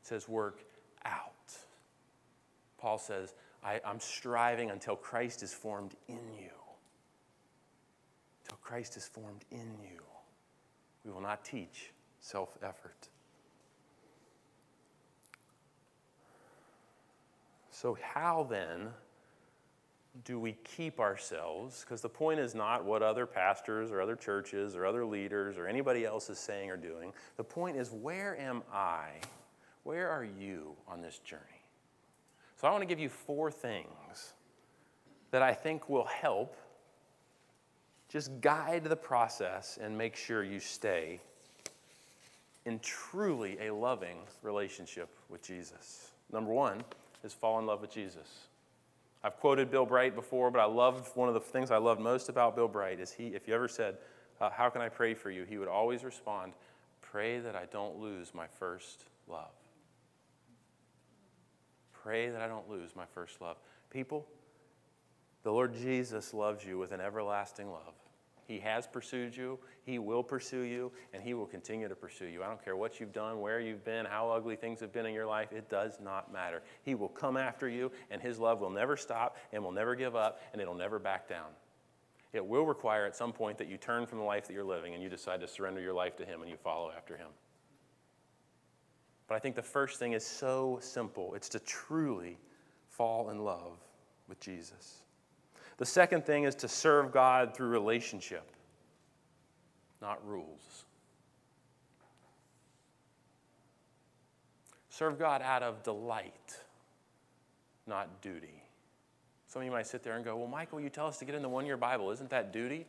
it 0.00 0.06
says 0.06 0.28
work 0.28 0.64
out. 1.04 1.32
Paul 2.78 2.98
says, 2.98 3.34
I, 3.62 3.80
am 3.84 4.00
striving 4.00 4.70
until 4.70 4.96
Christ 4.96 5.42
is 5.42 5.52
formed 5.52 5.94
in 6.08 6.20
you. 6.38 6.50
Until 8.44 8.58
Christ 8.62 8.96
is 8.96 9.06
formed 9.06 9.44
in 9.50 9.74
you. 9.82 10.00
We 11.04 11.12
will 11.12 11.20
not 11.20 11.44
teach 11.44 11.92
self 12.20 12.56
effort. 12.62 13.08
So, 17.70 17.96
how 18.02 18.46
then 18.50 18.88
do 20.24 20.38
we 20.38 20.52
keep 20.64 21.00
ourselves? 21.00 21.80
Because 21.80 22.00
the 22.00 22.08
point 22.08 22.40
is 22.40 22.54
not 22.54 22.84
what 22.84 23.02
other 23.02 23.26
pastors 23.26 23.90
or 23.90 24.02
other 24.02 24.16
churches 24.16 24.76
or 24.76 24.84
other 24.84 25.04
leaders 25.04 25.56
or 25.56 25.66
anybody 25.66 26.04
else 26.04 26.28
is 26.28 26.38
saying 26.38 26.70
or 26.70 26.76
doing. 26.76 27.12
The 27.36 27.44
point 27.44 27.76
is, 27.76 27.90
where 27.90 28.38
am 28.38 28.62
I? 28.72 29.08
Where 29.84 30.10
are 30.10 30.24
you 30.24 30.76
on 30.88 31.00
this 31.00 31.18
journey? 31.20 31.59
So 32.60 32.68
I 32.68 32.72
want 32.72 32.82
to 32.82 32.86
give 32.86 32.98
you 32.98 33.08
four 33.08 33.50
things 33.50 34.34
that 35.30 35.40
I 35.40 35.54
think 35.54 35.88
will 35.88 36.04
help 36.04 36.58
just 38.10 38.38
guide 38.42 38.84
the 38.84 38.96
process 38.96 39.78
and 39.80 39.96
make 39.96 40.14
sure 40.14 40.44
you 40.44 40.60
stay 40.60 41.20
in 42.66 42.78
truly 42.80 43.56
a 43.66 43.72
loving 43.72 44.18
relationship 44.42 45.08
with 45.30 45.42
Jesus. 45.42 46.10
Number 46.30 46.52
one 46.52 46.84
is 47.24 47.32
fall 47.32 47.58
in 47.60 47.64
love 47.64 47.80
with 47.80 47.90
Jesus. 47.90 48.48
I've 49.24 49.38
quoted 49.38 49.70
Bill 49.70 49.86
Bright 49.86 50.14
before, 50.14 50.50
but 50.50 50.60
I 50.60 50.66
love 50.66 51.10
one 51.14 51.28
of 51.28 51.34
the 51.34 51.40
things 51.40 51.70
I 51.70 51.78
love 51.78 51.98
most 51.98 52.28
about 52.28 52.56
Bill 52.56 52.68
Bright 52.68 53.00
is 53.00 53.10
he, 53.10 53.28
if 53.28 53.48
you 53.48 53.54
ever 53.54 53.68
said, 53.68 53.96
uh, 54.38 54.50
How 54.50 54.68
can 54.68 54.82
I 54.82 54.90
pray 54.90 55.14
for 55.14 55.30
you? 55.30 55.44
he 55.44 55.56
would 55.56 55.68
always 55.68 56.04
respond, 56.04 56.52
Pray 57.00 57.40
that 57.40 57.56
I 57.56 57.64
don't 57.72 57.98
lose 57.98 58.34
my 58.34 58.48
first 58.58 59.06
love 59.26 59.59
pray 62.02 62.30
that 62.30 62.40
I 62.40 62.48
don't 62.48 62.68
lose 62.68 62.96
my 62.96 63.06
first 63.14 63.40
love. 63.40 63.56
People, 63.90 64.26
the 65.42 65.50
Lord 65.50 65.74
Jesus 65.74 66.34
loves 66.34 66.64
you 66.64 66.78
with 66.78 66.92
an 66.92 67.00
everlasting 67.00 67.70
love. 67.70 67.94
He 68.46 68.58
has 68.58 68.86
pursued 68.86 69.36
you, 69.36 69.60
He 69.84 70.00
will 70.00 70.24
pursue 70.24 70.62
you, 70.62 70.90
and 71.14 71.22
He 71.22 71.34
will 71.34 71.46
continue 71.46 71.88
to 71.88 71.94
pursue 71.94 72.26
you. 72.26 72.42
I 72.42 72.48
don't 72.48 72.62
care 72.64 72.76
what 72.76 72.98
you've 72.98 73.12
done, 73.12 73.40
where 73.40 73.60
you've 73.60 73.84
been, 73.84 74.06
how 74.06 74.30
ugly 74.30 74.56
things 74.56 74.80
have 74.80 74.92
been 74.92 75.06
in 75.06 75.14
your 75.14 75.26
life, 75.26 75.52
it 75.52 75.68
does 75.68 75.98
not 76.02 76.32
matter. 76.32 76.62
He 76.82 76.96
will 76.96 77.08
come 77.08 77.36
after 77.36 77.68
you, 77.68 77.92
and 78.10 78.20
His 78.20 78.40
love 78.40 78.60
will 78.60 78.70
never 78.70 78.96
stop 78.96 79.36
and 79.52 79.62
will 79.62 79.70
never 79.70 79.94
give 79.94 80.16
up, 80.16 80.40
and 80.52 80.60
it'll 80.60 80.74
never 80.74 80.98
back 80.98 81.28
down. 81.28 81.46
It 82.32 82.44
will 82.44 82.64
require 82.64 83.06
at 83.06 83.16
some 83.16 83.32
point 83.32 83.58
that 83.58 83.68
you 83.68 83.76
turn 83.76 84.06
from 84.06 84.18
the 84.18 84.24
life 84.24 84.46
that 84.46 84.52
you're 84.52 84.64
living 84.64 84.94
and 84.94 85.02
you 85.02 85.08
decide 85.08 85.40
to 85.40 85.48
surrender 85.48 85.80
your 85.80 85.94
life 85.94 86.16
to 86.16 86.24
Him 86.24 86.42
and 86.42 86.50
you 86.50 86.56
follow 86.56 86.90
after 86.96 87.16
Him. 87.16 87.28
But 89.30 89.36
I 89.36 89.38
think 89.38 89.54
the 89.54 89.62
first 89.62 90.00
thing 90.00 90.12
is 90.12 90.26
so 90.26 90.80
simple 90.82 91.34
it's 91.34 91.48
to 91.50 91.60
truly 91.60 92.36
fall 92.88 93.30
in 93.30 93.44
love 93.44 93.78
with 94.28 94.40
Jesus. 94.40 95.02
The 95.76 95.86
second 95.86 96.26
thing 96.26 96.42
is 96.44 96.56
to 96.56 96.68
serve 96.68 97.12
God 97.12 97.54
through 97.54 97.68
relationship, 97.68 98.42
not 100.02 100.18
rules. 100.26 100.84
Serve 104.88 105.16
God 105.16 105.42
out 105.42 105.62
of 105.62 105.84
delight, 105.84 106.58
not 107.86 108.20
duty. 108.22 108.64
Some 109.46 109.62
of 109.62 109.66
you 109.66 109.70
might 109.70 109.86
sit 109.86 110.02
there 110.02 110.16
and 110.16 110.24
go, 110.24 110.36
Well, 110.36 110.48
Michael, 110.48 110.80
you 110.80 110.90
tell 110.90 111.06
us 111.06 111.18
to 111.20 111.24
get 111.24 111.36
in 111.36 111.42
the 111.42 111.48
one 111.48 111.66
year 111.66 111.76
Bible. 111.76 112.10
Isn't 112.10 112.30
that 112.30 112.52
duty? 112.52 112.84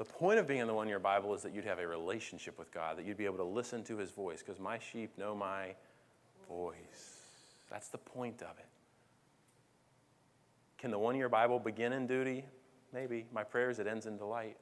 The 0.00 0.06
point 0.06 0.38
of 0.38 0.46
being 0.46 0.60
in 0.60 0.66
the 0.66 0.72
one 0.72 0.88
year 0.88 0.98
Bible 0.98 1.34
is 1.34 1.42
that 1.42 1.52
you'd 1.52 1.66
have 1.66 1.78
a 1.78 1.86
relationship 1.86 2.58
with 2.58 2.72
God, 2.72 2.96
that 2.96 3.04
you'd 3.04 3.18
be 3.18 3.26
able 3.26 3.36
to 3.36 3.44
listen 3.44 3.84
to 3.84 3.98
his 3.98 4.10
voice, 4.10 4.38
because 4.38 4.58
my 4.58 4.78
sheep 4.78 5.10
know 5.18 5.34
my 5.34 5.74
voice. 6.48 7.18
That's 7.70 7.88
the 7.88 7.98
point 7.98 8.40
of 8.40 8.58
it. 8.58 8.64
Can 10.78 10.90
the 10.90 10.98
one 10.98 11.16
year 11.16 11.28
Bible 11.28 11.58
begin 11.58 11.92
in 11.92 12.06
duty? 12.06 12.46
Maybe. 12.94 13.26
My 13.30 13.44
prayer 13.44 13.68
is 13.68 13.78
it 13.78 13.86
ends 13.86 14.06
in 14.06 14.16
delight. 14.16 14.56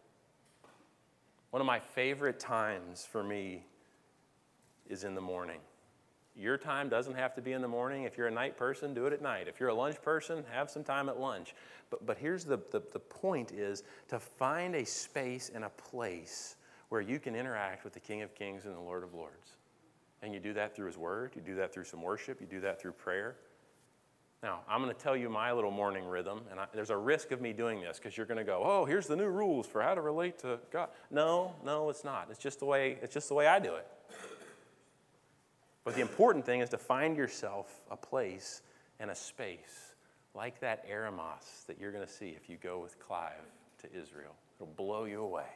One 1.50 1.60
of 1.60 1.66
my 1.66 1.78
favorite 1.78 2.40
times 2.40 3.06
for 3.06 3.22
me 3.22 3.64
is 4.88 5.04
in 5.04 5.14
the 5.14 5.20
morning. 5.20 5.60
Your 6.38 6.56
time 6.56 6.88
doesn't 6.88 7.14
have 7.14 7.34
to 7.34 7.42
be 7.42 7.52
in 7.52 7.62
the 7.62 7.68
morning. 7.68 8.04
If 8.04 8.16
you're 8.16 8.28
a 8.28 8.32
night 8.32 8.56
person, 8.56 8.94
do 8.94 9.06
it 9.06 9.12
at 9.12 9.20
night. 9.20 9.48
If 9.48 9.58
you're 9.58 9.70
a 9.70 9.74
lunch 9.74 10.00
person, 10.00 10.44
have 10.52 10.70
some 10.70 10.84
time 10.84 11.08
at 11.08 11.18
lunch. 11.18 11.54
But, 11.90 12.06
but 12.06 12.16
here's 12.16 12.44
the, 12.44 12.58
the, 12.70 12.80
the 12.92 13.00
point 13.00 13.50
is 13.50 13.82
to 14.08 14.20
find 14.20 14.76
a 14.76 14.86
space 14.86 15.50
and 15.52 15.64
a 15.64 15.70
place 15.70 16.54
where 16.90 17.00
you 17.00 17.18
can 17.18 17.34
interact 17.34 17.82
with 17.82 17.92
the 17.92 18.00
King 18.00 18.22
of 18.22 18.34
Kings 18.36 18.66
and 18.66 18.74
the 18.74 18.80
Lord 18.80 19.02
of 19.02 19.14
Lords. 19.14 19.56
And 20.22 20.32
you 20.32 20.38
do 20.38 20.52
that 20.54 20.76
through 20.76 20.86
His 20.86 20.96
Word, 20.96 21.32
you 21.34 21.42
do 21.42 21.56
that 21.56 21.74
through 21.74 21.84
some 21.84 22.02
worship, 22.02 22.40
you 22.40 22.46
do 22.46 22.60
that 22.60 22.80
through 22.80 22.92
prayer. 22.92 23.36
Now, 24.40 24.60
I'm 24.68 24.80
going 24.80 24.94
to 24.94 25.00
tell 25.00 25.16
you 25.16 25.28
my 25.28 25.50
little 25.52 25.72
morning 25.72 26.06
rhythm, 26.06 26.42
and 26.52 26.60
I, 26.60 26.66
there's 26.72 26.90
a 26.90 26.96
risk 26.96 27.32
of 27.32 27.40
me 27.40 27.52
doing 27.52 27.80
this 27.80 27.98
because 27.98 28.16
you're 28.16 28.26
going 28.26 28.38
to 28.38 28.44
go, 28.44 28.62
"Oh, 28.64 28.84
here's 28.84 29.08
the 29.08 29.16
new 29.16 29.26
rules 29.26 29.66
for 29.66 29.82
how 29.82 29.94
to 29.94 30.00
relate 30.00 30.38
to 30.40 30.60
God." 30.70 30.90
No, 31.10 31.56
no, 31.64 31.90
it's 31.90 32.04
not. 32.04 32.28
It's 32.30 32.38
just 32.38 32.60
the 32.60 32.64
way 32.64 32.98
it's 33.02 33.12
just 33.12 33.28
the 33.28 33.34
way 33.34 33.48
I 33.48 33.58
do 33.58 33.74
it. 33.74 33.88
But 35.88 35.94
the 35.94 36.02
important 36.02 36.44
thing 36.44 36.60
is 36.60 36.68
to 36.68 36.76
find 36.76 37.16
yourself 37.16 37.80
a 37.90 37.96
place 37.96 38.60
and 39.00 39.10
a 39.10 39.14
space 39.14 39.94
like 40.34 40.60
that 40.60 40.86
Eremos 40.86 41.64
that 41.66 41.80
you're 41.80 41.92
going 41.92 42.06
to 42.06 42.12
see 42.12 42.36
if 42.36 42.50
you 42.50 42.58
go 42.62 42.78
with 42.78 42.98
Clive 42.98 43.32
to 43.80 43.86
Israel. 43.98 44.34
It'll 44.60 44.74
blow 44.74 45.04
you 45.04 45.22
away. 45.22 45.48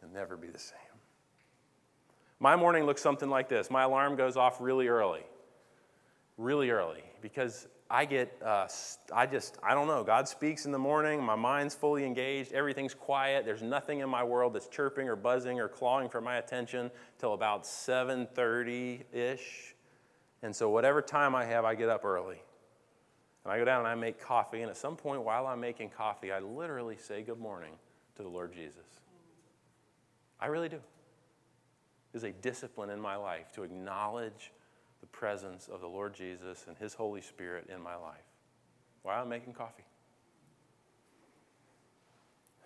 You'll 0.00 0.12
never 0.12 0.36
be 0.36 0.46
the 0.46 0.60
same. 0.60 0.78
My 2.38 2.54
morning 2.54 2.84
looks 2.84 3.02
something 3.02 3.28
like 3.28 3.48
this 3.48 3.68
my 3.68 3.82
alarm 3.82 4.14
goes 4.14 4.36
off 4.36 4.60
really 4.60 4.86
early, 4.86 5.24
really 6.38 6.70
early, 6.70 7.02
because 7.20 7.66
I 7.94 8.06
get, 8.06 8.40
uh, 8.42 8.66
I 9.14 9.26
just, 9.26 9.58
I 9.62 9.74
don't 9.74 9.86
know. 9.86 10.02
God 10.02 10.26
speaks 10.26 10.64
in 10.64 10.72
the 10.72 10.78
morning. 10.78 11.22
My 11.22 11.34
mind's 11.34 11.74
fully 11.74 12.06
engaged. 12.06 12.54
Everything's 12.54 12.94
quiet. 12.94 13.44
There's 13.44 13.60
nothing 13.62 14.00
in 14.00 14.08
my 14.08 14.24
world 14.24 14.54
that's 14.54 14.66
chirping 14.66 15.10
or 15.10 15.14
buzzing 15.14 15.60
or 15.60 15.68
clawing 15.68 16.08
for 16.08 16.22
my 16.22 16.38
attention 16.38 16.90
till 17.18 17.34
about 17.34 17.66
7:30 17.66 19.04
ish. 19.12 19.74
And 20.42 20.56
so 20.56 20.70
whatever 20.70 21.02
time 21.02 21.34
I 21.34 21.44
have, 21.44 21.66
I 21.66 21.74
get 21.74 21.90
up 21.90 22.02
early. 22.02 22.40
And 23.44 23.52
I 23.52 23.58
go 23.58 23.64
down 23.66 23.80
and 23.80 23.88
I 23.88 23.94
make 23.94 24.18
coffee. 24.18 24.62
And 24.62 24.70
at 24.70 24.78
some 24.78 24.96
point 24.96 25.22
while 25.22 25.46
I'm 25.46 25.60
making 25.60 25.90
coffee, 25.90 26.32
I 26.32 26.38
literally 26.38 26.96
say 26.96 27.20
good 27.20 27.38
morning 27.38 27.74
to 28.16 28.22
the 28.22 28.28
Lord 28.30 28.54
Jesus. 28.54 28.86
I 30.40 30.46
really 30.46 30.70
do. 30.70 30.80
There's 32.12 32.24
a 32.24 32.32
discipline 32.32 32.88
in 32.88 33.00
my 33.00 33.16
life 33.16 33.52
to 33.52 33.64
acknowledge 33.64 34.50
the 35.02 35.06
presence 35.08 35.68
of 35.68 35.82
the 35.82 35.86
Lord 35.86 36.14
Jesus 36.14 36.64
and 36.66 36.78
His 36.78 36.94
Holy 36.94 37.20
Spirit 37.20 37.68
in 37.68 37.82
my 37.82 37.96
life 37.96 38.24
while 39.02 39.20
I'm 39.20 39.28
making 39.28 39.52
coffee. 39.52 39.84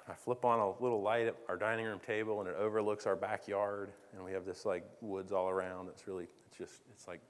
I 0.08 0.14
flip 0.14 0.44
on 0.44 0.60
a 0.60 0.70
little 0.80 1.02
light 1.02 1.26
at 1.26 1.34
our 1.48 1.56
dining 1.56 1.84
room 1.84 1.98
table 2.06 2.40
and 2.40 2.48
it 2.48 2.54
overlooks 2.56 3.06
our 3.06 3.16
backyard 3.16 3.90
and 4.14 4.24
we 4.24 4.30
have 4.32 4.44
this 4.44 4.64
like 4.64 4.84
woods 5.00 5.32
all 5.32 5.48
around. 5.48 5.88
It's 5.88 6.06
really 6.06 6.28
it's 6.46 6.56
just 6.56 6.82
it's 6.92 7.08
like 7.08 7.20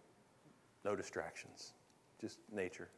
no 0.85 0.95
distractions. 0.95 1.73
Just 2.21 2.39
nature. 2.53 2.89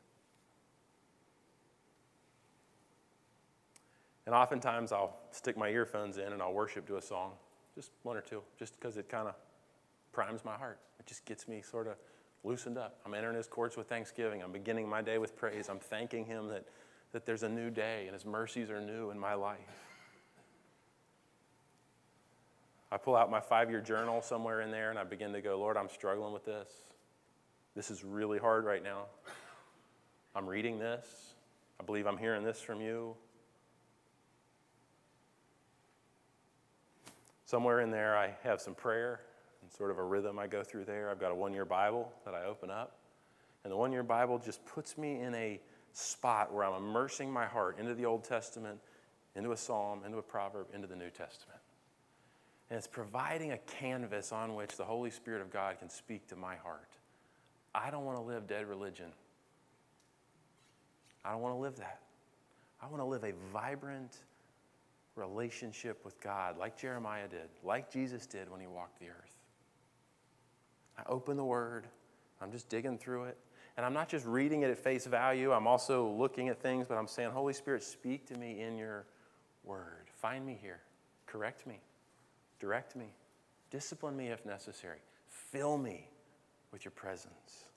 And 4.27 4.35
oftentimes 4.35 4.93
I'll 4.93 5.17
stick 5.31 5.57
my 5.57 5.69
earphones 5.69 6.19
in 6.19 6.33
and 6.33 6.43
I'll 6.43 6.53
worship 6.53 6.87
to 6.89 6.97
a 6.97 7.03
song, 7.03 7.33
just 7.75 7.93
one 8.03 8.17
or 8.17 8.21
two, 8.21 8.43
just 8.59 8.79
because 8.79 8.97
it 8.97 9.09
kind 9.09 9.29
of 9.29 9.35
primes 10.19 10.45
my 10.45 10.57
heart. 10.57 10.81
It 10.99 11.07
just 11.07 11.25
gets 11.27 11.47
me 11.47 11.63
sort 11.63 11.87
of 11.87 11.95
loosened 12.43 12.77
up. 12.77 12.99
I'm 13.07 13.15
entering 13.15 13.37
his 13.37 13.47
courts 13.47 13.77
with 13.77 13.89
thanksgiving. 13.89 14.43
I'm 14.43 14.51
beginning 14.51 14.89
my 14.89 15.01
day 15.01 15.17
with 15.17 15.37
praise. 15.37 15.69
I'm 15.69 15.79
thanking 15.79 16.25
him 16.25 16.49
that, 16.49 16.65
that 17.13 17.25
there's 17.25 17.45
a 17.45 17.49
new 17.49 17.71
day 17.71 18.07
and 18.07 18.15
his 18.15 18.27
mercies 18.27 18.69
are 18.69 18.81
new 18.81 19.13
in 19.13 19.19
my 19.21 19.35
life. 19.35 19.87
I 22.91 22.97
pull 22.97 23.15
out 23.15 23.31
my 23.31 23.39
five 23.39 23.71
year 23.71 23.81
journal 23.81 24.21
somewhere 24.21 24.61
in 24.63 24.73
there 24.73 24.91
and 24.91 24.99
I 24.99 25.05
begin 25.05 25.33
to 25.35 25.41
go, 25.41 25.57
Lord, 25.57 25.77
I'm 25.77 25.89
struggling 25.89 26.33
with 26.33 26.45
this. 26.45 26.69
This 27.77 27.89
is 27.89 28.03
really 28.03 28.41
hard 28.41 28.65
right 28.65 28.83
now. 28.83 29.05
I'm 30.35 30.49
reading 30.49 30.81
this. 30.81 31.07
I 31.81 31.85
believe 31.85 32.09
I'm 32.09 32.19
hearing 32.19 32.43
this 32.43 32.61
from 32.61 32.81
you. 32.81 33.15
Somewhere 37.47 37.79
in 37.79 37.93
there, 37.93 38.19
I 38.19 38.35
have 38.43 38.61
some 38.61 38.75
prayer 38.75 39.21
and 39.69 39.77
sort 39.77 39.91
of 39.91 39.99
a 39.99 40.03
rhythm 40.03 40.39
I 40.39 40.47
go 40.47 40.63
through 40.63 40.87
there. 40.87 41.11
I've 41.11 41.21
got 41.21 41.31
a 41.31 41.35
one 41.35 41.53
year 41.53 41.67
Bible 41.67 42.11
that 42.25 42.33
I 42.33 42.45
open 42.45 42.71
up. 42.71 42.97
And 43.65 43.73
the 43.73 43.77
one 43.77 43.93
year 43.93 44.03
Bible 44.03 44.39
just 44.39 44.65
puts 44.65 44.97
me 44.97 45.21
in 45.21 45.35
a 45.35 45.61
spot 45.93 46.53
where 46.55 46.65
I'm 46.65 46.83
immersing 46.83 47.31
my 47.31 47.45
heart 47.45 47.79
into 47.79 47.95
the 47.95 48.07
Old 48.07 48.25
Testament, 48.25 48.79
into 49.37 49.53
a 49.53 49.57
psalm, 49.57 50.01
into 50.07 50.17
a 50.17 50.23
proverb, 50.23 50.69
into 50.73 50.87
the 50.87 50.97
New 50.97 51.11
Testament. 51.11 51.61
And 52.71 52.79
it's 52.79 52.87
providing 52.87 53.53
a 53.53 53.59
canvas 53.59 54.33
on 54.33 54.55
which 54.55 54.77
the 54.77 54.85
Holy 54.85 55.11
Spirit 55.11 55.43
of 55.43 55.51
God 55.51 55.79
can 55.79 55.91
speak 55.91 56.27
to 56.29 56.37
my 56.37 56.57
heart. 56.57 56.97
I 57.75 57.91
don't 57.91 58.07
want 58.07 58.17
to 58.17 58.23
live 58.23 58.47
dead 58.47 58.67
religion. 58.67 59.13
I 61.25 61.33
don't 61.33 61.43
want 61.43 61.55
to 61.55 61.59
live 61.61 61.77
that. 61.77 62.01
I 62.81 62.87
want 62.87 63.01
to 63.01 63.07
live 63.07 63.25
a 63.25 63.33
vibrant, 63.53 64.17
relationship 65.15 66.05
with 66.05 66.19
God, 66.21 66.57
like 66.57 66.79
Jeremiah 66.79 67.29
did, 67.29 67.49
like 67.65 67.93
Jesus 67.93 68.25
did 68.27 68.51
when 68.51 68.61
he 68.61 68.67
walked 68.67 68.99
the 69.01 69.09
earth. 69.09 69.28
I 70.99 71.03
open 71.09 71.37
the 71.37 71.45
Word, 71.45 71.87
I'm 72.41 72.53
just 72.53 72.69
digging 72.69 72.99
through 72.99 73.25
it. 73.25 73.39
And 73.77 73.87
I'm 73.87 73.93
not 73.93 74.09
just 74.09 74.27
reading 74.27 74.63
it 74.63 74.71
at 74.71 74.79
face 74.79 75.07
value, 75.07 75.53
I'm 75.53 75.69
also 75.69 76.09
looking 76.09 76.49
at 76.49 76.61
things, 76.61 76.87
but 76.89 76.97
I'm 76.97 77.07
saying, 77.07 77.31
Holy 77.31 77.53
Spirit, 77.53 77.83
speak 77.83 78.27
to 78.27 78.35
me 78.35 78.61
in 78.61 78.77
your 78.77 79.05
Word. 79.65 80.09
Find 80.21 80.45
me 80.45 80.59
here. 80.61 80.81
Correct 81.27 81.67
me. 81.67 81.81
Direct 82.59 82.97
me. 82.97 83.15
Discipline 83.71 84.17
me 84.17 84.29
if 84.29 84.45
necessary. 84.45 84.99
Fill 85.29 85.79
me 85.79 86.09
with 86.73 86.85
your 86.85 86.93
presence. 86.93 87.69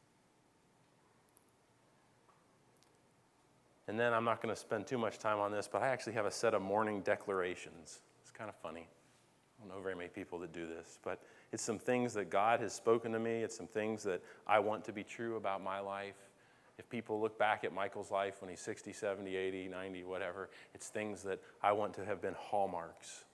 And 3.88 4.00
then 4.00 4.14
I'm 4.14 4.24
not 4.24 4.42
going 4.42 4.54
to 4.56 4.60
spend 4.60 4.88
too 4.88 4.98
much 4.98 5.20
time 5.20 5.40
on 5.40 5.52
this, 5.52 5.68
but 5.72 5.82
I 5.82 5.90
actually 5.90 6.14
have 6.14 6.26
a 6.26 6.32
set 6.32 6.54
of 6.54 6.62
morning 6.62 7.02
declarations. 7.02 8.00
It's 8.22 8.32
kind 8.32 8.50
of 8.50 8.56
funny. 8.56 8.88
I 9.62 9.68
don't 9.68 9.78
know 9.78 9.84
very 9.84 9.96
many 9.96 10.10
people 10.10 10.40
that 10.40 10.54
do 10.54 10.68
this, 10.68 10.98
but 11.04 11.22
it's 11.52 11.62
some 11.62 11.78
things 11.78 12.14
that 12.14 12.30
God 12.30 12.60
has 12.62 12.74
spoken 12.74 13.12
to 13.12 13.20
me. 13.20 13.44
It's 13.44 13.56
some 13.56 13.68
things 13.68 14.04
that 14.04 14.22
I 14.48 14.60
want 14.60 14.86
to 14.86 14.94
be 14.94 15.04
true 15.04 15.36
about 15.36 15.64
my 15.64 15.80
life. 15.80 16.16
If 16.80 16.90
people 16.90 17.22
look 17.22 17.38
back 17.38 17.64
at 17.64 17.74
Michael's 17.74 18.10
life 18.10 18.42
when 18.42 18.50
he's 18.50 18.62
60, 18.62 18.92
70, 18.92 19.36
80, 19.36 19.68
90, 19.68 20.04
whatever, 20.04 20.50
it's 20.74 20.88
things 20.88 21.22
that 21.24 21.40
I 21.62 21.74
want 21.74 21.94
to 21.96 22.06
have 22.06 22.22
been 22.22 22.34
hallmarks. 22.38 23.26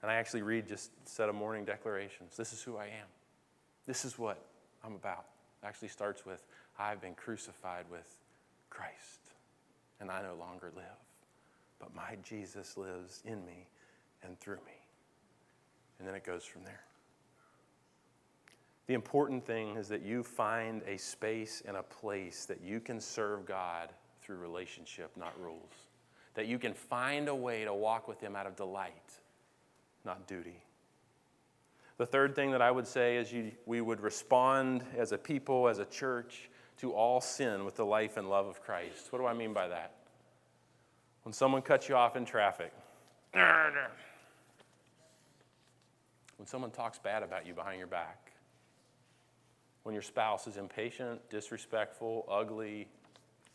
And 0.00 0.10
I 0.10 0.14
actually 0.14 0.42
read 0.42 0.66
just 0.66 0.92
a 1.04 1.08
set 1.08 1.28
of 1.28 1.34
morning 1.34 1.64
declarations. 1.66 2.36
This 2.36 2.54
is 2.54 2.62
who 2.62 2.78
I 2.78 2.86
am. 2.86 3.08
This 3.86 4.04
is 4.04 4.18
what 4.18 4.42
I'm 4.82 4.94
about. 4.94 5.26
It 5.62 5.66
actually 5.66 5.88
starts 5.88 6.24
with 6.24 6.42
I've 6.78 7.02
been 7.02 7.14
crucified 7.14 7.84
with 7.90 8.16
Christ 8.70 9.20
and 10.00 10.10
I 10.10 10.22
no 10.22 10.34
longer 10.34 10.72
live, 10.74 10.84
but 11.78 11.94
my 11.94 12.16
Jesus 12.22 12.78
lives 12.78 13.20
in 13.26 13.44
me 13.44 13.68
and 14.22 14.38
through 14.40 14.56
me. 14.66 14.79
And 16.00 16.08
then 16.08 16.16
it 16.16 16.24
goes 16.24 16.44
from 16.44 16.64
there. 16.64 16.80
The 18.86 18.94
important 18.94 19.46
thing 19.46 19.76
is 19.76 19.86
that 19.88 20.02
you 20.02 20.24
find 20.24 20.82
a 20.84 20.96
space 20.96 21.62
and 21.64 21.76
a 21.76 21.82
place 21.84 22.46
that 22.46 22.60
you 22.60 22.80
can 22.80 22.98
serve 22.98 23.46
God 23.46 23.90
through 24.20 24.38
relationship, 24.38 25.12
not 25.16 25.40
rules. 25.40 25.86
That 26.34 26.46
you 26.46 26.58
can 26.58 26.74
find 26.74 27.28
a 27.28 27.34
way 27.34 27.64
to 27.64 27.72
walk 27.72 28.08
with 28.08 28.20
Him 28.20 28.34
out 28.34 28.46
of 28.46 28.56
delight, 28.56 29.12
not 30.04 30.26
duty. 30.26 30.64
The 31.98 32.06
third 32.06 32.34
thing 32.34 32.50
that 32.52 32.62
I 32.62 32.70
would 32.70 32.86
say 32.86 33.18
is 33.18 33.30
you, 33.30 33.52
we 33.66 33.80
would 33.80 34.00
respond 34.00 34.82
as 34.96 35.12
a 35.12 35.18
people, 35.18 35.68
as 35.68 35.78
a 35.78 35.84
church, 35.84 36.48
to 36.78 36.92
all 36.92 37.20
sin 37.20 37.64
with 37.64 37.76
the 37.76 37.84
life 37.84 38.16
and 38.16 38.30
love 38.30 38.46
of 38.46 38.62
Christ. 38.62 39.12
What 39.12 39.18
do 39.18 39.26
I 39.26 39.34
mean 39.34 39.52
by 39.52 39.68
that? 39.68 39.92
When 41.24 41.34
someone 41.34 41.60
cuts 41.60 41.90
you 41.90 41.96
off 41.96 42.16
in 42.16 42.24
traffic, 42.24 42.72
when 46.40 46.46
someone 46.46 46.70
talks 46.70 46.98
bad 46.98 47.22
about 47.22 47.46
you 47.46 47.52
behind 47.52 47.76
your 47.76 47.86
back, 47.86 48.32
when 49.82 49.92
your 49.92 50.00
spouse 50.00 50.46
is 50.46 50.56
impatient, 50.56 51.20
disrespectful, 51.28 52.24
ugly, 52.30 52.88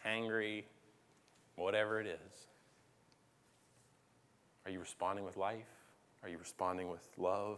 angry, 0.06 0.68
whatever 1.56 2.00
it 2.00 2.06
is. 2.06 2.48
Are 4.66 4.72
you 4.72 4.80
responding 4.80 5.26
with 5.26 5.36
life? 5.36 5.66
Are 6.22 6.30
you 6.30 6.38
responding 6.38 6.92
with 6.92 7.02
love? 7.18 7.58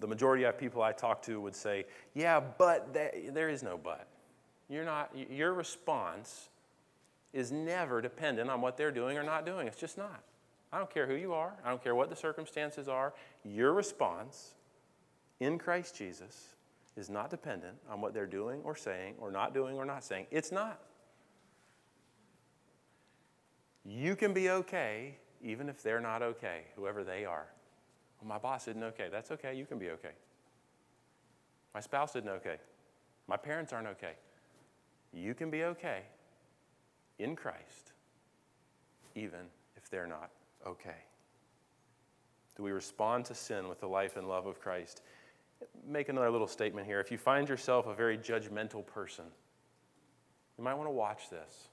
the 0.00 0.06
majority 0.08 0.44
of 0.44 0.58
people 0.58 0.82
I 0.82 0.92
talk 0.92 1.22
to 1.22 1.40
would 1.40 1.54
say, 1.54 1.86
Yeah, 2.14 2.40
but 2.40 2.92
there 2.92 3.48
is 3.48 3.62
no 3.62 3.78
but. 3.78 4.08
You're 4.68 4.84
not, 4.84 5.12
your 5.30 5.54
response 5.54 6.48
is 7.32 7.52
never 7.52 8.02
dependent 8.02 8.50
on 8.50 8.60
what 8.60 8.76
they're 8.76 8.90
doing 8.90 9.16
or 9.16 9.22
not 9.22 9.46
doing. 9.46 9.68
It's 9.68 9.80
just 9.80 9.96
not. 9.96 10.22
I 10.72 10.78
don't 10.78 10.92
care 10.92 11.06
who 11.06 11.14
you 11.14 11.32
are, 11.32 11.54
I 11.64 11.70
don't 11.70 11.82
care 11.82 11.94
what 11.94 12.10
the 12.10 12.16
circumstances 12.16 12.88
are. 12.88 13.14
Your 13.44 13.72
response 13.72 14.54
in 15.40 15.58
Christ 15.58 15.96
Jesus 15.96 16.48
is 16.96 17.08
not 17.08 17.30
dependent 17.30 17.76
on 17.88 18.00
what 18.00 18.12
they're 18.12 18.26
doing 18.26 18.60
or 18.64 18.76
saying 18.76 19.14
or 19.18 19.30
not 19.30 19.54
doing 19.54 19.76
or 19.76 19.84
not 19.84 20.04
saying. 20.04 20.26
It's 20.30 20.52
not. 20.52 20.80
You 23.84 24.16
can 24.16 24.34
be 24.34 24.50
okay 24.50 25.16
even 25.42 25.68
if 25.68 25.82
they're 25.82 26.00
not 26.00 26.20
okay, 26.20 26.62
whoever 26.76 27.04
they 27.04 27.24
are. 27.24 27.46
Well, 28.20 28.28
my 28.28 28.38
boss 28.38 28.66
isn't 28.68 28.82
okay. 28.82 29.08
That's 29.10 29.30
okay. 29.30 29.54
You 29.54 29.64
can 29.64 29.78
be 29.78 29.90
okay. 29.90 30.10
My 31.72 31.80
spouse 31.80 32.16
isn't 32.16 32.28
okay. 32.28 32.56
My 33.28 33.36
parents 33.36 33.72
aren't 33.72 33.86
okay. 33.88 34.14
You 35.12 35.34
can 35.34 35.50
be 35.50 35.64
okay 35.64 36.02
in 37.18 37.36
Christ, 37.36 37.92
even 39.14 39.40
if 39.76 39.88
they're 39.88 40.06
not 40.06 40.30
okay. 40.66 41.04
Do 42.56 42.62
we 42.62 42.72
respond 42.72 43.24
to 43.26 43.34
sin 43.34 43.68
with 43.68 43.80
the 43.80 43.86
life 43.86 44.16
and 44.16 44.28
love 44.28 44.46
of 44.46 44.60
Christ? 44.60 45.02
Make 45.86 46.08
another 46.08 46.30
little 46.30 46.48
statement 46.48 46.86
here. 46.86 47.00
If 47.00 47.10
you 47.10 47.18
find 47.18 47.48
yourself 47.48 47.86
a 47.86 47.94
very 47.94 48.18
judgmental 48.18 48.84
person, 48.84 49.24
you 50.56 50.64
might 50.64 50.74
want 50.74 50.88
to 50.88 50.92
watch 50.92 51.30
this. 51.30 51.68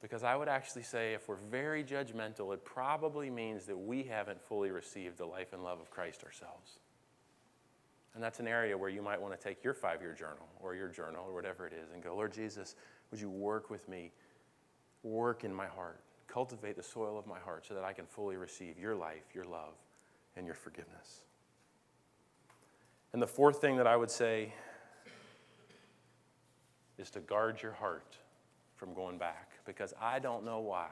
Because 0.00 0.22
I 0.22 0.36
would 0.36 0.48
actually 0.48 0.82
say 0.82 1.14
if 1.14 1.28
we're 1.28 1.36
very 1.50 1.82
judgmental, 1.82 2.54
it 2.54 2.64
probably 2.64 3.30
means 3.30 3.66
that 3.66 3.76
we 3.76 4.02
haven't 4.04 4.40
fully 4.40 4.70
received 4.70 5.18
the 5.18 5.26
life 5.26 5.52
and 5.52 5.64
love 5.64 5.80
of 5.80 5.90
Christ 5.90 6.22
ourselves. 6.24 6.78
And 8.14 8.22
that's 8.22 8.40
an 8.40 8.48
area 8.48 8.76
where 8.76 8.88
you 8.88 9.02
might 9.02 9.20
want 9.20 9.38
to 9.38 9.42
take 9.42 9.62
your 9.62 9.74
five 9.74 10.00
year 10.00 10.12
journal 10.12 10.48
or 10.60 10.74
your 10.74 10.88
journal 10.88 11.24
or 11.26 11.34
whatever 11.34 11.66
it 11.66 11.72
is 11.72 11.92
and 11.92 12.02
go, 12.02 12.14
Lord 12.14 12.32
Jesus, 12.32 12.74
would 13.10 13.20
you 13.20 13.30
work 13.30 13.70
with 13.70 13.88
me? 13.88 14.12
Work 15.02 15.44
in 15.44 15.54
my 15.54 15.66
heart. 15.66 16.00
Cultivate 16.28 16.76
the 16.76 16.82
soil 16.82 17.18
of 17.18 17.26
my 17.26 17.38
heart 17.38 17.66
so 17.66 17.74
that 17.74 17.84
I 17.84 17.92
can 17.92 18.06
fully 18.06 18.36
receive 18.36 18.78
your 18.78 18.94
life, 18.94 19.34
your 19.34 19.44
love, 19.44 19.74
and 20.36 20.46
your 20.46 20.54
forgiveness. 20.54 21.24
And 23.12 23.20
the 23.20 23.26
fourth 23.26 23.60
thing 23.60 23.76
that 23.78 23.86
I 23.86 23.96
would 23.96 24.10
say 24.10 24.52
is 26.98 27.10
to 27.10 27.20
guard 27.20 27.62
your 27.62 27.72
heart 27.72 28.16
from 28.76 28.92
going 28.92 29.18
back 29.18 29.52
because 29.64 29.94
I 30.00 30.18
don't 30.18 30.44
know 30.44 30.60
why. 30.60 30.90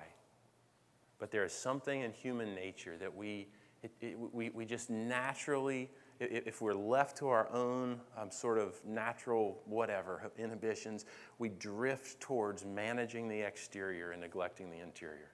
But 1.19 1.31
there 1.31 1.45
is 1.45 1.53
something 1.53 2.01
in 2.03 2.13
human 2.13 2.55
nature 2.55 2.97
that 2.99 3.15
we, 3.15 3.49
it, 3.83 3.93
it, 4.01 4.19
we, 4.33 4.51
we 4.51 4.65
just 4.65 4.91
naturally, 4.91 5.91
if 6.21 6.63
we're 6.63 6.75
left 6.75 7.19
to 7.19 7.29
our 7.29 7.51
own 7.53 8.01
um, 8.17 8.31
sort 8.31 8.59
of 8.59 8.75
natural 8.85 9.61
whatever 9.67 10.31
inhibitions, 10.39 11.05
we 11.39 11.49
drift 11.49 12.21
towards 12.21 12.65
managing 12.65 13.29
the 13.29 13.41
exterior 13.41 14.13
and 14.13 14.21
neglecting 14.21 14.71
the 14.71 14.81
interior. 14.81 15.31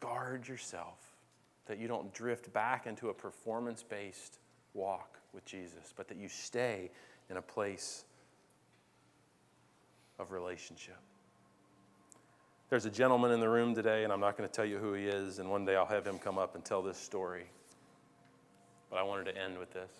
Guard 0.00 0.46
yourself 0.46 0.98
that 1.66 1.78
you 1.78 1.88
don't 1.88 2.12
drift 2.14 2.52
back 2.52 2.86
into 2.86 3.08
a 3.08 3.14
performance 3.14 3.82
based 3.82 4.38
walk 4.74 5.18
with 5.32 5.44
Jesus, 5.44 5.92
but 5.96 6.08
that 6.08 6.16
you 6.16 6.28
stay 6.28 6.90
in 7.30 7.36
a 7.36 7.42
place 7.42 8.04
of 10.18 10.30
relationship. 10.32 10.98
There's 12.70 12.84
a 12.84 12.90
gentleman 12.90 13.30
in 13.30 13.40
the 13.40 13.48
room 13.48 13.74
today, 13.74 14.04
and 14.04 14.12
I'm 14.12 14.20
not 14.20 14.36
going 14.36 14.48
to 14.48 14.54
tell 14.54 14.64
you 14.64 14.78
who 14.78 14.92
he 14.92 15.04
is, 15.04 15.38
and 15.38 15.50
one 15.50 15.64
day 15.64 15.74
I'll 15.74 15.86
have 15.86 16.06
him 16.06 16.18
come 16.18 16.38
up 16.38 16.54
and 16.54 16.64
tell 16.64 16.82
this 16.82 16.98
story. 16.98 17.46
But 18.90 18.98
I 18.98 19.02
wanted 19.02 19.24
to 19.24 19.36
end 19.36 19.58
with 19.58 19.72
this. 19.72 19.90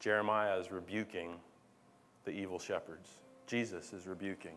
Jeremiah 0.00 0.58
is 0.58 0.70
rebuking 0.70 1.36
the 2.24 2.30
evil 2.30 2.58
shepherds. 2.58 3.08
Jesus 3.46 3.92
is 3.92 4.06
rebuking 4.06 4.56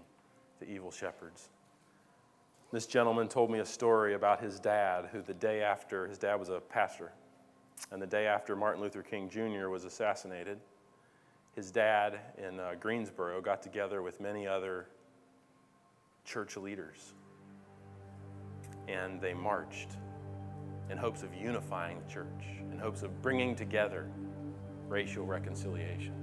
the 0.60 0.70
evil 0.70 0.91
shepherds. 0.91 1.50
This 2.74 2.86
gentleman 2.86 3.30
told 3.30 3.50
me 3.50 3.60
a 3.60 3.66
story 3.66 4.14
about 4.14 4.41
his 4.41 4.60
dad, 4.60 5.08
who 5.12 5.22
the 5.22 5.34
day 5.34 5.62
after, 5.62 6.06
his 6.06 6.18
dad 6.18 6.36
was 6.36 6.50
a 6.50 6.60
pastor, 6.60 7.14
and 7.91 8.02
the 8.02 8.08
day 8.08 8.28
after 8.28 8.58
Martin 8.58 8.82
Luther 8.82 9.02
King 9.02 9.30
Jr. 9.30 9.70
was 9.70 9.86
assassinated, 9.86 10.58
his 11.56 11.72
dad 11.72 12.20
in 12.38 12.60
uh, 12.60 12.74
Greensboro 12.80 13.39
got 13.39 13.64
together 13.64 14.02
with 14.02 14.20
many 14.20 14.45
other 14.45 14.88
church 16.26 16.58
leaders, 16.58 17.14
and 18.88 19.20
they 19.20 19.34
marched 19.34 19.98
in 20.90 20.98
hopes 20.98 21.24
of 21.24 21.34
unifying 21.34 22.00
the 22.06 22.12
church, 22.12 22.46
in 22.72 22.78
hopes 22.78 23.04
of 23.04 23.22
bringing 23.22 23.56
together 23.56 24.10
racial 24.88 25.26
reconciliation. 25.26 26.14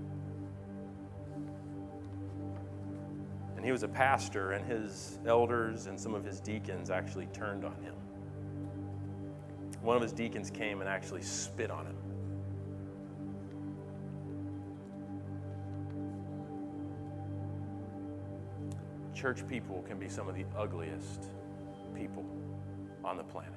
And 3.56 3.64
he 3.64 3.72
was 3.72 3.82
a 3.82 3.88
pastor, 3.88 4.52
and 4.52 4.64
his 4.66 5.18
elders 5.26 5.86
and 5.86 5.98
some 5.98 6.14
of 6.14 6.24
his 6.24 6.40
deacons 6.40 6.90
actually 6.90 7.26
turned 7.26 7.64
on 7.64 7.74
him. 7.82 7.94
One 9.82 9.96
of 9.96 10.02
his 10.02 10.12
deacons 10.12 10.50
came 10.50 10.80
and 10.80 10.88
actually 10.88 11.22
spit 11.22 11.70
on 11.70 11.86
him. 11.86 11.96
Church 19.14 19.46
people 19.46 19.84
can 19.86 19.98
be 19.98 20.08
some 20.08 20.28
of 20.28 20.34
the 20.34 20.44
ugliest 20.56 21.26
people 21.94 22.24
on 23.04 23.16
the 23.16 23.24
planet. 23.24 23.52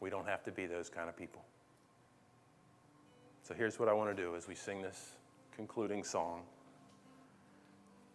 We 0.00 0.10
don't 0.10 0.26
have 0.26 0.44
to 0.44 0.52
be 0.52 0.66
those 0.66 0.90
kind 0.90 1.08
of 1.08 1.16
people. 1.16 1.42
So 3.42 3.54
here's 3.54 3.78
what 3.78 3.88
I 3.88 3.92
want 3.92 4.14
to 4.14 4.22
do 4.22 4.36
as 4.36 4.48
we 4.48 4.54
sing 4.54 4.82
this 4.82 5.12
concluding 5.54 6.04
song. 6.04 6.42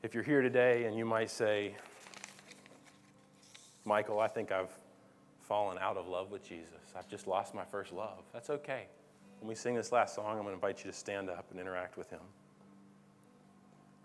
If 0.01 0.13
you're 0.13 0.23
here 0.23 0.41
today 0.41 0.85
and 0.85 0.97
you 0.97 1.05
might 1.05 1.29
say, 1.29 1.75
Michael, 3.85 4.19
I 4.19 4.27
think 4.27 4.51
I've 4.51 4.71
fallen 5.41 5.77
out 5.79 5.97
of 5.97 6.07
love 6.07 6.31
with 6.31 6.47
Jesus. 6.47 6.93
I've 6.95 7.07
just 7.07 7.27
lost 7.27 7.53
my 7.55 7.65
first 7.65 7.91
love. 7.91 8.23
That's 8.33 8.49
okay. 8.49 8.85
When 9.39 9.47
we 9.47 9.55
sing 9.55 9.75
this 9.75 9.91
last 9.91 10.15
song, 10.15 10.27
I'm 10.27 10.43
going 10.43 10.47
to 10.47 10.53
invite 10.53 10.85
you 10.85 10.91
to 10.91 10.95
stand 10.95 11.29
up 11.29 11.45
and 11.51 11.59
interact 11.59 11.97
with 11.97 12.09
Him. 12.09 12.19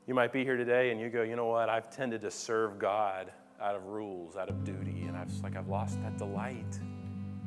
You 0.07 0.13
might 0.13 0.35
be 0.35 0.45
here 0.45 0.59
today 0.59 0.91
and 0.91 1.01
you 1.01 1.09
go, 1.09 1.23
you 1.23 1.35
know 1.35 1.47
what? 1.47 1.71
I've 1.71 1.91
tended 1.91 2.21
to 2.23 2.31
serve 2.31 2.79
God 2.79 3.33
out 3.59 3.75
of 3.75 3.87
rules, 3.87 4.37
out 4.37 4.51
of 4.51 4.63
duty, 4.63 5.05
and 5.09 5.17
I've 5.17 5.29
just 5.29 5.43
like 5.43 5.57
I've 5.57 5.69
lost 5.69 6.01
that 6.03 6.19
delight. 6.19 6.79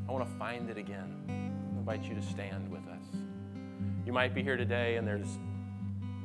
I 0.10 0.12
want 0.12 0.28
to 0.28 0.38
find 0.38 0.68
it 0.68 0.78
again. 0.78 1.14
I 1.30 1.78
invite 1.78 2.03
you 2.05 2.16
to 2.16 2.22
stand 2.22 2.68
with 2.72 2.82
us. 2.88 3.05
You 4.08 4.12
might 4.12 4.34
be 4.34 4.41
here 4.41 4.58
today 4.58 4.95
and 4.95 5.08
there's 5.08 5.38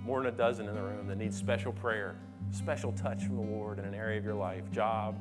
more 0.06 0.22
than 0.22 0.32
a 0.32 0.36
dozen 0.36 0.68
in 0.68 0.74
the 0.74 0.80
room 0.80 1.06
that 1.06 1.18
need 1.18 1.34
special 1.34 1.70
prayer, 1.70 2.16
special 2.50 2.92
touch 2.92 3.24
from 3.24 3.36
the 3.36 3.42
Lord 3.42 3.78
in 3.78 3.84
an 3.84 3.94
area 3.94 4.18
of 4.18 4.24
your 4.24 4.34
life 4.34 4.70
job, 4.72 5.18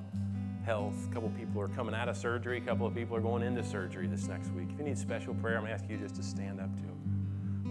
health. 0.63 0.95
A 1.09 1.13
couple 1.13 1.27
of 1.27 1.35
people 1.35 1.59
are 1.59 1.67
coming 1.67 1.93
out 1.93 2.07
of 2.07 2.15
surgery, 2.15 2.59
a 2.59 2.61
couple 2.61 2.87
of 2.87 2.95
people 2.95 3.17
are 3.17 3.21
going 3.21 3.43
into 3.43 3.63
surgery 3.65 4.07
this 4.07 4.29
next 4.29 4.49
week. 4.51 4.69
If 4.71 4.79
you 4.79 4.85
need 4.85 4.97
special 4.97 5.33
prayer, 5.33 5.57
I'm 5.57 5.63
going 5.63 5.77
to 5.77 5.83
ask 5.83 5.89
you 5.89 5.97
just 5.97 6.15
to 6.15 6.23
stand 6.23 6.61
up 6.61 6.73
too. 6.77 6.87
I'm 6.87 7.00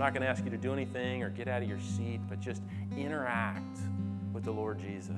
not 0.01 0.13
going 0.13 0.23
to 0.23 0.29
ask 0.29 0.45
you 0.45 0.51
to 0.51 0.57
do 0.57 0.73
anything 0.73 1.23
or 1.23 1.31
get 1.31 1.47
out 1.47 1.63
of 1.63 1.69
your 1.69 1.81
seat, 1.81 2.21
but 2.29 2.41
just 2.41 2.63
interact 2.97 3.79
with 4.33 4.45
the 4.45 4.51
Lord 4.51 4.81
Jesus. 4.81 5.15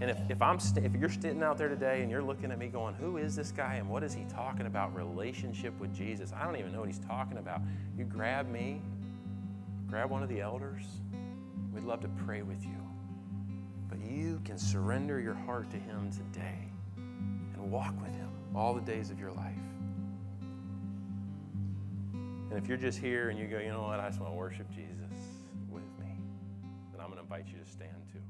And 0.00 0.10
if, 0.10 0.18
if, 0.28 0.42
I'm 0.42 0.58
st- 0.58 0.84
if 0.84 0.94
you're 0.96 1.08
sitting 1.08 1.42
out 1.42 1.56
there 1.56 1.68
today 1.68 2.02
and 2.02 2.10
you're 2.10 2.22
looking 2.22 2.50
at 2.50 2.58
me 2.58 2.66
going, 2.66 2.94
who 2.96 3.18
is 3.18 3.36
this 3.36 3.52
guy 3.52 3.74
and 3.74 3.88
what 3.88 4.02
is 4.02 4.12
he 4.12 4.24
talking 4.24 4.66
about? 4.66 4.94
Relationship 4.94 5.78
with 5.78 5.94
Jesus. 5.94 6.32
I 6.32 6.44
don't 6.44 6.56
even 6.56 6.72
know 6.72 6.80
what 6.80 6.88
he's 6.88 6.98
talking 6.98 7.38
about. 7.38 7.60
You 7.96 8.04
grab 8.04 8.50
me 8.50 8.82
grab 9.94 10.10
one 10.10 10.24
of 10.24 10.28
the 10.28 10.40
elders. 10.40 10.82
We'd 11.72 11.84
love 11.84 12.00
to 12.00 12.08
pray 12.26 12.42
with 12.42 12.64
you. 12.64 12.76
But 13.88 14.00
you 14.00 14.40
can 14.44 14.58
surrender 14.58 15.20
your 15.20 15.34
heart 15.34 15.70
to 15.70 15.76
Him 15.76 16.10
today 16.10 16.58
and 16.96 17.70
walk 17.70 17.94
with 18.02 18.12
Him 18.16 18.28
all 18.56 18.74
the 18.74 18.80
days 18.80 19.10
of 19.10 19.20
your 19.20 19.30
life. 19.30 19.54
And 22.54 22.62
if 22.62 22.68
you're 22.68 22.78
just 22.78 23.00
here 23.00 23.30
and 23.30 23.38
you 23.38 23.48
go, 23.48 23.58
you 23.58 23.70
know 23.70 23.82
what, 23.82 23.98
I 23.98 24.06
just 24.06 24.20
want 24.20 24.32
to 24.32 24.36
worship 24.36 24.70
Jesus 24.70 25.10
with 25.68 25.82
me, 25.98 26.20
then 26.92 27.00
I'm 27.00 27.06
going 27.06 27.16
to 27.16 27.22
invite 27.22 27.48
you 27.48 27.58
to 27.58 27.68
stand 27.68 27.90
too. 28.12 28.20